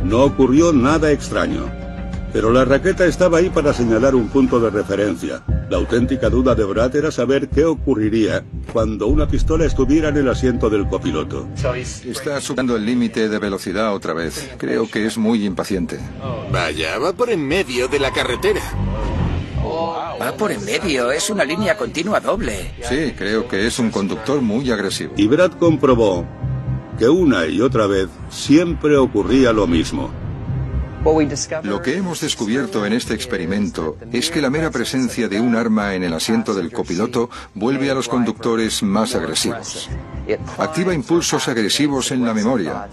No 0.03 0.23
ocurrió 0.23 0.73
nada 0.73 1.11
extraño, 1.11 1.71
pero 2.33 2.51
la 2.51 2.65
raqueta 2.65 3.05
estaba 3.05 3.37
ahí 3.37 3.49
para 3.49 3.73
señalar 3.73 4.15
un 4.15 4.27
punto 4.27 4.59
de 4.59 4.69
referencia. 4.69 5.43
La 5.69 5.77
auténtica 5.77 6.29
duda 6.29 6.55
de 6.55 6.65
Brad 6.65 6.95
era 6.95 7.09
saber 7.09 7.47
qué 7.47 7.63
ocurriría 7.63 8.43
cuando 8.73 9.07
una 9.07 9.27
pistola 9.27 9.65
estuviera 9.65 10.09
en 10.09 10.17
el 10.17 10.27
asiento 10.27 10.69
del 10.69 10.87
copiloto. 10.89 11.47
Está 12.05 12.41
superando 12.41 12.75
el 12.75 12.85
límite 12.85 13.29
de 13.29 13.39
velocidad 13.39 13.93
otra 13.95 14.13
vez. 14.13 14.51
Creo 14.57 14.89
que 14.89 15.05
es 15.05 15.17
muy 15.17 15.45
impaciente. 15.45 15.99
Vaya, 16.51 16.99
va 16.99 17.13
por 17.13 17.29
en 17.29 17.47
medio 17.47 17.87
de 17.87 17.99
la 17.99 18.11
carretera. 18.11 18.61
Va 20.21 20.35
por 20.37 20.51
en 20.51 20.63
medio, 20.65 21.11
es 21.11 21.29
una 21.29 21.45
línea 21.45 21.77
continua 21.77 22.19
doble. 22.19 22.73
Sí, 22.87 23.13
creo 23.17 23.47
que 23.47 23.65
es 23.65 23.79
un 23.79 23.89
conductor 23.89 24.41
muy 24.41 24.69
agresivo. 24.69 25.13
Y 25.15 25.27
Brad 25.27 25.53
comprobó 25.53 26.27
que 26.97 27.09
una 27.09 27.45
y 27.45 27.61
otra 27.61 27.87
vez 27.87 28.09
siempre 28.29 28.97
ocurría 28.97 29.53
lo 29.53 29.67
mismo. 29.67 30.11
Lo 31.63 31.81
que 31.81 31.97
hemos 31.97 32.21
descubierto 32.21 32.85
en 32.85 32.93
este 32.93 33.13
experimento 33.13 33.97
es 34.13 34.31
que 34.31 34.41
la 34.41 34.49
mera 34.49 34.71
presencia 34.71 35.27
de 35.27 35.41
un 35.41 35.55
arma 35.55 35.95
en 35.95 36.03
el 36.03 36.13
asiento 36.13 36.53
del 36.53 36.71
copiloto 36.71 37.29
vuelve 37.53 37.91
a 37.91 37.93
los 37.93 38.07
conductores 38.07 38.81
más 38.83 39.13
agresivos. 39.13 39.89
Activa 40.57 40.93
impulsos 40.93 41.49
agresivos 41.49 42.11
en 42.11 42.23
la 42.23 42.33
memoria. 42.33 42.87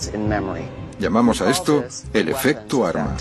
Llamamos 0.98 1.40
a 1.40 1.50
esto 1.50 1.84
el 2.12 2.28
efecto 2.28 2.84
arma. 2.84 3.16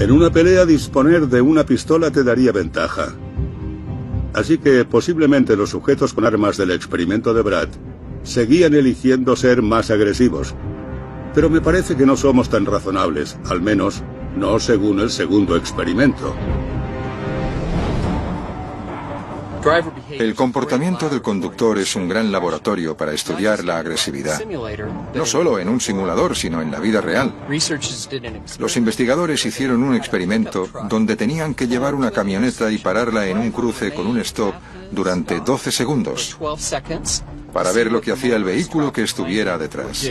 En 0.00 0.10
una 0.10 0.30
pelea 0.30 0.66
disponer 0.66 1.28
de 1.28 1.40
una 1.40 1.64
pistola 1.64 2.10
te 2.10 2.24
daría 2.24 2.50
ventaja. 2.50 3.14
Así 4.32 4.58
que 4.58 4.84
posiblemente 4.84 5.54
los 5.54 5.70
sujetos 5.70 6.12
con 6.12 6.26
armas 6.26 6.56
del 6.56 6.72
experimento 6.72 7.32
de 7.32 7.42
Brad 7.42 7.68
seguían 8.24 8.74
eligiendo 8.74 9.36
ser 9.36 9.62
más 9.62 9.90
agresivos. 9.90 10.54
Pero 11.34 11.48
me 11.50 11.60
parece 11.60 11.96
que 11.96 12.06
no 12.06 12.16
somos 12.16 12.48
tan 12.48 12.66
razonables, 12.66 13.38
al 13.48 13.60
menos 13.60 14.02
no 14.36 14.58
según 14.58 15.00
el 15.00 15.10
segundo 15.10 15.56
experimento. 15.56 16.34
El 20.10 20.34
comportamiento 20.34 21.08
del 21.08 21.22
conductor 21.22 21.78
es 21.78 21.96
un 21.96 22.06
gran 22.06 22.30
laboratorio 22.30 22.94
para 22.98 23.12
estudiar 23.14 23.64
la 23.64 23.78
agresividad, 23.78 24.42
no 25.14 25.24
solo 25.24 25.58
en 25.58 25.70
un 25.70 25.80
simulador, 25.80 26.36
sino 26.36 26.60
en 26.60 26.70
la 26.70 26.80
vida 26.80 27.00
real. 27.00 27.34
Los 28.58 28.76
investigadores 28.76 29.46
hicieron 29.46 29.82
un 29.82 29.94
experimento 29.94 30.68
donde 30.90 31.16
tenían 31.16 31.54
que 31.54 31.66
llevar 31.66 31.94
una 31.94 32.10
camioneta 32.10 32.70
y 32.70 32.76
pararla 32.76 33.26
en 33.26 33.38
un 33.38 33.50
cruce 33.52 33.94
con 33.94 34.06
un 34.06 34.18
stop 34.18 34.54
durante 34.92 35.40
12 35.40 35.72
segundos 35.72 36.36
para 37.54 37.72
ver 37.72 37.90
lo 37.90 38.00
que 38.00 38.10
hacía 38.10 38.34
el 38.34 38.42
vehículo 38.42 38.92
que 38.92 39.02
estuviera 39.02 39.56
detrás. 39.56 40.10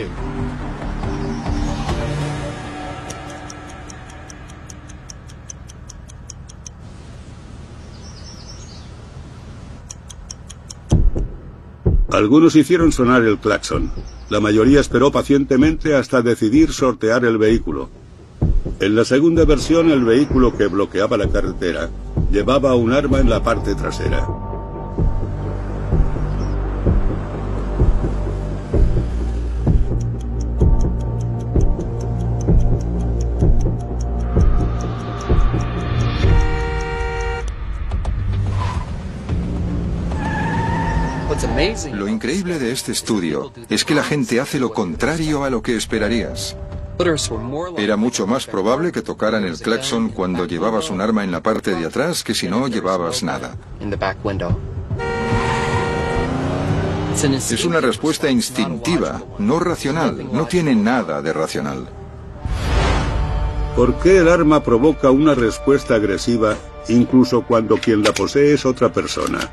Algunos 12.10 12.56
hicieron 12.56 12.92
sonar 12.92 13.22
el 13.22 13.38
claxon. 13.38 13.90
La 14.30 14.40
mayoría 14.40 14.80
esperó 14.80 15.12
pacientemente 15.12 15.94
hasta 15.94 16.22
decidir 16.22 16.72
sortear 16.72 17.24
el 17.24 17.38
vehículo. 17.38 17.90
En 18.80 18.94
la 18.94 19.04
segunda 19.04 19.44
versión, 19.44 19.90
el 19.90 20.04
vehículo 20.04 20.56
que 20.56 20.68
bloqueaba 20.68 21.18
la 21.18 21.28
carretera 21.28 21.90
llevaba 22.30 22.74
un 22.74 22.92
arma 22.92 23.18
en 23.18 23.28
la 23.28 23.42
parte 23.42 23.74
trasera. 23.74 24.53
Lo 41.92 42.08
increíble 42.08 42.58
de 42.58 42.72
este 42.72 42.92
estudio 42.92 43.50
es 43.70 43.86
que 43.86 43.94
la 43.94 44.04
gente 44.04 44.38
hace 44.38 44.60
lo 44.60 44.72
contrario 44.72 45.44
a 45.44 45.50
lo 45.50 45.62
que 45.62 45.76
esperarías. 45.76 46.56
Era 47.78 47.96
mucho 47.96 48.26
más 48.26 48.46
probable 48.46 48.92
que 48.92 49.00
tocaran 49.00 49.44
el 49.44 49.58
claxon 49.58 50.10
cuando 50.10 50.44
llevabas 50.44 50.90
un 50.90 51.00
arma 51.00 51.24
en 51.24 51.32
la 51.32 51.42
parte 51.42 51.74
de 51.74 51.86
atrás 51.86 52.22
que 52.22 52.34
si 52.34 52.48
no 52.48 52.68
llevabas 52.68 53.22
nada. 53.22 53.56
Es 57.14 57.64
una 57.64 57.80
respuesta 57.80 58.30
instintiva, 58.30 59.22
no 59.38 59.58
racional, 59.58 60.28
no 60.32 60.46
tiene 60.46 60.74
nada 60.74 61.22
de 61.22 61.32
racional. 61.32 61.88
¿Por 63.74 63.94
qué 64.00 64.18
el 64.18 64.28
arma 64.28 64.62
provoca 64.62 65.10
una 65.10 65.34
respuesta 65.34 65.94
agresiva 65.94 66.56
incluso 66.88 67.42
cuando 67.42 67.78
quien 67.78 68.02
la 68.02 68.12
posee 68.12 68.52
es 68.52 68.66
otra 68.66 68.92
persona? 68.92 69.50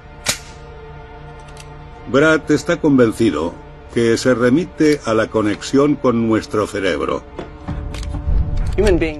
Brad 2.11 2.51
está 2.51 2.81
convencido 2.81 3.53
que 3.93 4.17
se 4.17 4.35
remite 4.35 4.99
a 5.05 5.13
la 5.13 5.27
conexión 5.27 5.95
con 5.95 6.27
nuestro 6.27 6.67
cerebro. 6.67 7.23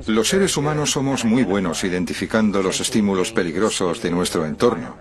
Los 0.07 0.27
seres 0.27 0.57
humanos 0.57 0.91
somos 0.91 1.23
muy 1.23 1.45
buenos 1.45 1.85
identificando 1.85 2.61
los 2.61 2.81
estímulos 2.81 3.31
peligrosos 3.31 4.01
de 4.01 4.11
nuestro 4.11 4.45
entorno, 4.45 4.97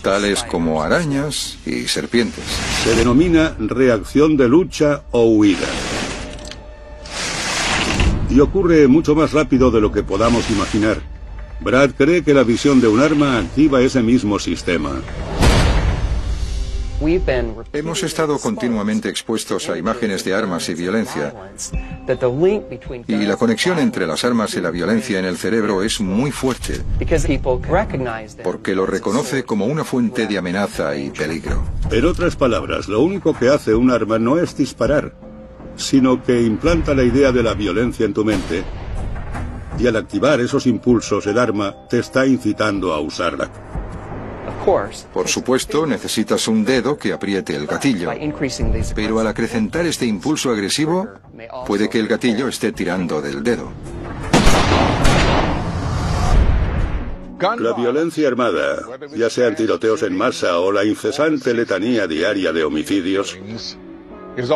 tales 0.00 0.44
como 0.44 0.80
arañas 0.80 1.58
y 1.66 1.88
serpientes. 1.88 2.44
Se 2.84 2.94
denomina 2.94 3.56
reacción 3.58 4.36
de 4.36 4.48
lucha 4.48 5.02
o 5.10 5.24
huida. 5.24 5.66
Y 8.30 8.38
ocurre 8.38 8.86
mucho 8.86 9.16
más 9.16 9.32
rápido 9.32 9.72
de 9.72 9.80
lo 9.80 9.90
que 9.90 10.04
podamos 10.04 10.48
imaginar. 10.50 11.00
Brad 11.60 11.90
cree 11.98 12.22
que 12.22 12.32
la 12.32 12.44
visión 12.44 12.80
de 12.80 12.86
un 12.86 13.00
arma 13.00 13.38
activa 13.38 13.80
ese 13.80 14.02
mismo 14.02 14.38
sistema. 14.38 15.02
Hemos 17.72 18.02
estado 18.02 18.38
continuamente 18.38 19.08
expuestos 19.08 19.68
a 19.68 19.76
imágenes 19.76 20.24
de 20.24 20.34
armas 20.34 20.68
y 20.68 20.74
violencia. 20.74 21.34
Y 23.08 23.16
la 23.26 23.36
conexión 23.36 23.78
entre 23.78 24.06
las 24.06 24.24
armas 24.24 24.54
y 24.54 24.60
la 24.60 24.70
violencia 24.70 25.18
en 25.18 25.24
el 25.24 25.36
cerebro 25.36 25.82
es 25.82 26.00
muy 26.00 26.30
fuerte, 26.30 26.80
porque 28.42 28.74
lo 28.74 28.86
reconoce 28.86 29.44
como 29.44 29.66
una 29.66 29.84
fuente 29.84 30.26
de 30.26 30.38
amenaza 30.38 30.96
y 30.96 31.10
peligro. 31.10 31.64
En 31.90 32.04
otras 32.04 32.36
palabras, 32.36 32.88
lo 32.88 33.00
único 33.00 33.36
que 33.36 33.48
hace 33.48 33.74
un 33.74 33.90
arma 33.90 34.18
no 34.18 34.38
es 34.38 34.56
disparar, 34.56 35.14
sino 35.76 36.22
que 36.22 36.42
implanta 36.42 36.94
la 36.94 37.02
idea 37.02 37.32
de 37.32 37.42
la 37.42 37.54
violencia 37.54 38.06
en 38.06 38.14
tu 38.14 38.24
mente 38.24 38.62
y 39.78 39.86
al 39.86 39.96
activar 39.96 40.40
esos 40.40 40.66
impulsos 40.66 41.26
el 41.26 41.38
arma 41.38 41.74
te 41.88 41.98
está 41.98 42.26
incitando 42.26 42.92
a 42.92 43.00
usarla. 43.00 43.50
Por 44.64 45.28
supuesto, 45.28 45.86
necesitas 45.86 46.48
un 46.48 46.64
dedo 46.64 46.96
que 46.96 47.12
apriete 47.12 47.54
el 47.54 47.66
gatillo. 47.66 48.10
Pero 48.94 49.20
al 49.20 49.26
acrecentar 49.26 49.84
este 49.86 50.06
impulso 50.06 50.50
agresivo, 50.50 51.08
puede 51.66 51.88
que 51.88 51.98
el 51.98 52.08
gatillo 52.08 52.48
esté 52.48 52.72
tirando 52.72 53.20
del 53.20 53.42
dedo. 53.42 53.72
La 57.58 57.74
violencia 57.74 58.26
armada, 58.26 58.78
ya 59.14 59.28
sean 59.28 59.54
tiroteos 59.54 60.02
en 60.02 60.16
masa 60.16 60.60
o 60.60 60.72
la 60.72 60.84
incesante 60.84 61.52
letanía 61.52 62.06
diaria 62.06 62.52
de 62.52 62.64
homicidios, 62.64 63.38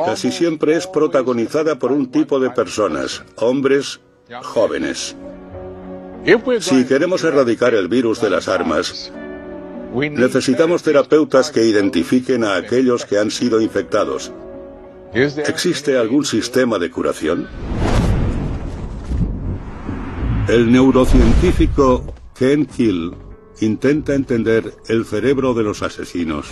casi 0.07 0.33
siempre 0.33 0.75
es 0.77 0.87
protagonizada 0.87 1.79
por 1.79 1.93
un 1.93 2.11
tipo 2.11 2.41
de 2.41 2.49
personas, 2.51 3.25
hombres 3.37 4.01
jóvenes. 4.43 5.17
Si 6.61 6.85
queremos 6.87 7.25
erradicar 7.25 7.75
el 7.75 7.89
virus 7.89 8.23
de 8.23 8.31
las 8.31 8.49
armas, 8.49 9.13
Necesitamos 9.95 10.83
terapeutas 10.83 11.51
que 11.51 11.65
identifiquen 11.65 12.45
a 12.45 12.57
aquellos 12.57 13.05
que 13.05 13.19
han 13.19 13.31
sido 13.31 13.61
infectados. 13.61 14.33
¿Existe 15.13 15.97
algún 15.97 16.25
sistema 16.25 16.79
de 16.79 16.91
curación? 16.91 17.49
El 20.49 20.71
neurocientífico 20.71 22.15
Ken 22.35 22.69
Hill 22.77 23.15
intenta 23.61 24.15
entender 24.15 24.75
el 24.89 25.05
cerebro 25.05 25.55
de 25.55 25.63
los 25.63 25.83
asesinos. 25.83 26.47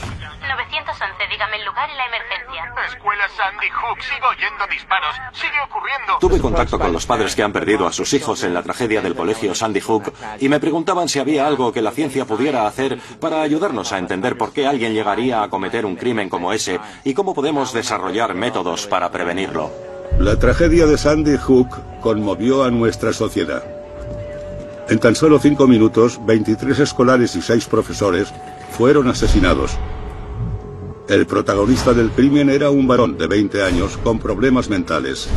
911, 1.37 1.39
dígame 1.39 1.57
el 1.57 1.67
lugar 1.67 1.89
y 1.93 1.97
la 1.97 2.07
emergencia. 2.07 2.65
escuela 2.89 3.29
Sandy 3.37 3.69
Hook. 3.69 3.99
Sigo 4.03 4.27
oyendo 4.29 4.67
disparos. 4.71 5.15
Sigue 5.33 5.61
ocurriendo. 5.69 6.19
Tuve 6.21 6.41
contacto 6.41 6.79
con 6.79 6.93
los 6.93 7.07
padres 7.07 7.35
que 7.35 7.43
han 7.43 7.53
perdido 7.53 7.87
a 7.87 7.93
sus 7.93 8.13
hijos 8.15 8.43
en 8.45 8.55
la 8.55 8.63
tragedia 8.63 9.03
del 9.03 9.15
colegio 9.15 9.55
Sandy 9.55 9.81
Hook 9.81 10.13
y 10.41 10.49
me 10.49 10.61
preguntaban 10.61 11.09
si 11.09 11.19
había 11.19 11.47
algo 11.47 11.73
que 11.73 11.83
la 11.83 11.93
ciencia 11.93 12.25
pudiera 12.25 12.67
hacer 12.67 12.99
para 13.21 13.43
ayudarnos 13.43 13.93
a 13.93 13.99
entender 13.99 14.39
por 14.39 14.53
qué 14.53 14.67
alguien 14.67 14.95
llegaría 14.95 15.43
a 15.43 15.49
cometer 15.49 15.85
un 15.85 15.97
crimen 15.97 16.29
como 16.29 16.53
ese 16.53 16.81
y 17.05 17.15
cómo 17.15 17.35
podemos 17.35 17.73
desarrollar 17.73 18.35
métodos 18.35 18.87
para 18.87 19.11
prevenirlo. 19.11 19.71
La 20.19 20.39
tragedia 20.39 20.87
de 20.87 20.97
Sandy 20.97 21.37
Hook 21.37 22.01
conmovió 22.01 22.65
a 22.65 22.71
nuestra 22.71 23.13
sociedad. 23.13 23.63
En 24.89 25.01
tan 25.01 25.17
solo 25.17 25.39
cinco 25.39 25.67
minutos, 25.67 26.25
23 26.25 26.79
escolares 26.79 27.35
y 27.35 27.43
seis 27.43 27.67
profesores 27.67 28.33
fueron 28.71 29.09
asesinados. 29.09 29.77
El 31.09 31.25
protagonista 31.25 31.93
del 31.93 32.11
crimen 32.11 32.51
era 32.51 32.71
un 32.71 32.89
varón 32.89 33.17
de 33.17 33.29
20 33.29 33.63
años 33.63 33.97
con 33.99 34.19
problemas 34.19 34.69
mentales. 34.69 35.29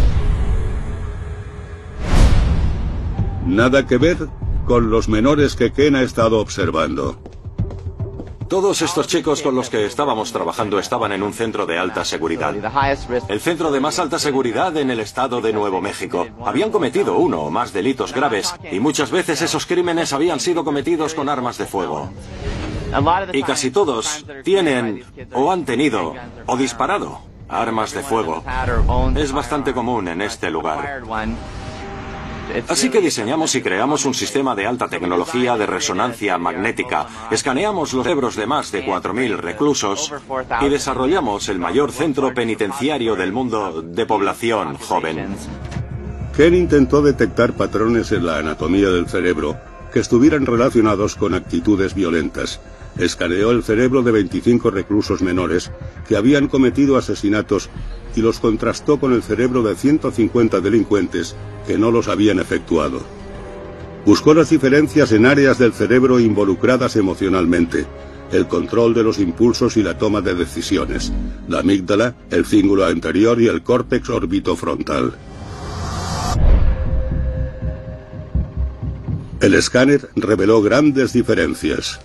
Nada 3.45 3.85
que 3.85 3.97
ver 3.97 4.17
con 4.65 4.89
los 4.89 5.07
menores 5.09 5.55
que 5.55 5.71
Ken 5.71 5.95
ha 5.95 6.01
estado 6.01 6.39
observando. 6.39 7.21
Todos 8.47 8.81
estos 8.81 9.05
chicos 9.05 9.43
con 9.43 9.53
los 9.53 9.69
que 9.69 9.85
estábamos 9.85 10.31
trabajando 10.31 10.79
estaban 10.79 11.11
en 11.11 11.21
un 11.21 11.33
centro 11.33 11.67
de 11.67 11.77
alta 11.77 12.03
seguridad. 12.03 12.55
El 13.29 13.39
centro 13.39 13.71
de 13.71 13.79
más 13.79 13.99
alta 13.99 14.17
seguridad 14.17 14.75
en 14.75 14.89
el 14.89 14.99
estado 14.99 15.39
de 15.39 15.53
Nuevo 15.53 15.81
México. 15.81 16.27
Habían 16.43 16.71
cometido 16.71 17.15
uno 17.17 17.41
o 17.41 17.51
más 17.51 17.73
delitos 17.73 18.11
graves 18.11 18.55
y 18.71 18.79
muchas 18.79 19.11
veces 19.11 19.43
esos 19.43 19.67
crímenes 19.67 20.13
habían 20.13 20.39
sido 20.39 20.63
cometidos 20.63 21.13
con 21.13 21.29
armas 21.29 21.59
de 21.59 21.67
fuego. 21.67 22.09
Y 23.33 23.43
casi 23.43 23.71
todos 23.71 24.25
tienen 24.43 25.03
o 25.33 25.51
han 25.51 25.65
tenido 25.65 26.13
o 26.45 26.57
disparado 26.57 27.19
armas 27.47 27.93
de 27.93 28.01
fuego. 28.01 28.43
Es 29.15 29.31
bastante 29.31 29.73
común 29.73 30.07
en 30.07 30.21
este 30.21 30.49
lugar. 30.49 31.01
Así 32.67 32.89
que 32.89 32.99
diseñamos 32.99 33.53
y 33.55 33.61
creamos 33.61 34.05
un 34.05 34.13
sistema 34.13 34.55
de 34.55 34.65
alta 34.65 34.87
tecnología 34.87 35.55
de 35.55 35.67
resonancia 35.67 36.37
magnética. 36.37 37.05
Escaneamos 37.29 37.93
los 37.93 38.03
cerebros 38.03 38.35
de 38.35 38.47
más 38.47 38.71
de 38.71 38.85
4.000 38.85 39.37
reclusos 39.37 40.11
y 40.61 40.69
desarrollamos 40.69 41.47
el 41.49 41.59
mayor 41.59 41.91
centro 41.91 42.33
penitenciario 42.33 43.15
del 43.15 43.31
mundo 43.31 43.83
de 43.83 44.05
población 44.05 44.77
joven. 44.77 45.35
Ken 46.35 46.55
intentó 46.55 47.01
detectar 47.01 47.53
patrones 47.53 48.11
en 48.11 48.25
la 48.25 48.37
anatomía 48.37 48.89
del 48.89 49.07
cerebro 49.07 49.57
que 49.91 49.99
estuvieran 49.99 50.45
relacionados 50.45 51.15
con 51.15 51.33
actitudes 51.33 51.93
violentas. 51.93 52.59
Escaneó 52.97 53.51
el 53.51 53.63
cerebro 53.63 54.01
de 54.01 54.11
25 54.11 54.71
reclusos 54.71 55.21
menores 55.21 55.71
que 56.07 56.17
habían 56.17 56.47
cometido 56.47 56.97
asesinatos 56.97 57.69
y 58.15 58.21
los 58.21 58.39
contrastó 58.39 58.99
con 58.99 59.13
el 59.13 59.23
cerebro 59.23 59.63
de 59.63 59.75
150 59.75 60.59
delincuentes 60.59 61.35
que 61.67 61.77
no 61.77 61.91
los 61.91 62.07
habían 62.07 62.39
efectuado. 62.39 63.01
Buscó 64.05 64.33
las 64.33 64.49
diferencias 64.49 65.11
en 65.11 65.25
áreas 65.25 65.59
del 65.59 65.73
cerebro 65.73 66.19
involucradas 66.19 66.95
emocionalmente, 66.95 67.85
el 68.31 68.47
control 68.47 68.93
de 68.93 69.03
los 69.03 69.19
impulsos 69.19 69.77
y 69.77 69.83
la 69.83 69.97
toma 69.97 70.21
de 70.21 70.35
decisiones, 70.35 71.11
la 71.47 71.59
amígdala, 71.59 72.15
el 72.31 72.45
cíngulo 72.45 72.85
anterior 72.85 73.41
y 73.41 73.47
el 73.47 73.61
córtex 73.63 74.09
orbitofrontal. 74.09 75.13
El 79.41 79.53
escáner 79.53 80.09
reveló 80.15 80.61
grandes 80.61 81.13
diferencias. 81.13 81.99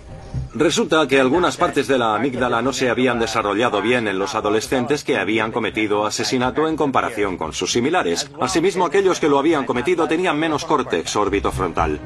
Resulta 0.55 1.05
que 1.05 1.19
algunas 1.19 1.57
partes 1.57 1.85
de 1.85 1.97
la 1.97 2.15
amígdala 2.15 2.61
no 2.61 2.71
se 2.71 2.89
habían 2.89 3.19
desarrollado 3.19 3.81
bien 3.81 4.07
en 4.07 4.17
los 4.17 4.35
adolescentes 4.35 5.03
que 5.03 5.17
habían 5.17 5.51
cometido 5.51 6.05
asesinato 6.05 6.69
en 6.69 6.77
comparación 6.77 7.35
con 7.35 7.51
sus 7.51 7.73
similares. 7.73 8.31
Asimismo, 8.39 8.85
aquellos 8.85 9.19
que 9.19 9.27
lo 9.27 9.37
habían 9.37 9.65
cometido 9.65 10.07
tenían 10.07 10.39
menos 10.39 10.63
córtex 10.63 11.13
orbitofrontal. 11.17 11.99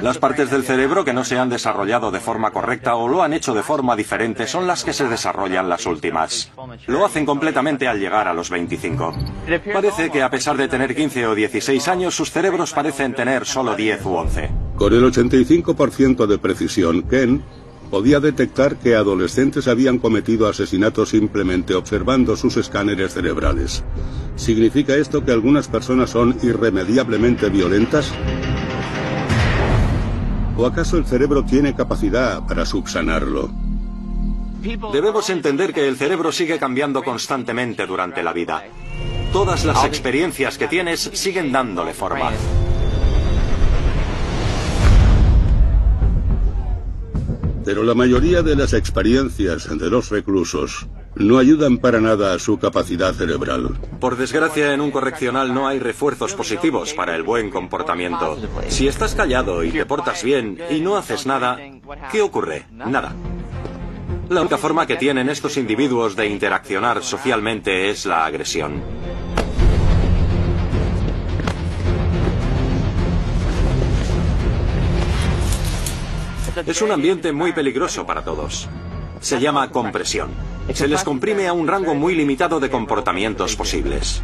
Las 0.00 0.16
partes 0.16 0.50
del 0.50 0.64
cerebro 0.64 1.04
que 1.04 1.12
no 1.12 1.22
se 1.22 1.38
han 1.38 1.50
desarrollado 1.50 2.10
de 2.10 2.18
forma 2.18 2.50
correcta 2.50 2.96
o 2.96 3.08
lo 3.08 3.22
han 3.22 3.34
hecho 3.34 3.52
de 3.52 3.62
forma 3.62 3.94
diferente 3.94 4.46
son 4.46 4.66
las 4.66 4.82
que 4.82 4.94
se 4.94 5.06
desarrollan 5.06 5.68
las 5.68 5.84
últimas. 5.84 6.50
Lo 6.86 7.04
hacen 7.04 7.26
completamente 7.26 7.86
al 7.86 8.00
llegar 8.00 8.26
a 8.26 8.32
los 8.32 8.48
25. 8.48 9.12
Parece 9.74 10.10
que 10.10 10.22
a 10.22 10.30
pesar 10.30 10.56
de 10.56 10.68
tener 10.68 10.96
15 10.96 11.26
o 11.26 11.34
16 11.34 11.88
años, 11.88 12.14
sus 12.14 12.30
cerebros 12.32 12.72
parecen 12.72 13.12
tener 13.12 13.44
solo 13.44 13.76
10 13.76 14.06
u 14.06 14.14
11. 14.16 14.50
Con 14.76 14.94
el 14.94 15.04
85% 15.04 16.26
de 16.26 16.38
precisión, 16.38 17.02
Ken 17.02 17.44
podía 17.90 18.20
detectar 18.20 18.76
que 18.76 18.94
adolescentes 18.94 19.68
habían 19.68 19.98
cometido 19.98 20.48
asesinatos 20.48 21.10
simplemente 21.10 21.74
observando 21.74 22.36
sus 22.36 22.56
escáneres 22.56 23.14
cerebrales. 23.14 23.84
¿Significa 24.36 24.94
esto 24.94 25.24
que 25.24 25.32
algunas 25.32 25.68
personas 25.68 26.10
son 26.10 26.36
irremediablemente 26.42 27.48
violentas? 27.48 28.12
¿O 30.56 30.66
acaso 30.66 30.96
el 30.96 31.06
cerebro 31.06 31.44
tiene 31.44 31.74
capacidad 31.74 32.46
para 32.46 32.64
subsanarlo? 32.66 33.50
Debemos 34.92 35.30
entender 35.30 35.72
que 35.72 35.86
el 35.86 35.96
cerebro 35.96 36.32
sigue 36.32 36.58
cambiando 36.58 37.02
constantemente 37.02 37.86
durante 37.86 38.22
la 38.22 38.32
vida. 38.32 38.64
Todas 39.32 39.64
las 39.64 39.84
experiencias 39.84 40.58
que 40.58 40.66
tienes 40.66 41.00
siguen 41.12 41.52
dándole 41.52 41.92
forma. 41.92 42.32
Pero 47.66 47.82
la 47.82 47.94
mayoría 47.94 48.42
de 48.42 48.54
las 48.54 48.72
experiencias 48.74 49.68
de 49.68 49.90
los 49.90 50.10
reclusos 50.10 50.86
no 51.16 51.36
ayudan 51.36 51.78
para 51.78 52.00
nada 52.00 52.32
a 52.32 52.38
su 52.38 52.60
capacidad 52.60 53.12
cerebral. 53.12 53.76
Por 53.98 54.16
desgracia, 54.16 54.72
en 54.72 54.80
un 54.80 54.92
correccional 54.92 55.52
no 55.52 55.66
hay 55.66 55.80
refuerzos 55.80 56.34
positivos 56.34 56.94
para 56.94 57.16
el 57.16 57.24
buen 57.24 57.50
comportamiento. 57.50 58.38
Si 58.68 58.86
estás 58.86 59.16
callado 59.16 59.64
y 59.64 59.72
te 59.72 59.84
portas 59.84 60.22
bien 60.22 60.60
y 60.70 60.78
no 60.78 60.96
haces 60.96 61.26
nada, 61.26 61.58
¿qué 62.12 62.22
ocurre? 62.22 62.66
Nada. 62.70 63.16
La 64.28 64.42
única 64.42 64.58
forma 64.58 64.86
que 64.86 64.94
tienen 64.94 65.28
estos 65.28 65.56
individuos 65.56 66.14
de 66.14 66.28
interaccionar 66.28 67.02
socialmente 67.02 67.90
es 67.90 68.06
la 68.06 68.26
agresión. 68.26 68.80
Es 76.66 76.82
un 76.82 76.90
ambiente 76.90 77.30
muy 77.30 77.52
peligroso 77.52 78.04
para 78.04 78.24
todos. 78.24 78.68
Se 79.20 79.38
llama 79.38 79.70
compresión. 79.70 80.30
Se 80.74 80.88
les 80.88 81.04
comprime 81.04 81.46
a 81.46 81.52
un 81.52 81.68
rango 81.68 81.94
muy 81.94 82.16
limitado 82.16 82.58
de 82.58 82.68
comportamientos 82.68 83.54
posibles. 83.54 84.20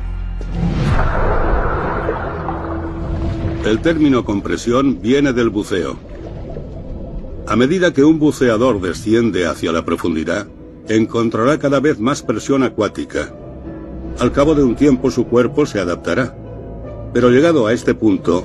El 3.64 3.80
término 3.80 4.24
compresión 4.24 5.00
viene 5.00 5.32
del 5.32 5.50
buceo. 5.50 5.96
A 7.46 7.54
medida 7.54 7.92
que 7.92 8.02
un 8.02 8.18
buceador 8.18 8.80
desciende 8.80 9.46
hacia 9.46 9.70
la 9.70 9.84
profundidad, 9.84 10.48
encontrará 10.88 11.60
cada 11.60 11.78
vez 11.78 12.00
más 12.00 12.22
presión 12.22 12.64
acuática. 12.64 13.32
Al 14.18 14.32
cabo 14.32 14.56
de 14.56 14.64
un 14.64 14.74
tiempo 14.74 15.12
su 15.12 15.28
cuerpo 15.28 15.64
se 15.64 15.78
adaptará. 15.78 16.36
Pero 17.14 17.30
llegado 17.30 17.68
a 17.68 17.72
este 17.72 17.94
punto, 17.94 18.44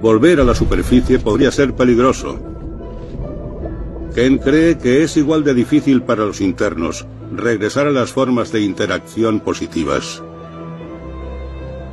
volver 0.00 0.40
a 0.40 0.44
la 0.44 0.54
superficie 0.54 1.18
podría 1.18 1.50
ser 1.50 1.74
peligroso, 1.74 2.38
Ken 4.14 4.38
cree 4.38 4.78
que 4.78 5.02
es 5.02 5.16
igual 5.16 5.44
de 5.44 5.54
difícil 5.54 6.02
para 6.02 6.24
los 6.24 6.40
internos 6.40 7.06
regresar 7.32 7.86
a 7.86 7.90
las 7.90 8.12
formas 8.12 8.52
de 8.52 8.60
interacción 8.60 9.40
positivas. 9.40 10.22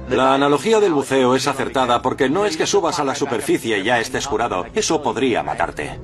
La 0.10 0.34
analogía 0.34 0.80
del 0.80 0.93
buceo 0.93 1.36
es 1.36 1.47
acertada 1.47 2.01
porque 2.01 2.30
no 2.30 2.45
es 2.45 2.58
que 2.58 2.67
subas 2.67 2.99
a 2.99 3.04
la 3.04 3.15
superficie 3.15 3.80
y 3.80 3.84
ya 3.84 3.99
estés 3.99 4.28
curado. 4.28 4.65
Eso 4.73 5.01
podría 5.01 5.41
matarte. 5.43 5.99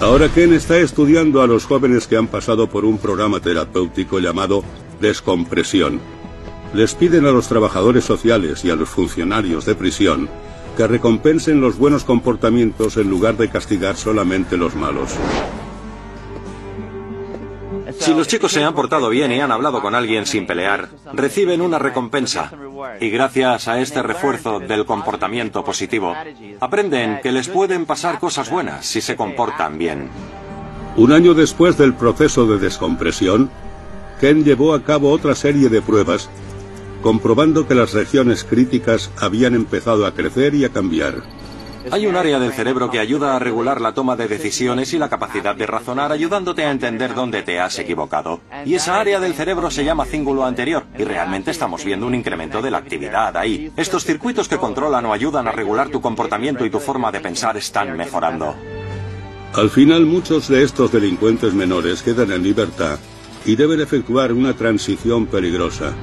Ahora 0.00 0.28
Ken 0.28 0.54
está 0.54 0.78
estudiando 0.78 1.42
a 1.42 1.46
los 1.46 1.66
jóvenes 1.66 2.06
que 2.06 2.16
han 2.16 2.28
pasado 2.28 2.68
por 2.68 2.84
un 2.84 2.98
programa 2.98 3.40
terapéutico 3.40 4.20
llamado 4.20 4.62
descompresión. 5.00 6.00
Les 6.72 6.94
piden 6.94 7.26
a 7.26 7.32
los 7.32 7.48
trabajadores 7.48 8.04
sociales 8.04 8.64
y 8.64 8.70
a 8.70 8.76
los 8.76 8.88
funcionarios 8.88 9.66
de 9.66 9.74
prisión 9.74 10.28
que 10.76 10.86
recompensen 10.86 11.60
los 11.60 11.78
buenos 11.78 12.04
comportamientos 12.04 12.96
en 12.96 13.10
lugar 13.10 13.36
de 13.36 13.48
castigar 13.48 13.96
solamente 13.96 14.56
los 14.56 14.74
malos. 14.74 15.16
Si 17.98 18.14
los 18.14 18.28
chicos 18.28 18.52
se 18.52 18.62
han 18.62 18.74
portado 18.74 19.08
bien 19.08 19.32
y 19.32 19.40
han 19.40 19.52
hablado 19.52 19.82
con 19.82 19.94
alguien 19.94 20.24
sin 20.24 20.46
pelear, 20.46 20.88
reciben 21.12 21.60
una 21.60 21.78
recompensa. 21.78 22.50
Y 23.00 23.10
gracias 23.10 23.68
a 23.68 23.80
este 23.80 24.02
refuerzo 24.02 24.60
del 24.60 24.86
comportamiento 24.86 25.64
positivo, 25.64 26.14
aprenden 26.60 27.20
que 27.22 27.32
les 27.32 27.48
pueden 27.48 27.86
pasar 27.86 28.18
cosas 28.18 28.48
buenas 28.50 28.86
si 28.86 29.00
se 29.00 29.16
comportan 29.16 29.76
bien. 29.76 30.08
Un 30.96 31.12
año 31.12 31.34
después 31.34 31.76
del 31.76 31.94
proceso 31.94 32.46
de 32.46 32.58
descompresión, 32.58 33.50
Ken 34.20 34.44
llevó 34.44 34.74
a 34.74 34.82
cabo 34.82 35.10
otra 35.10 35.34
serie 35.34 35.68
de 35.68 35.82
pruebas 35.82 36.30
comprobando 37.02 37.66
que 37.66 37.74
las 37.74 37.92
regiones 37.92 38.44
críticas 38.44 39.10
habían 39.18 39.54
empezado 39.54 40.06
a 40.06 40.14
crecer 40.14 40.54
y 40.54 40.64
a 40.64 40.70
cambiar. 40.70 41.22
Hay 41.90 42.06
un 42.06 42.14
área 42.14 42.38
del 42.38 42.52
cerebro 42.52 42.90
que 42.90 42.98
ayuda 42.98 43.34
a 43.34 43.38
regular 43.38 43.80
la 43.80 43.94
toma 43.94 44.14
de 44.14 44.28
decisiones 44.28 44.92
y 44.92 44.98
la 44.98 45.08
capacidad 45.08 45.56
de 45.56 45.66
razonar, 45.66 46.12
ayudándote 46.12 46.62
a 46.62 46.70
entender 46.70 47.14
dónde 47.14 47.42
te 47.42 47.58
has 47.58 47.78
equivocado. 47.78 48.40
Y 48.66 48.74
esa 48.74 49.00
área 49.00 49.18
del 49.18 49.32
cerebro 49.32 49.70
se 49.70 49.84
llama 49.84 50.04
cíngulo 50.04 50.44
anterior, 50.44 50.84
y 50.98 51.04
realmente 51.04 51.50
estamos 51.50 51.82
viendo 51.82 52.06
un 52.06 52.14
incremento 52.14 52.60
de 52.60 52.70
la 52.70 52.78
actividad 52.78 53.34
ahí. 53.36 53.72
Estos 53.76 54.04
circuitos 54.04 54.46
que 54.46 54.58
controlan 54.58 55.06
o 55.06 55.12
ayudan 55.12 55.48
a 55.48 55.52
regular 55.52 55.88
tu 55.88 56.02
comportamiento 56.02 56.66
y 56.66 56.70
tu 56.70 56.80
forma 56.80 57.10
de 57.10 57.20
pensar 57.20 57.56
están 57.56 57.96
mejorando. 57.96 58.54
Al 59.54 59.70
final, 59.70 60.04
muchos 60.04 60.48
de 60.48 60.62
estos 60.62 60.92
delincuentes 60.92 61.54
menores 61.54 62.02
quedan 62.02 62.30
en 62.30 62.42
libertad 62.42 62.98
y 63.46 63.56
deben 63.56 63.80
efectuar 63.80 64.32
una 64.32 64.52
transición 64.52 65.26
peligrosa. 65.26 65.94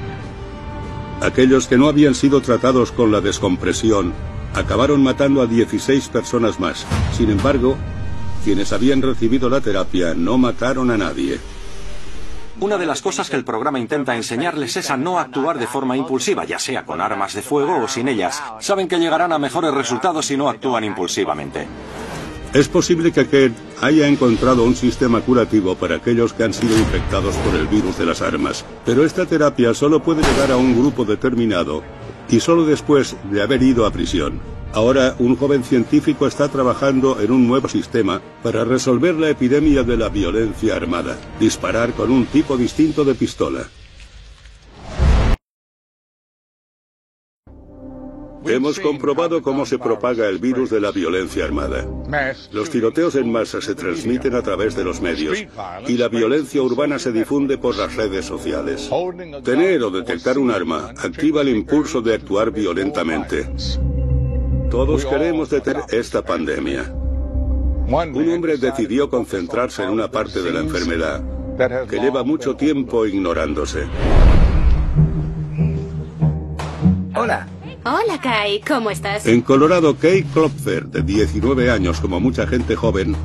Aquellos 1.21 1.67
que 1.67 1.77
no 1.77 1.87
habían 1.87 2.13
sido 2.13 2.41
tratados 2.41 2.91
con 2.91 3.11
la 3.11 3.21
descompresión 3.21 4.13
acabaron 4.53 5.01
matando 5.01 5.41
a 5.41 5.47
16 5.47 6.09
personas 6.09 6.59
más. 6.59 6.85
Sin 7.15 7.29
embargo, 7.31 7.75
quienes 8.43 8.71
habían 8.71 9.01
recibido 9.01 9.49
la 9.49 9.61
terapia 9.61 10.13
no 10.13 10.37
mataron 10.37 10.91
a 10.91 10.97
nadie. 10.97 11.39
Una 12.59 12.77
de 12.77 12.87
las 12.87 13.01
cosas 13.01 13.29
que 13.29 13.35
el 13.35 13.43
programa 13.43 13.79
intenta 13.79 14.15
enseñarles 14.15 14.77
es 14.77 14.89
a 14.89 14.97
no 14.97 15.19
actuar 15.19 15.59
de 15.59 15.67
forma 15.67 15.95
impulsiva, 15.95 16.43
ya 16.43 16.57
sea 16.57 16.85
con 16.85 17.01
armas 17.01 17.35
de 17.35 17.43
fuego 17.43 17.83
o 17.83 17.87
sin 17.87 18.07
ellas. 18.07 18.41
Saben 18.59 18.87
que 18.87 18.97
llegarán 18.97 19.31
a 19.31 19.37
mejores 19.37 19.73
resultados 19.73 20.25
si 20.25 20.37
no 20.37 20.49
actúan 20.49 20.83
impulsivamente. 20.83 21.67
Es 22.53 22.69
posible 22.69 23.11
que 23.11 23.27
Kent 23.27 23.57
haya 23.81 24.07
encontrado 24.07 24.63
un 24.63 24.75
sistema 24.75 25.21
curativo 25.21 25.75
para 25.75 25.97
aquellos 25.97 26.33
que 26.33 26.43
han 26.43 26.53
sido 26.53 26.77
infectados 26.77 27.35
por 27.37 27.53
el 27.55 27.67
virus 27.67 27.97
de 27.97 28.05
las 28.05 28.21
armas, 28.21 28.65
pero 28.85 29.03
esta 29.03 29.25
terapia 29.25 29.73
solo 29.73 30.01
puede 30.01 30.23
llegar 30.23 30.51
a 30.51 30.57
un 30.57 30.77
grupo 30.77 31.03
determinado 31.03 31.83
y 32.29 32.39
solo 32.39 32.65
después 32.65 33.15
de 33.31 33.41
haber 33.41 33.61
ido 33.61 33.85
a 33.85 33.91
prisión. 33.91 34.39
Ahora 34.73 35.15
un 35.19 35.35
joven 35.35 35.63
científico 35.63 36.25
está 36.25 36.49
trabajando 36.49 37.19
en 37.19 37.31
un 37.31 37.47
nuevo 37.47 37.67
sistema 37.67 38.21
para 38.43 38.63
resolver 38.63 39.15
la 39.15 39.29
epidemia 39.29 39.83
de 39.83 39.97
la 39.97 40.09
violencia 40.09 40.75
armada, 40.75 41.17
disparar 41.39 41.93
con 41.93 42.11
un 42.11 42.25
tipo 42.25 42.57
distinto 42.57 43.03
de 43.03 43.15
pistola. 43.15 43.67
Hemos 48.47 48.79
comprobado 48.79 49.41
cómo 49.41 49.65
se 49.65 49.77
propaga 49.77 50.27
el 50.27 50.39
virus 50.39 50.69
de 50.69 50.79
la 50.79 50.91
violencia 50.91 51.45
armada. 51.45 51.85
Los 52.51 52.69
tiroteos 52.69 53.15
en 53.15 53.31
masa 53.31 53.61
se 53.61 53.75
transmiten 53.75 54.35
a 54.35 54.41
través 54.41 54.75
de 54.75 54.83
los 54.83 55.01
medios 55.01 55.43
y 55.87 55.97
la 55.97 56.07
violencia 56.07 56.61
urbana 56.61 56.99
se 56.99 57.11
difunde 57.11 57.57
por 57.57 57.75
las 57.75 57.95
redes 57.95 58.25
sociales. 58.25 58.89
Tener 59.43 59.83
o 59.83 59.91
detectar 59.91 60.37
un 60.37 60.51
arma 60.51 60.93
activa 60.97 61.41
el 61.41 61.49
impulso 61.49 62.01
de 62.01 62.15
actuar 62.15 62.51
violentamente. 62.51 63.49
Todos 64.69 65.05
queremos 65.05 65.49
detener 65.49 65.83
esta 65.89 66.23
pandemia. 66.23 66.93
Un 67.87 68.29
hombre 68.29 68.57
decidió 68.57 69.09
concentrarse 69.09 69.83
en 69.83 69.89
una 69.89 70.09
parte 70.11 70.41
de 70.41 70.51
la 70.51 70.59
enfermedad 70.59 71.23
que 71.89 71.99
lleva 71.99 72.23
mucho 72.23 72.55
tiempo 72.55 73.05
ignorándose. 73.05 73.85
Hola. 77.15 77.47
Hola, 77.89 78.19
Kai. 78.19 78.59
¿Cómo 78.67 78.91
estás? 78.91 79.25
En 79.27 79.39
Colorado, 79.39 79.95
Kay 79.95 80.23
Klopfer, 80.23 80.87
de 80.87 81.03
19 81.03 81.71
años, 81.71 82.01
como 82.01 82.19
mucha 82.19 82.45
gente 82.45 82.75
joven, 82.75 83.15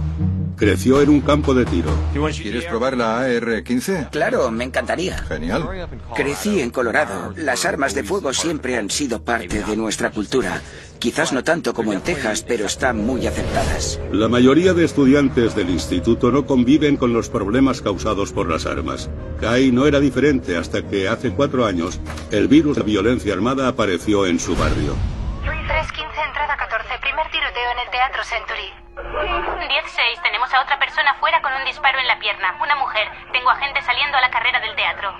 creció 0.62 1.02
en 1.02 1.08
un 1.08 1.20
campo 1.22 1.54
de 1.54 1.64
tiro. 1.64 1.90
¿Quieres 2.12 2.66
probar 2.66 2.96
la 2.96 3.18
AR-15? 3.18 4.10
Claro, 4.10 4.48
me 4.52 4.62
encantaría. 4.62 5.18
Genial. 5.18 5.88
Crecí 6.14 6.60
en 6.60 6.70
Colorado. 6.70 7.34
Las 7.36 7.64
armas 7.64 7.94
de 7.94 8.04
fuego 8.04 8.32
siempre 8.32 8.76
han 8.76 8.88
sido 8.88 9.24
parte 9.24 9.64
de 9.64 9.76
nuestra 9.76 10.12
cultura. 10.12 10.62
Quizás 11.00 11.32
no 11.32 11.42
tanto 11.42 11.74
como 11.74 11.92
en 11.92 12.00
Texas, 12.00 12.44
pero 12.46 12.66
están 12.66 13.04
muy 13.04 13.26
aceptadas. 13.26 13.98
La 14.12 14.28
mayoría 14.28 14.72
de 14.72 14.84
estudiantes 14.84 15.56
del 15.56 15.68
instituto 15.68 16.30
no 16.30 16.46
conviven 16.46 16.96
con 16.96 17.12
los 17.12 17.28
problemas 17.28 17.82
causados 17.82 18.32
por 18.32 18.48
las 18.48 18.64
armas. 18.64 19.10
Kai 19.40 19.72
no 19.72 19.86
era 19.86 19.98
diferente 19.98 20.56
hasta 20.56 20.86
que 20.86 21.08
hace 21.08 21.32
cuatro 21.32 21.66
años 21.66 21.98
el 22.30 22.46
virus 22.46 22.76
de 22.76 22.84
violencia 22.84 23.34
armada 23.34 23.66
apareció 23.66 24.26
en 24.26 24.38
su 24.38 24.54
barrio. 24.54 24.94
315, 25.42 26.20
entrada 26.28 26.56
14, 26.56 26.88
primer 27.00 27.26
tiroteo 27.32 27.72
en 27.72 27.78
el 27.84 27.90
Teatro 27.90 28.22
Century. 28.22 28.81
10-6, 28.94 30.22
tenemos 30.22 30.52
a 30.52 30.62
otra 30.62 30.78
persona 30.78 31.14
fuera 31.18 31.40
con 31.40 31.52
un 31.52 31.64
disparo 31.64 31.98
en 31.98 32.06
la 32.06 32.18
pierna. 32.18 32.54
Una 32.62 32.76
mujer. 32.76 33.08
Tengo 33.32 33.50
a 33.50 33.56
gente 33.56 33.80
saliendo 33.82 34.16
a 34.18 34.20
la 34.20 34.30
carrera 34.30 34.60
del 34.60 34.76
teatro. 34.76 35.10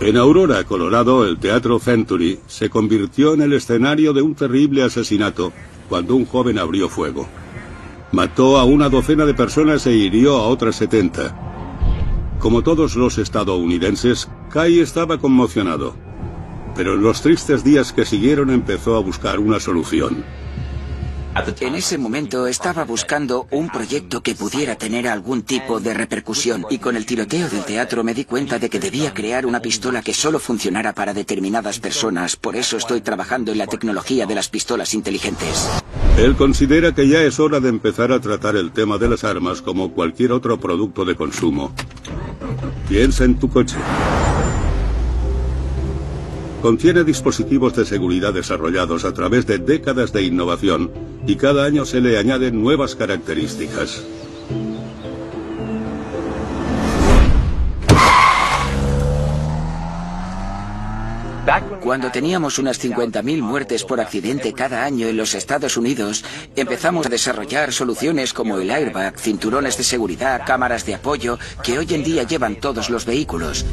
En 0.00 0.16
Aurora, 0.16 0.62
Colorado, 0.62 1.26
el 1.26 1.38
Teatro 1.38 1.80
Century 1.80 2.38
se 2.46 2.70
convirtió 2.70 3.34
en 3.34 3.42
el 3.42 3.52
escenario 3.52 4.12
de 4.12 4.22
un 4.22 4.36
terrible 4.36 4.84
asesinato 4.84 5.52
cuando 5.88 6.14
un 6.14 6.24
joven 6.24 6.58
abrió 6.58 6.88
fuego. 6.88 7.26
Mató 8.12 8.58
a 8.58 8.64
una 8.64 8.88
docena 8.88 9.26
de 9.26 9.34
personas 9.34 9.84
e 9.86 9.92
hirió 9.92 10.36
a 10.36 10.46
otras 10.46 10.76
70. 10.76 12.36
Como 12.38 12.62
todos 12.62 12.94
los 12.94 13.18
estadounidenses, 13.18 14.30
Kai 14.50 14.78
estaba 14.78 15.18
conmocionado. 15.18 15.96
Pero 16.76 16.94
en 16.94 17.02
los 17.02 17.20
tristes 17.20 17.64
días 17.64 17.92
que 17.92 18.04
siguieron 18.04 18.50
empezó 18.50 18.96
a 18.96 19.00
buscar 19.00 19.40
una 19.40 19.58
solución. 19.58 20.24
En 21.60 21.74
ese 21.74 21.98
momento 21.98 22.46
estaba 22.46 22.84
buscando 22.84 23.46
un 23.50 23.68
proyecto 23.68 24.22
que 24.22 24.34
pudiera 24.34 24.76
tener 24.76 25.06
algún 25.06 25.42
tipo 25.42 25.78
de 25.78 25.94
repercusión 25.94 26.66
y 26.68 26.78
con 26.78 26.96
el 26.96 27.06
tiroteo 27.06 27.48
del 27.48 27.64
teatro 27.64 28.02
me 28.02 28.14
di 28.14 28.24
cuenta 28.24 28.58
de 28.58 28.68
que 28.68 28.80
debía 28.80 29.14
crear 29.14 29.46
una 29.46 29.60
pistola 29.60 30.02
que 30.02 30.14
solo 30.14 30.38
funcionara 30.40 30.94
para 30.94 31.14
determinadas 31.14 31.78
personas. 31.78 32.36
Por 32.36 32.56
eso 32.56 32.76
estoy 32.76 33.02
trabajando 33.02 33.52
en 33.52 33.58
la 33.58 33.66
tecnología 33.66 34.26
de 34.26 34.34
las 34.34 34.48
pistolas 34.48 34.94
inteligentes. 34.94 35.68
Él 36.16 36.34
considera 36.34 36.94
que 36.94 37.06
ya 37.06 37.22
es 37.22 37.38
hora 37.38 37.60
de 37.60 37.68
empezar 37.68 38.10
a 38.10 38.20
tratar 38.20 38.56
el 38.56 38.72
tema 38.72 38.98
de 38.98 39.08
las 39.08 39.22
armas 39.22 39.62
como 39.62 39.92
cualquier 39.92 40.32
otro 40.32 40.58
producto 40.58 41.04
de 41.04 41.14
consumo. 41.14 41.72
Piensa 42.88 43.24
en 43.24 43.38
tu 43.38 43.48
coche. 43.48 43.76
Contiene 46.62 47.04
dispositivos 47.04 47.76
de 47.76 47.84
seguridad 47.84 48.34
desarrollados 48.34 49.04
a 49.04 49.14
través 49.14 49.46
de 49.46 49.58
décadas 49.58 50.12
de 50.12 50.24
innovación 50.24 51.07
y 51.28 51.36
cada 51.36 51.66
año 51.66 51.84
se 51.84 52.00
le 52.00 52.16
añaden 52.16 52.58
nuevas 52.58 52.94
características. 52.94 54.02
Cuando 61.80 62.10
teníamos 62.10 62.58
unas 62.58 62.82
50.000 62.82 63.40
muertes 63.40 63.84
por 63.84 64.00
accidente 64.00 64.52
cada 64.52 64.84
año 64.84 65.06
en 65.06 65.16
los 65.16 65.34
Estados 65.34 65.78
Unidos, 65.78 66.22
empezamos 66.56 67.06
a 67.06 67.08
desarrollar 67.08 67.72
soluciones 67.72 68.34
como 68.34 68.58
el 68.58 68.70
airbag, 68.70 69.18
cinturones 69.18 69.78
de 69.78 69.84
seguridad, 69.84 70.42
cámaras 70.46 70.84
de 70.84 70.96
apoyo, 70.96 71.38
que 71.62 71.78
hoy 71.78 71.86
en 71.90 72.04
día 72.04 72.24
llevan 72.24 72.56
todos 72.56 72.90
los 72.90 73.06
vehículos. 73.06 73.64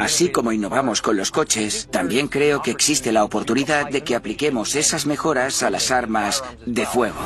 Así 0.00 0.30
como 0.30 0.50
innovamos 0.50 1.02
con 1.02 1.16
los 1.16 1.30
coches, 1.30 1.88
también 1.90 2.26
creo 2.26 2.62
que 2.62 2.72
existe 2.72 3.12
la 3.12 3.22
oportunidad 3.22 3.88
de 3.90 4.02
que 4.02 4.16
apliquemos 4.16 4.74
esas 4.74 5.06
mejoras 5.06 5.62
a 5.62 5.70
las 5.70 5.92
armas 5.92 6.42
de 6.66 6.84
fuego. 6.84 7.20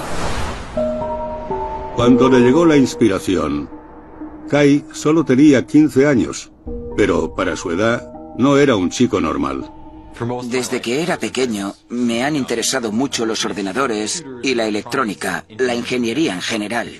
Cuando 1.96 2.28
le 2.28 2.40
llegó 2.40 2.66
la 2.66 2.76
inspiración, 2.76 3.70
Kai 4.50 4.84
solo 4.92 5.24
tenía 5.24 5.66
15 5.66 6.06
años, 6.06 6.52
pero 6.96 7.34
para 7.34 7.56
su 7.56 7.70
edad 7.70 8.12
no 8.36 8.56
era 8.56 8.76
un 8.76 8.90
chico 8.90 9.20
normal. 9.20 9.77
Desde 10.44 10.80
que 10.80 11.02
era 11.02 11.18
pequeño 11.18 11.74
me 11.88 12.24
han 12.24 12.36
interesado 12.36 12.90
mucho 12.92 13.24
los 13.24 13.44
ordenadores 13.44 14.24
y 14.42 14.54
la 14.54 14.66
electrónica, 14.66 15.44
la 15.58 15.74
ingeniería 15.74 16.34
en 16.34 16.42
general. 16.42 16.90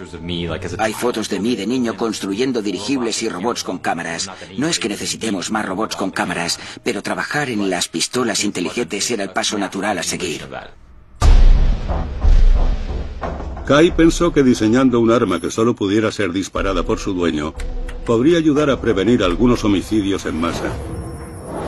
Hay 0.79 0.93
fotos 0.93 1.29
de 1.29 1.41
mí 1.41 1.57
de 1.57 1.66
niño 1.66 1.97
construyendo 1.97 2.62
dirigibles 2.62 3.23
y 3.23 3.29
robots 3.29 3.64
con 3.64 3.79
cámaras. 3.79 4.31
No 4.57 4.69
es 4.69 4.79
que 4.79 4.89
necesitemos 4.89 5.51
más 5.51 5.66
robots 5.66 5.97
con 5.97 6.11
cámaras, 6.11 6.61
pero 6.83 7.03
trabajar 7.03 7.51
en 7.51 7.69
las 7.69 7.89
pistolas 7.89 8.45
inteligentes 8.45 9.11
era 9.11 9.25
el 9.25 9.31
paso 9.31 9.59
natural 9.59 9.99
a 9.99 10.03
seguir. 10.03 10.47
Kai 13.66 13.95
pensó 13.95 14.33
que 14.33 14.43
diseñando 14.43 14.99
un 14.99 15.11
arma 15.11 15.41
que 15.41 15.51
solo 15.51 15.75
pudiera 15.75 16.11
ser 16.11 16.33
disparada 16.33 16.85
por 16.85 16.99
su 16.99 17.12
dueño 17.12 17.53
podría 18.07 18.39
ayudar 18.39 18.71
a 18.71 18.81
prevenir 18.81 19.23
algunos 19.23 19.62
homicidios 19.64 20.25
en 20.25 20.41
masa. 20.41 20.73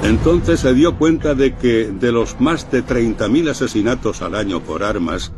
Entonces 0.03 0.61
se 0.61 0.75
dio 0.75 0.97
cuenta 0.97 1.35
de 1.35 1.55
que 1.55 1.87
de 1.87 2.13
los 2.13 2.41
más 2.41 2.71
de 2.71 2.85
30.000 2.85 3.51
asesinatos 3.51 4.23
al 4.23 4.35
año 4.35 4.61
por 4.61 4.83
armas, 4.83 5.33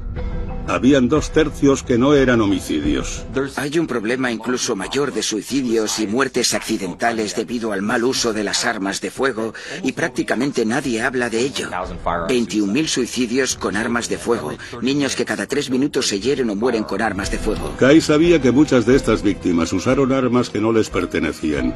habían 0.69 1.09
dos 1.09 1.33
tercios 1.33 1.83
que 1.83 1.99
no 1.99 2.15
eran 2.15 2.41
homicidios. 2.41 3.25
Hay 3.57 3.79
un 3.79 3.87
problema 3.87 4.31
incluso 4.31 4.77
mayor 4.77 5.13
de 5.13 5.23
suicidios 5.23 5.99
y 5.99 6.07
muertes 6.07 6.55
accidentales 6.55 7.35
debido 7.35 7.73
al 7.73 7.83
mal 7.83 8.05
uso 8.05 8.33
de 8.33 8.45
las 8.45 8.65
armas 8.65 9.01
de 9.01 9.11
fuego 9.11 9.53
y 9.83 9.93
prácticamente 9.93 10.65
nadie 10.65 11.03
habla 11.03 11.29
de 11.29 11.41
ello. 11.41 11.69
21.000 11.71 12.87
suicidios 12.87 13.57
con 13.57 13.77
armas 13.77 14.09
de 14.09 14.19
fuego, 14.19 14.53
niños 14.81 15.17
que 15.17 15.25
cada 15.25 15.47
tres 15.47 15.71
minutos 15.71 16.07
se 16.07 16.21
hieren 16.21 16.51
o 16.51 16.55
mueren 16.55 16.85
con 16.85 17.03
armas 17.03 17.31
de 17.31 17.39
fuego. 17.39 17.75
Kai 17.79 18.01
sabía 18.01 18.41
que 18.41 18.53
muchas 18.53 18.87
de 18.87 18.97
estas 18.97 19.23
víctimas 19.23 19.73
usaron 19.73 20.13
armas 20.13 20.51
que 20.51 20.61
no 20.61 20.73
les 20.73 20.89
pertenecían. 20.89 21.75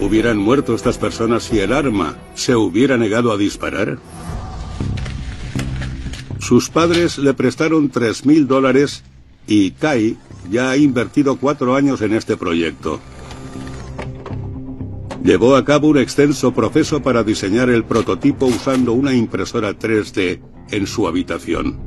¿Hubieran 0.00 0.36
muerto 0.36 0.74
estas 0.74 0.98
personas 0.98 1.44
si 1.44 1.58
el 1.58 1.72
arma 1.72 2.16
se 2.34 2.54
hubiera 2.54 2.96
negado 2.96 3.32
a 3.32 3.36
disparar? 3.36 3.98
Sus 6.38 6.68
padres 6.68 7.18
le 7.18 7.34
prestaron 7.34 7.90
3.000 7.90 8.46
dólares 8.46 9.02
y 9.46 9.72
Kai 9.72 10.16
ya 10.50 10.70
ha 10.70 10.76
invertido 10.76 11.36
cuatro 11.36 11.74
años 11.74 12.02
en 12.02 12.12
este 12.12 12.36
proyecto. 12.36 13.00
Llevó 15.24 15.56
a 15.56 15.64
cabo 15.64 15.88
un 15.88 15.98
extenso 15.98 16.52
proceso 16.52 17.02
para 17.02 17.24
diseñar 17.24 17.68
el 17.68 17.84
prototipo 17.84 18.46
usando 18.46 18.92
una 18.92 19.12
impresora 19.12 19.76
3D 19.76 20.40
en 20.70 20.86
su 20.86 21.08
habitación. 21.08 21.80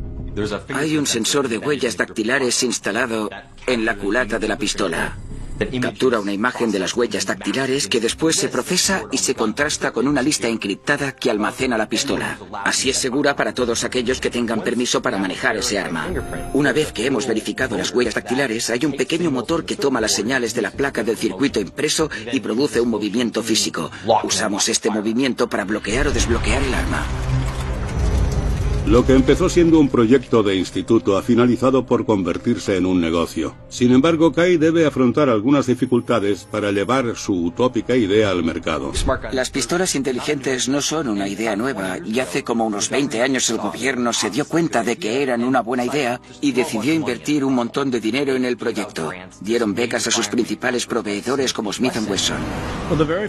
Hay 0.74 0.98
un 0.98 1.06
sensor 1.06 1.48
de 1.48 1.58
huellas 1.58 1.96
dactilares 1.96 2.64
instalado 2.64 3.30
en 3.66 3.86
la 3.86 3.96
culata 3.96 4.40
de 4.40 4.48
la 4.48 4.58
pistola. 4.58 5.18
Captura 5.82 6.20
una 6.20 6.32
imagen 6.32 6.72
de 6.72 6.80
las 6.80 6.96
huellas 6.96 7.26
dactilares 7.26 7.88
que 7.88 8.00
después 8.00 8.38
se 8.38 8.48
procesa 8.48 9.04
y 9.12 9.18
se 9.18 9.36
contrasta 9.36 9.92
con 9.92 10.08
una 10.08 10.22
lista 10.22 10.48
encriptada 10.48 11.12
que 11.12 11.30
almacena 11.30 11.78
la 11.78 11.90
pistola. 11.90 12.38
Así 12.64 12.90
es 12.90 12.98
segura 12.98 13.36
para 13.36 13.54
todos 13.54 13.84
aquellos 13.84 14.22
que 14.22 14.30
tengan 14.30 14.62
permiso 14.62 15.02
para 15.02 15.18
manejar 15.18 15.58
ese 15.58 15.78
arma. 15.78 16.08
Una 16.54 16.72
vez 16.72 16.94
que 16.94 17.06
hemos 17.06 17.28
verificado 17.28 17.78
las 17.78 17.94
huellas 17.94 18.16
dactilares, 18.16 18.70
hay 18.70 18.86
un 18.86 18.94
pequeño 18.94 19.32
motor 19.32 19.66
que 19.66 19.76
toma 19.76 20.02
las 20.02 20.14
señales 20.14 20.54
de 20.54 20.62
la 20.62 20.72
placa 20.72 21.04
del 21.04 21.18
circuito 21.18 21.60
impreso 21.60 22.10
y 22.32 22.40
produce 22.40 22.80
un 22.80 22.90
movimiento 22.90 23.44
físico. 23.44 23.92
Usamos 24.24 24.70
este 24.70 24.90
movimiento 24.90 25.50
para 25.50 25.66
bloquear 25.66 26.08
o 26.08 26.12
desbloquear 26.12 26.64
el 26.64 26.74
arma. 26.74 27.06
Lo 28.90 29.06
que 29.06 29.14
empezó 29.14 29.50
siendo 29.50 29.80
un 29.80 29.88
proyecto 29.88 30.42
de 30.42 30.56
instituto 30.56 31.16
ha 31.16 31.22
finalizado 31.22 31.86
por 31.86 32.08
convertirse 32.08 32.76
en 32.76 32.88
un 32.88 33.00
negocio. 33.00 33.56
Sin 33.70 33.92
embargo, 33.92 34.32
Kai 34.32 34.58
debe 34.58 34.88
afrontar 34.88 35.30
algunas 35.30 35.68
dificultades 35.68 36.48
para 36.50 36.72
llevar 36.72 37.16
su 37.16 37.34
utópica 37.46 37.96
idea 37.96 38.32
al 38.32 38.44
mercado. 38.44 38.92
Las 39.32 39.52
pistolas 39.52 39.94
inteligentes 39.94 40.68
no 40.70 40.82
son 40.82 41.08
una 41.08 41.28
idea 41.28 41.56
nueva 41.56 42.00
y 42.04 42.20
hace 42.20 42.44
como 42.44 42.66
unos 42.66 42.90
20 42.90 43.22
años 43.22 43.48
el 43.52 43.60
gobierno 43.60 44.12
se 44.12 44.32
dio 44.32 44.46
cuenta 44.46 44.82
de 44.82 44.98
que 44.98 45.22
eran 45.22 45.44
una 45.44 45.62
buena 45.62 45.86
idea 45.86 46.20
y 46.42 46.52
decidió 46.52 46.92
invertir 46.92 47.46
un 47.46 47.54
montón 47.54 47.92
de 47.92 48.00
dinero 48.00 48.34
en 48.34 48.44
el 48.44 48.58
proyecto. 48.58 49.12
Dieron 49.40 49.76
becas 49.76 50.08
a 50.08 50.12
sus 50.12 50.30
principales 50.30 50.88
proveedores 50.88 51.54
como 51.54 51.72
Smith 51.72 51.94
Wesson. 52.10 52.38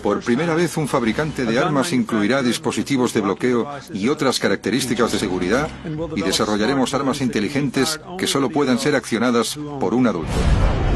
Por 0.02 0.22
primera 0.22 0.54
vez 0.54 0.78
un 0.78 0.88
fabricante 0.88 1.44
de 1.44 1.58
armas 1.58 1.92
incluirá 1.92 2.42
dispositivos 2.42 3.12
de 3.12 3.20
bloqueo 3.20 3.68
y 3.92 4.08
otras 4.08 4.38
características 4.38 5.12
de 5.12 5.18
y 6.16 6.22
desarrollaremos 6.22 6.94
armas 6.94 7.20
inteligentes 7.20 8.00
que 8.18 8.26
solo 8.26 8.50
puedan 8.50 8.78
ser 8.78 8.94
accionadas 8.94 9.58
por 9.78 9.94
un 9.94 10.06
adulto. 10.06 10.32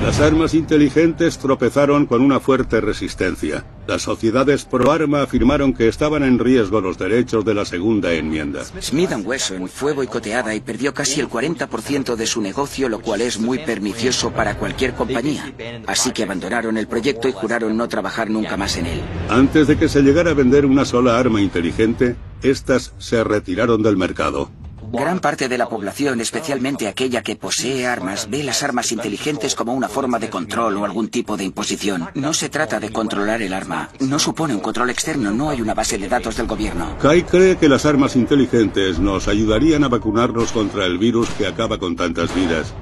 Las 0.03 0.21
armas 0.21 0.55
inteligentes 0.55 1.39
tropezaron 1.39 2.07
con 2.07 2.21
una 2.21 2.41
fuerte 2.41 2.81
resistencia. 2.81 3.65
Las 3.87 4.03
sociedades 4.03 4.65
pro 4.65 4.91
arma 4.91 5.23
afirmaron 5.23 5.75
que 5.75 5.89
estaban 5.89 6.23
en 6.23 6.39
riesgo 6.39 6.81
los 6.81 6.97
derechos 6.97 7.45
de 7.45 7.55
la 7.55 7.65
segunda 7.65 8.13
enmienda. 8.13 8.65
Smith 8.81 9.11
Wesson 9.25 9.69
fue 9.69 9.93
boicoteada 9.93 10.55
y 10.55 10.61
perdió 10.61 10.95
casi 10.95 11.21
el 11.21 11.29
40% 11.29 12.17
de 12.17 12.27
su 12.27 12.41
negocio, 12.41 12.89
lo 12.89 13.01
cual 13.01 13.21
es 13.21 13.39
muy 13.39 13.59
pernicioso 13.59 14.31
para 14.31 14.57
cualquier 14.57 14.95
compañía. 14.95 15.53
Así 15.87 16.13
que 16.13 16.23
abandonaron 16.23 16.79
el 16.79 16.87
proyecto 16.87 17.29
y 17.29 17.33
juraron 17.33 17.77
no 17.77 17.87
trabajar 17.89 18.31
nunca 18.31 18.57
más 18.57 18.77
en 18.77 18.87
él. 18.87 19.01
Antes 19.29 19.67
de 19.67 19.77
que 19.77 19.89
se 19.89 20.03
llegara 20.03 20.31
a 20.31 20.35
vender 20.35 20.65
una 20.65 20.85
sola 20.85 21.19
arma 21.19 21.43
inteligente, 21.43 22.17
estas 22.43 22.95
se 22.99 23.23
retiraron 23.23 23.83
del 23.83 23.97
mercado. 23.97 24.51
Gran 24.93 25.21
parte 25.21 25.49
de 25.49 25.59
la 25.59 25.69
población, 25.69 26.21
especialmente 26.21 26.89
aquella 26.89 27.23
que 27.23 27.37
posee 27.37 27.87
armas, 27.87 28.29
ve 28.31 28.43
las 28.43 28.63
armas 28.63 28.93
inteligentes 28.93 29.55
como 29.55 29.75
una 29.75 29.89
forma 29.89 30.19
de 30.19 30.31
control 30.31 30.77
o 30.77 30.85
algún 30.85 31.09
tipo 31.09 31.37
de 31.37 31.45
imposición. 31.45 32.09
No 32.15 32.33
se 32.33 32.49
trata 32.49 32.81
de 32.81 32.91
controlar 32.91 33.43
el 33.43 33.53
arma. 33.53 33.91
No 34.01 34.19
supone 34.19 34.55
un 34.55 34.61
control 34.61 34.91
externo, 34.91 35.31
no 35.31 35.51
hay 35.51 35.61
una 35.61 35.75
base 35.75 35.99
de 35.99 36.09
datos 36.09 36.37
del 36.37 36.47
gobierno. 36.47 36.97
Kai 37.01 37.23
cree 37.23 37.57
que 37.57 37.69
las 37.69 37.87
armas 37.87 38.17
inteligentes 38.17 38.99
nos 38.99 39.29
ayudarían 39.29 39.85
a 39.85 39.89
vacunarnos 39.89 40.53
contra 40.53 40.87
el 40.87 40.99
virus 40.99 41.29
que 41.31 41.47
acaba 41.47 41.79
con 41.79 41.97
tantas 41.97 42.35
vidas, 42.35 42.73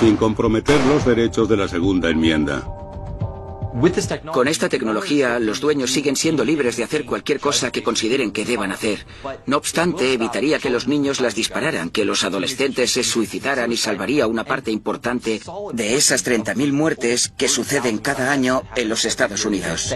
sin 0.00 0.16
comprometer 0.16 0.78
los 0.86 1.04
derechos 1.04 1.48
de 1.48 1.56
la 1.56 1.68
segunda 1.68 2.10
enmienda. 2.10 2.81
Con 4.32 4.48
esta 4.48 4.68
tecnología, 4.68 5.38
los 5.38 5.60
dueños 5.60 5.92
siguen 5.92 6.16
siendo 6.16 6.44
libres 6.44 6.76
de 6.76 6.84
hacer 6.84 7.04
cualquier 7.04 7.40
cosa 7.40 7.70
que 7.72 7.82
consideren 7.82 8.30
que 8.30 8.44
deban 8.44 8.70
hacer. 8.70 9.06
No 9.46 9.56
obstante, 9.56 10.12
evitaría 10.12 10.58
que 10.58 10.70
los 10.70 10.86
niños 10.86 11.20
las 11.20 11.34
dispararan, 11.34 11.90
que 11.90 12.04
los 12.04 12.24
adolescentes 12.24 12.92
se 12.92 13.02
suicidaran 13.02 13.72
y 13.72 13.76
salvaría 13.76 14.26
una 14.26 14.44
parte 14.44 14.70
importante 14.70 15.40
de 15.72 15.94
esas 15.94 16.24
30.000 16.24 16.72
muertes 16.72 17.32
que 17.36 17.48
suceden 17.48 17.98
cada 17.98 18.30
año 18.30 18.62
en 18.76 18.88
los 18.88 19.04
Estados 19.04 19.44
Unidos. 19.44 19.94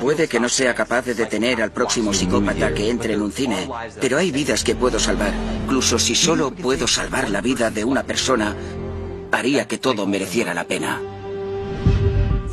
Puede 0.00 0.28
que 0.28 0.40
no 0.40 0.48
sea 0.48 0.74
capaz 0.74 1.02
de 1.06 1.14
detener 1.14 1.62
al 1.62 1.72
próximo 1.72 2.12
psicópata 2.12 2.74
que 2.74 2.90
entre 2.90 3.14
en 3.14 3.22
un 3.22 3.32
cine, 3.32 3.68
pero 4.00 4.18
hay 4.18 4.30
vidas 4.30 4.62
que 4.62 4.74
puedo 4.74 4.98
salvar. 4.98 5.32
Incluso 5.64 5.98
si 5.98 6.14
solo 6.14 6.50
puedo 6.50 6.86
salvar 6.86 7.30
la 7.30 7.40
vida 7.40 7.70
de 7.70 7.84
una 7.84 8.02
persona, 8.02 8.54
haría 9.32 9.66
que 9.66 9.78
todo 9.78 10.06
mereciera 10.06 10.54
la 10.54 10.64
pena. 10.64 11.00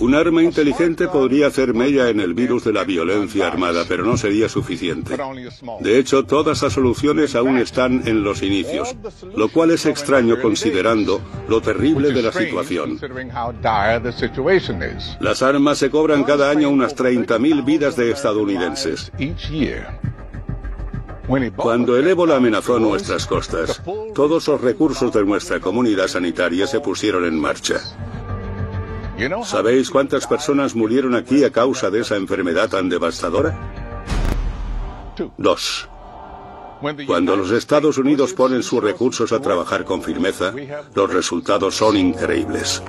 Un 0.02 0.16
arma 0.16 0.42
inteligente 0.42 1.08
podría 1.08 1.46
hacer 1.46 1.76
mella 1.76 2.10
en 2.10 2.20
el 2.20 2.34
virus 2.34 2.64
de 2.64 2.74
la 2.74 2.84
violencia 2.84 3.46
armada, 3.46 3.86
pero 3.88 4.04
no 4.04 4.18
sería 4.18 4.50
suficiente. 4.50 5.16
De 5.80 6.00
hecho, 6.00 6.26
todas 6.26 6.64
las 6.64 6.74
soluciones 6.74 7.36
aún 7.36 7.60
están 7.60 8.02
en 8.08 8.24
los 8.24 8.42
inicios, 8.42 8.96
lo 9.36 9.50
cual 9.50 9.70
es 9.70 9.86
extraño 9.86 10.42
considerando 10.42 11.22
lo 11.48 11.62
terrible 11.62 12.12
de 12.12 12.22
la 12.24 12.32
situación. 12.32 13.00
Las 15.20 15.44
armas 15.44 15.78
se 15.78 15.92
cobran 15.92 16.24
cada 16.24 16.50
año 16.50 16.72
unas 16.72 16.96
30.000 16.96 17.64
vidas 17.64 17.96
de 17.96 18.10
estadounidenses. 18.10 19.12
Cuando 21.56 21.96
el 21.96 22.08
ébola 22.08 22.38
amenazó 22.38 22.80
nuestras 22.80 23.28
costas, 23.28 23.84
todos 24.16 24.48
los 24.48 24.62
recursos 24.62 25.14
de 25.14 25.24
nuestra 25.24 25.60
comunidad 25.60 26.08
sanitaria 26.08 26.66
se 26.66 26.80
pusieron 26.80 27.24
en 27.26 27.40
marcha. 27.40 27.80
¿Sabéis 29.44 29.90
cuántas 29.90 30.28
personas 30.28 30.76
murieron 30.76 31.16
aquí 31.16 31.44
a 31.44 31.52
causa 31.52 31.90
de 31.90 32.02
esa 32.02 32.16
enfermedad 32.16 32.70
tan 32.70 32.90
devastadora? 32.90 33.58
Dos. 35.38 35.90
Cuando 37.06 37.36
los 37.36 37.52
Estados 37.52 38.00
Unidos 38.00 38.34
ponen 38.34 38.64
sus 38.64 38.84
recursos 38.84 39.32
a 39.32 39.40
trabajar 39.40 39.86
con 39.86 40.02
firmeza, 40.02 40.52
los 40.96 41.14
resultados 41.14 41.76
son 41.76 41.96
increíbles. 41.96 42.82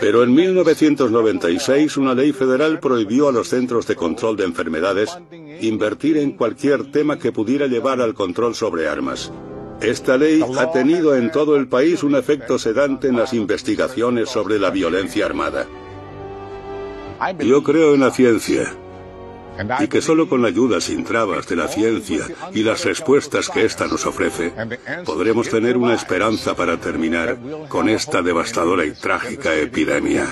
Pero 0.00 0.22
en 0.22 0.34
1996 0.34 1.96
una 1.96 2.14
ley 2.14 2.32
federal 2.32 2.78
prohibió 2.78 3.28
a 3.28 3.32
los 3.32 3.48
Centros 3.48 3.86
de 3.86 3.96
Control 3.96 4.36
de 4.36 4.44
Enfermedades 4.44 5.16
invertir 5.62 6.18
en 6.18 6.32
cualquier 6.32 6.92
tema 6.92 7.18
que 7.18 7.32
pudiera 7.32 7.66
llevar 7.66 8.02
al 8.02 8.12
control 8.12 8.54
sobre 8.54 8.86
armas. 8.86 9.32
Esta 9.80 10.16
ley 10.16 10.42
ha 10.58 10.72
tenido 10.72 11.14
en 11.14 11.30
todo 11.30 11.56
el 11.56 11.68
país 11.68 12.02
un 12.02 12.16
efecto 12.16 12.58
sedante 12.58 13.08
en 13.08 13.16
las 13.16 13.32
investigaciones 13.32 14.28
sobre 14.28 14.58
la 14.58 14.70
violencia 14.70 15.24
armada. 15.26 15.66
Yo 17.38 17.62
creo 17.62 17.94
en 17.94 18.00
la 18.00 18.10
ciencia 18.10 18.72
y 19.80 19.88
que 19.88 20.00
solo 20.00 20.28
con 20.28 20.42
la 20.42 20.48
ayuda 20.48 20.80
sin 20.80 21.04
trabas 21.04 21.48
de 21.48 21.56
la 21.56 21.68
ciencia 21.68 22.24
y 22.52 22.62
las 22.62 22.84
respuestas 22.84 23.48
que 23.48 23.64
ésta 23.64 23.86
nos 23.86 24.06
ofrece, 24.06 24.52
podremos 25.04 25.48
tener 25.48 25.76
una 25.76 25.94
esperanza 25.94 26.54
para 26.54 26.76
terminar 26.78 27.38
con 27.68 27.88
esta 27.88 28.22
devastadora 28.22 28.84
y 28.84 28.92
trágica 28.92 29.54
epidemia. 29.54 30.26